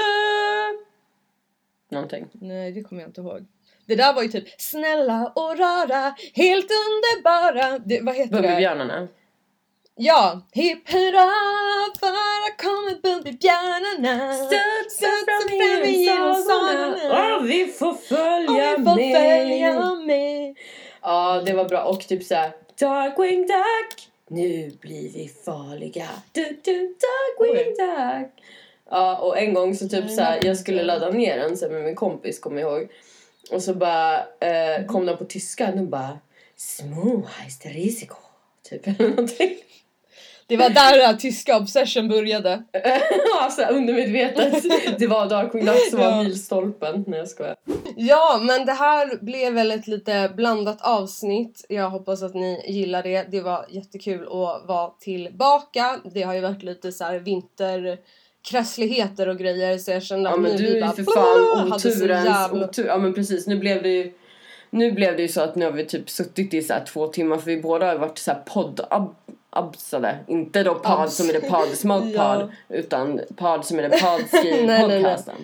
Någonting. 1.89 2.27
Nej 2.33 2.73
det 2.73 2.83
kommer 2.83 3.03
jag 3.03 3.09
inte 3.09 3.21
ihåg. 3.21 3.47
Det 3.87 3.95
där 3.95 4.13
var 4.15 4.23
ju 4.23 4.29
typ 4.29 4.45
snälla 4.61 5.33
och 5.35 5.59
rara, 5.59 6.15
helt 6.35 6.71
underbara. 6.87 7.79
Det, 7.79 8.01
vad 8.01 8.15
heter 8.15 8.37
det? 8.37 8.43
Bumbibjörnarna. 8.43 9.09
Ja! 9.97 10.41
Hipp 10.53 10.91
hurra 10.93 11.31
för 12.01 12.57
kommer 12.59 13.03
Bumbibjörnarna. 13.03 14.35
Studsa 14.35 15.07
fram 15.27 15.49
sagorna. 16.07 16.35
sagorna. 16.35 17.37
Och 17.37 17.51
vi 17.51 17.67
får 17.67 17.89
Och 17.91 18.01
följa 18.01 18.77
vi 18.77 18.85
får 18.85 18.97
med. 18.97 19.17
följa 19.17 19.95
med. 19.95 20.57
Ja, 21.03 21.43
det 21.47 21.53
var 21.53 21.65
bra. 21.65 21.83
Och 21.85 22.01
typ 22.01 22.25
såhär 22.25 22.51
Darkwing 22.81 23.43
Duck, 23.47 24.09
nu 24.29 24.71
blir 24.81 25.13
vi 25.13 25.31
farliga. 25.45 26.09
Du, 26.33 26.59
du, 26.65 26.95
Darkwing 27.05 27.75
Duck. 27.75 28.31
Ja, 28.91 29.17
och 29.17 29.39
en 29.39 29.55
gång 29.55 29.75
så 29.75 29.89
typ 29.89 30.11
såhär, 30.11 30.41
jag 30.43 30.57
skulle 30.57 30.83
ladda 30.83 31.11
ner 31.11 31.37
den 31.39 31.57
här 31.57 31.69
med 31.71 31.83
min 31.85 31.95
kompis, 31.95 32.39
kommer 32.39 32.61
jag 32.61 32.73
ihåg. 32.73 32.89
Och 33.51 33.63
så 33.63 33.75
bara 33.75 34.19
eh, 34.21 34.87
kom 34.89 35.07
den 35.07 35.17
på 35.17 35.25
tyska, 35.25 35.73
och 35.73 35.87
bara 35.87 36.19
Små 36.57 37.27
heißt 37.27 37.67
Risiko. 37.67 38.17
Typ 38.71 38.87
eller 39.01 39.09
någonting. 39.09 39.57
Det 40.47 40.57
var 40.57 40.69
där 40.71 40.97
den 40.99 41.07
här 41.07 41.15
tyska 41.17 41.57
obsession 41.57 42.09
började. 42.09 42.63
Ja, 43.35 43.51
så 43.51 43.63
här 43.63 43.73
undermedvetet. 43.73 44.65
Det 44.99 45.07
var 45.07 45.27
Darkwing 45.29 45.65
Duck 45.65 45.91
som 45.91 45.99
var 45.99 46.07
Ja. 46.11 46.23
milstolpen. 46.23 47.05
Nej 47.07 47.19
jag 47.19 47.29
skojar. 47.29 47.57
Ja, 47.97 48.41
men 48.43 48.67
det 48.67 48.73
här 48.73 49.19
blev 49.25 49.53
väl 49.55 49.71
ett 49.71 49.87
lite 49.87 50.33
blandat 50.37 50.79
avsnitt. 50.83 51.67
Jag 51.69 51.91
hoppas 51.91 52.23
att 52.23 52.35
ni 52.35 52.65
gillar 52.69 53.03
det. 53.03 53.23
Det 53.31 53.41
var 53.41 53.67
jättekul 53.69 54.23
att 54.23 54.67
vara 54.69 54.91
tillbaka. 55.01 56.01
Det 56.15 56.23
har 56.23 56.35
ju 56.35 56.41
varit 56.41 56.63
lite 56.63 56.93
så 56.93 57.05
här 57.05 57.19
vinterkrassligheter 58.45 59.29
och 59.29 59.39
grejer 59.39 59.79
så 59.79 59.91
jag 59.91 60.03
kände 60.03 60.31
Ja 60.31 60.35
att 60.35 60.41
men 60.41 60.51
nu 60.53 60.59
du 60.59 60.77
är 60.77 60.81
bara 60.81 60.93
för 60.93 61.03
fan 61.03 61.73
oturens 61.73 62.53
otur. 62.53 62.87
Ja 62.87 62.99
men 62.99 63.15
precis, 63.15 63.47
nu 63.47 63.57
blev 63.57 63.83
det 63.83 63.89
ju 63.89 64.13
nu 64.71 64.93
blev 64.93 65.17
det 65.17 65.23
ju 65.23 65.29
så 65.29 65.41
att 65.41 65.57
nu 65.57 65.65
har 65.65 65.73
vi 65.73 65.85
typ 65.85 66.11
suttit 66.11 66.55
i 66.55 66.63
så 66.63 66.73
här 66.73 66.85
två 66.85 67.07
timmar 67.07 67.37
för 67.39 67.47
vi 67.47 67.63
båda 67.63 67.87
har 67.87 67.97
varit 67.97 68.19
så 68.19 68.31
här 68.31 68.43
podd 68.47 68.81
ab, 68.91 69.15
absade. 69.51 70.19
Inte 70.29 70.63
då 70.63 70.75
pod 70.75 71.01
Abs. 71.01 71.17
som 71.17 71.29
är 71.29 71.33
det 71.33 71.41
pod 71.41 71.69
smoke 71.69 72.07
pod 72.07 72.17
Ja. 72.19 72.49
utan 72.69 73.21
pod 73.37 73.65
som 73.65 73.79
är 73.79 73.83
det 73.83 73.89
nej, 74.33 74.67
nej. 74.67 75.03
podcasten. 75.03 75.35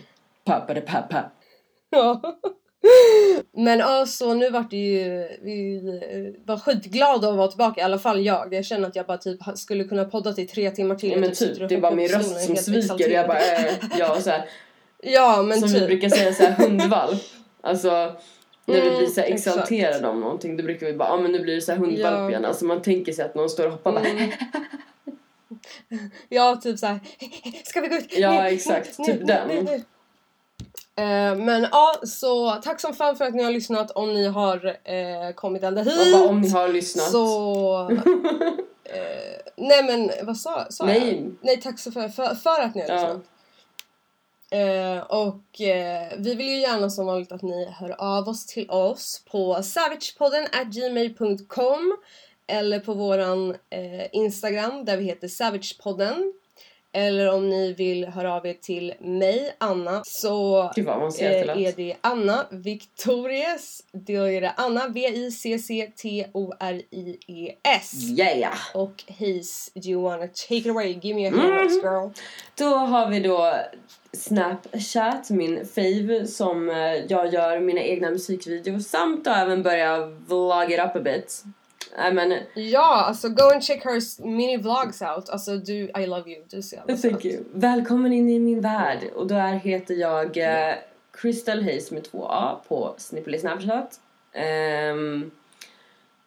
Pappade 0.44 0.80
pappa. 0.80 1.24
Ja. 1.90 2.20
Men 3.53 3.78
ja, 3.78 4.07
så 4.07 4.35
nu 4.35 4.51
vart 4.51 4.70
det 4.70 4.76
ju, 4.76 5.28
vi 5.43 5.76
eh, 5.76 6.47
var 6.47 6.57
skitglada 6.59 7.28
att 7.28 7.37
vara 7.37 7.49
tillbaka, 7.49 7.81
i 7.81 7.85
alla 7.85 7.99
fall 7.99 8.24
jag. 8.26 8.55
Jag 8.55 8.64
känner 8.64 8.89
att 8.89 8.97
jag 8.97 9.07
bara 9.07 9.18
typ 9.18 9.41
skulle 9.55 9.85
kunna 9.85 10.05
podda 10.05 10.33
till 10.33 10.49
tre 10.49 10.70
timmar 10.70 10.95
till. 10.95 11.11
Ja, 11.11 11.18
men 11.18 11.33
typ, 11.33 11.61
och 11.62 11.68
det 11.68 11.74
är 11.74 11.81
bara 11.81 11.95
min 11.95 12.09
röst 12.09 12.41
som 12.47 12.57
sviker. 12.57 13.11
Jag 13.11 13.26
bara 13.26 13.39
äh, 13.39 13.72
ja, 13.99 14.20
så 14.20 14.31
här, 14.31 14.49
Ja 15.03 15.43
men 15.43 15.61
Som 15.61 15.68
typ. 15.68 15.83
vi 15.83 15.87
brukar 15.87 16.09
säga 16.09 16.33
så 16.33 16.43
här 16.45 16.53
hundvalp. 16.53 17.22
Alltså 17.62 17.91
när 18.66 18.74
vi 18.74 18.81
Mm, 18.89 18.99
blir 18.99 19.07
så 19.07 19.20
här 19.20 19.28
exakt. 19.28 19.57
exalterade 19.57 20.09
om 20.09 20.20
någonting 20.20 20.57
då 20.57 20.62
brukar 20.62 20.87
vi 20.87 20.93
bara 20.93 21.09
ja 21.09 21.16
men 21.16 21.33
nu 21.33 21.39
blir 21.41 21.55
det 21.55 21.61
så 21.61 21.72
här 21.72 21.78
hundvalp 21.78 22.16
Ja. 22.18 22.28
igen. 22.31 22.45
Alltså 22.45 22.64
man 22.64 22.83
tänker 22.83 23.12
sig 23.12 23.24
att 23.24 23.35
någon 23.35 23.51
står 23.51 23.66
och 23.66 23.72
hoppar 23.72 23.93
bara 23.93 24.05
Mm. 24.05 24.31
Ja, 26.28 26.57
typ 26.62 26.78
såhär. 26.78 27.01
Ska 27.64 27.81
vi 27.81 27.89
gå 27.89 27.97
ut? 27.97 28.18
Ja, 28.18 28.43
Nu, 28.43 28.49
exakt. 28.49 28.99
nu, 28.99 29.05
Typ 29.05 29.20
nu, 29.20 29.24
den. 29.26 29.66
Eh, 31.01 31.36
men 31.36 31.66
ja, 31.72 31.94
så 32.03 32.51
tack 32.51 32.80
som 32.80 32.94
fan 32.94 33.16
för 33.16 33.24
att 33.24 33.34
ni 33.34 33.42
har 33.42 33.51
lyssnat 33.51 33.90
om 33.90 34.14
ni 34.14 34.26
har 34.26 34.66
eh, 34.66 35.34
kommit 35.34 35.62
ända 35.62 35.82
hit. 35.82 36.12
bara 36.12 36.28
om 36.28 36.40
ni 36.40 36.48
har 36.48 36.68
lyssnat. 36.68 37.11
Så... 37.11 37.90
eh, 38.84 39.53
nej 39.57 39.82
men 39.84 40.11
vad 40.26 40.36
sa, 40.36 40.66
sa 40.70 40.84
Nej. 40.84 41.14
jag? 41.14 41.32
Nej 41.42 41.61
tack 41.61 41.78
så 41.78 41.92
för, 41.92 42.09
för, 42.09 42.34
för 42.34 42.61
att 42.61 42.74
ni 42.74 42.80
har 42.80 42.88
Ja. 42.88 42.94
lyssnat. 42.94 43.22
Eh, 44.53 45.03
och 45.03 45.61
eh, 45.61 46.12
vi 46.18 46.34
vill 46.34 46.48
ju 46.48 46.59
gärna 46.61 46.90
som 46.90 47.07
vanligt 47.07 47.32
att 47.32 47.42
ni 47.42 47.64
hör 47.70 47.94
av 47.98 48.28
oss 48.28 48.46
till 48.46 48.70
oss 48.70 49.24
på 49.30 49.62
savagepodden 49.62 50.44
at 50.44 50.66
gmail.com 50.66 51.96
eller 52.46 52.80
på 52.80 52.94
våran 52.94 53.51
eh, 53.70 54.07
Instagram 54.12 54.84
där 54.84 54.96
vi 54.96 55.05
heter 55.05 55.28
savagepodden. 55.28 56.32
Eller 56.93 57.34
om 57.34 57.49
ni 57.49 57.72
vill 57.72 58.07
höra 58.07 58.34
av 58.34 58.47
er 58.47 58.55
till 58.55 58.95
mig, 59.01 59.57
Anna, 59.59 60.03
så 60.05 60.70
Gud 60.74 60.88
eh, 60.88 60.95
är 60.95 61.76
det 61.76 61.97
Anna 62.01 62.47
Victorias. 62.51 63.82
Då 63.93 64.12
är 64.28 64.41
det 64.41 64.53
Anna 64.57 64.88
V-I-C-C-T-O-R-I-E-S. 66.70 67.93
Yeah! 68.18 68.55
Och 68.74 69.05
Hayes, 69.18 69.70
do 69.74 69.88
you 69.88 70.03
wanna 70.03 70.26
take 70.26 70.57
it 70.57 70.66
away? 70.66 70.99
Give 71.03 71.14
me 71.14 71.26
a 71.26 71.30
hand 71.30 71.53
Mm. 71.53 71.68
girl. 71.82 72.11
Då 72.55 72.74
har 72.74 73.11
vi 73.11 73.20
då 73.20 73.55
Snapchat, 74.12 75.30
min 75.30 75.66
fave, 75.66 76.26
som 76.26 76.70
eh, 76.70 76.76
jag 77.09 77.32
gör 77.32 77.61
mina 77.61 77.80
egna 77.80 78.11
musikvideos 78.11 78.88
samt 78.88 79.24
då 79.24 79.30
även 79.30 79.62
börja 79.62 80.07
vlog 80.07 80.72
it 80.72 80.80
up 80.80 80.97
a 80.97 81.01
bit. 81.01 81.45
Nej 81.97 82.12
men, 82.12 82.38
Ja, 82.55 83.05
alltså 83.05 83.28
go 83.28 83.43
and 83.53 83.62
check 83.62 83.84
her 83.84 84.26
mini 84.26 84.57
vlogs 84.57 85.03
out. 85.03 85.28
Alltså 85.28 85.57
du, 85.57 85.74
I 85.74 86.07
love 86.07 86.30
you. 86.30 86.45
Du 86.49 86.57
jävla 86.57 86.97
thank 86.97 87.22
söt. 87.22 87.24
you. 87.24 87.45
Välkommen 87.53 88.12
in 88.12 88.28
i 88.28 88.38
min 88.38 88.61
värld. 88.61 89.11
Och 89.14 89.26
där 89.26 89.53
heter 89.53 89.95
jag 89.95 90.36
eh, 90.36 90.74
Crystal 91.12 91.62
Hayes 91.62 91.91
med 91.91 92.05
två 92.05 92.26
A 92.30 92.61
på 92.68 92.95
Snipply 92.99 93.38
Snapchat. 93.38 94.01
Ehm, 94.32 95.30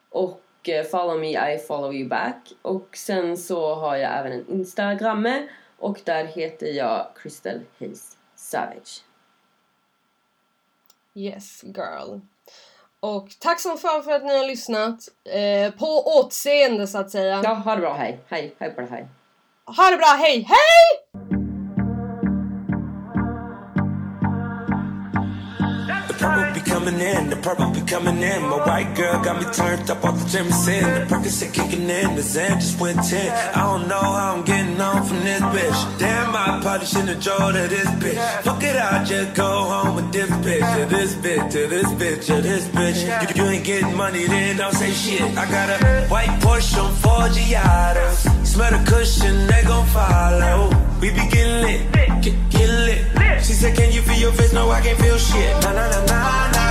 och 0.10 0.70
eh, 0.70 0.86
follow 0.86 1.20
me, 1.20 1.54
I 1.54 1.60
follow 1.60 1.94
you 1.94 2.10
back. 2.10 2.54
Och 2.62 2.98
sen 2.98 3.38
så 3.38 3.76
har 3.76 3.96
jag 3.96 4.20
även 4.20 4.32
en 4.32 4.50
Instagramme 4.50 5.48
och 5.78 6.02
där 6.04 6.26
heter 6.26 6.68
jag 6.68 7.08
Crystal 7.16 7.60
Hayes 7.80 8.18
Savage. 8.36 9.04
Yes 11.16 11.64
girl. 11.64 12.20
Och 13.04 13.28
tack 13.40 13.60
som 13.60 13.78
fan 13.78 14.04
för 14.04 14.12
att 14.12 14.24
ni 14.24 14.38
har 14.38 14.48
lyssnat. 14.48 15.00
Eh, 15.30 15.74
på 15.74 16.20
återseende 16.20 16.88
så 16.88 16.98
att 16.98 17.12
säga. 17.12 17.42
Ja, 17.44 17.54
ha 17.54 17.76
det 17.76 17.82
bra. 17.82 17.94
Hej. 17.94 18.20
Hej. 18.30 18.56
Hej 18.60 18.70
på 18.70 18.82
dig. 18.82 18.90
Hej. 18.90 19.08
Ha 19.66 19.90
det 19.92 19.98
bra, 19.98 20.08
hej 20.08 20.48
hej! 20.50 21.23
Coming 26.84 27.00
in, 27.00 27.30
the 27.30 27.36
purple 27.38 27.70
be 27.72 27.82
coming 27.82 28.22
in. 28.22 28.42
My 28.42 28.58
white 28.68 28.94
girl 28.96 29.24
got 29.24 29.40
me 29.40 29.46
turned 29.54 29.90
up 29.90 30.04
off 30.04 30.20
the 30.20 30.30
Jameson. 30.30 30.84
The 30.84 31.06
Percocet 31.08 31.54
kicking 31.54 31.90
in, 31.90 32.16
the 32.16 32.22
Zen 32.22 32.60
just 32.60 32.78
went 32.78 33.02
10. 33.02 33.56
I 33.56 33.62
don't 33.62 33.88
know 33.88 34.02
how 34.02 34.36
I'm 34.36 34.44
getting 34.44 34.80
on 34.82 35.06
from 35.06 35.20
this 35.22 35.42
bitch. 35.42 36.00
Damn, 36.00 36.36
I 36.36 36.60
probably 36.62 36.86
shouldn't 36.86 37.22
drove 37.24 37.54
to 37.54 37.68
this 37.70 37.88
bitch. 38.04 38.42
Fuck 38.42 38.64
it, 38.64 38.76
I'll 38.76 39.06
just 39.06 39.34
go 39.34 39.44
home 39.46 39.96
with 39.96 40.12
this 40.12 40.30
bitch. 40.30 40.66
To 40.76 40.96
this 40.96 41.16
bitch, 41.16 41.52
to 41.52 41.68
this 41.68 41.88
bitch, 41.94 42.26
to 42.26 42.42
this 42.42 42.68
bitch. 42.68 43.00
You, 43.22 43.44
you 43.44 43.50
ain't 43.50 43.66
getting 43.66 43.96
money, 43.96 44.26
then 44.26 44.58
don't 44.58 44.74
say 44.74 44.92
shit. 44.92 45.22
I 45.38 45.50
got 45.50 45.70
a 45.70 46.08
white 46.08 46.36
Porsche 46.42 46.84
on 46.84 46.94
four 46.96 47.30
Giadas. 47.36 48.46
Smell 48.46 48.72
the 48.72 48.84
cushion, 48.90 49.48
they 49.48 49.64
gon' 49.64 49.88
follow. 49.88 50.70
We 51.00 51.12
be 51.12 51.28
getting 51.30 51.62
lit, 51.64 51.92
get, 52.22 52.50
get 52.50 52.70
lit. 52.70 53.14
She 53.44 53.54
said, 53.54 53.76
Can 53.76 53.92
you 53.92 54.02
feel 54.02 54.18
your 54.18 54.32
face? 54.34 54.54
No, 54.54 54.70
I 54.70 54.82
can't 54.82 55.00
feel 55.00 55.18
shit. 55.18 55.52
Nah, 55.64 55.74
nah, 55.74 55.90
nah, 55.90 56.06
nah, 56.06 56.52
nah. 56.52 56.63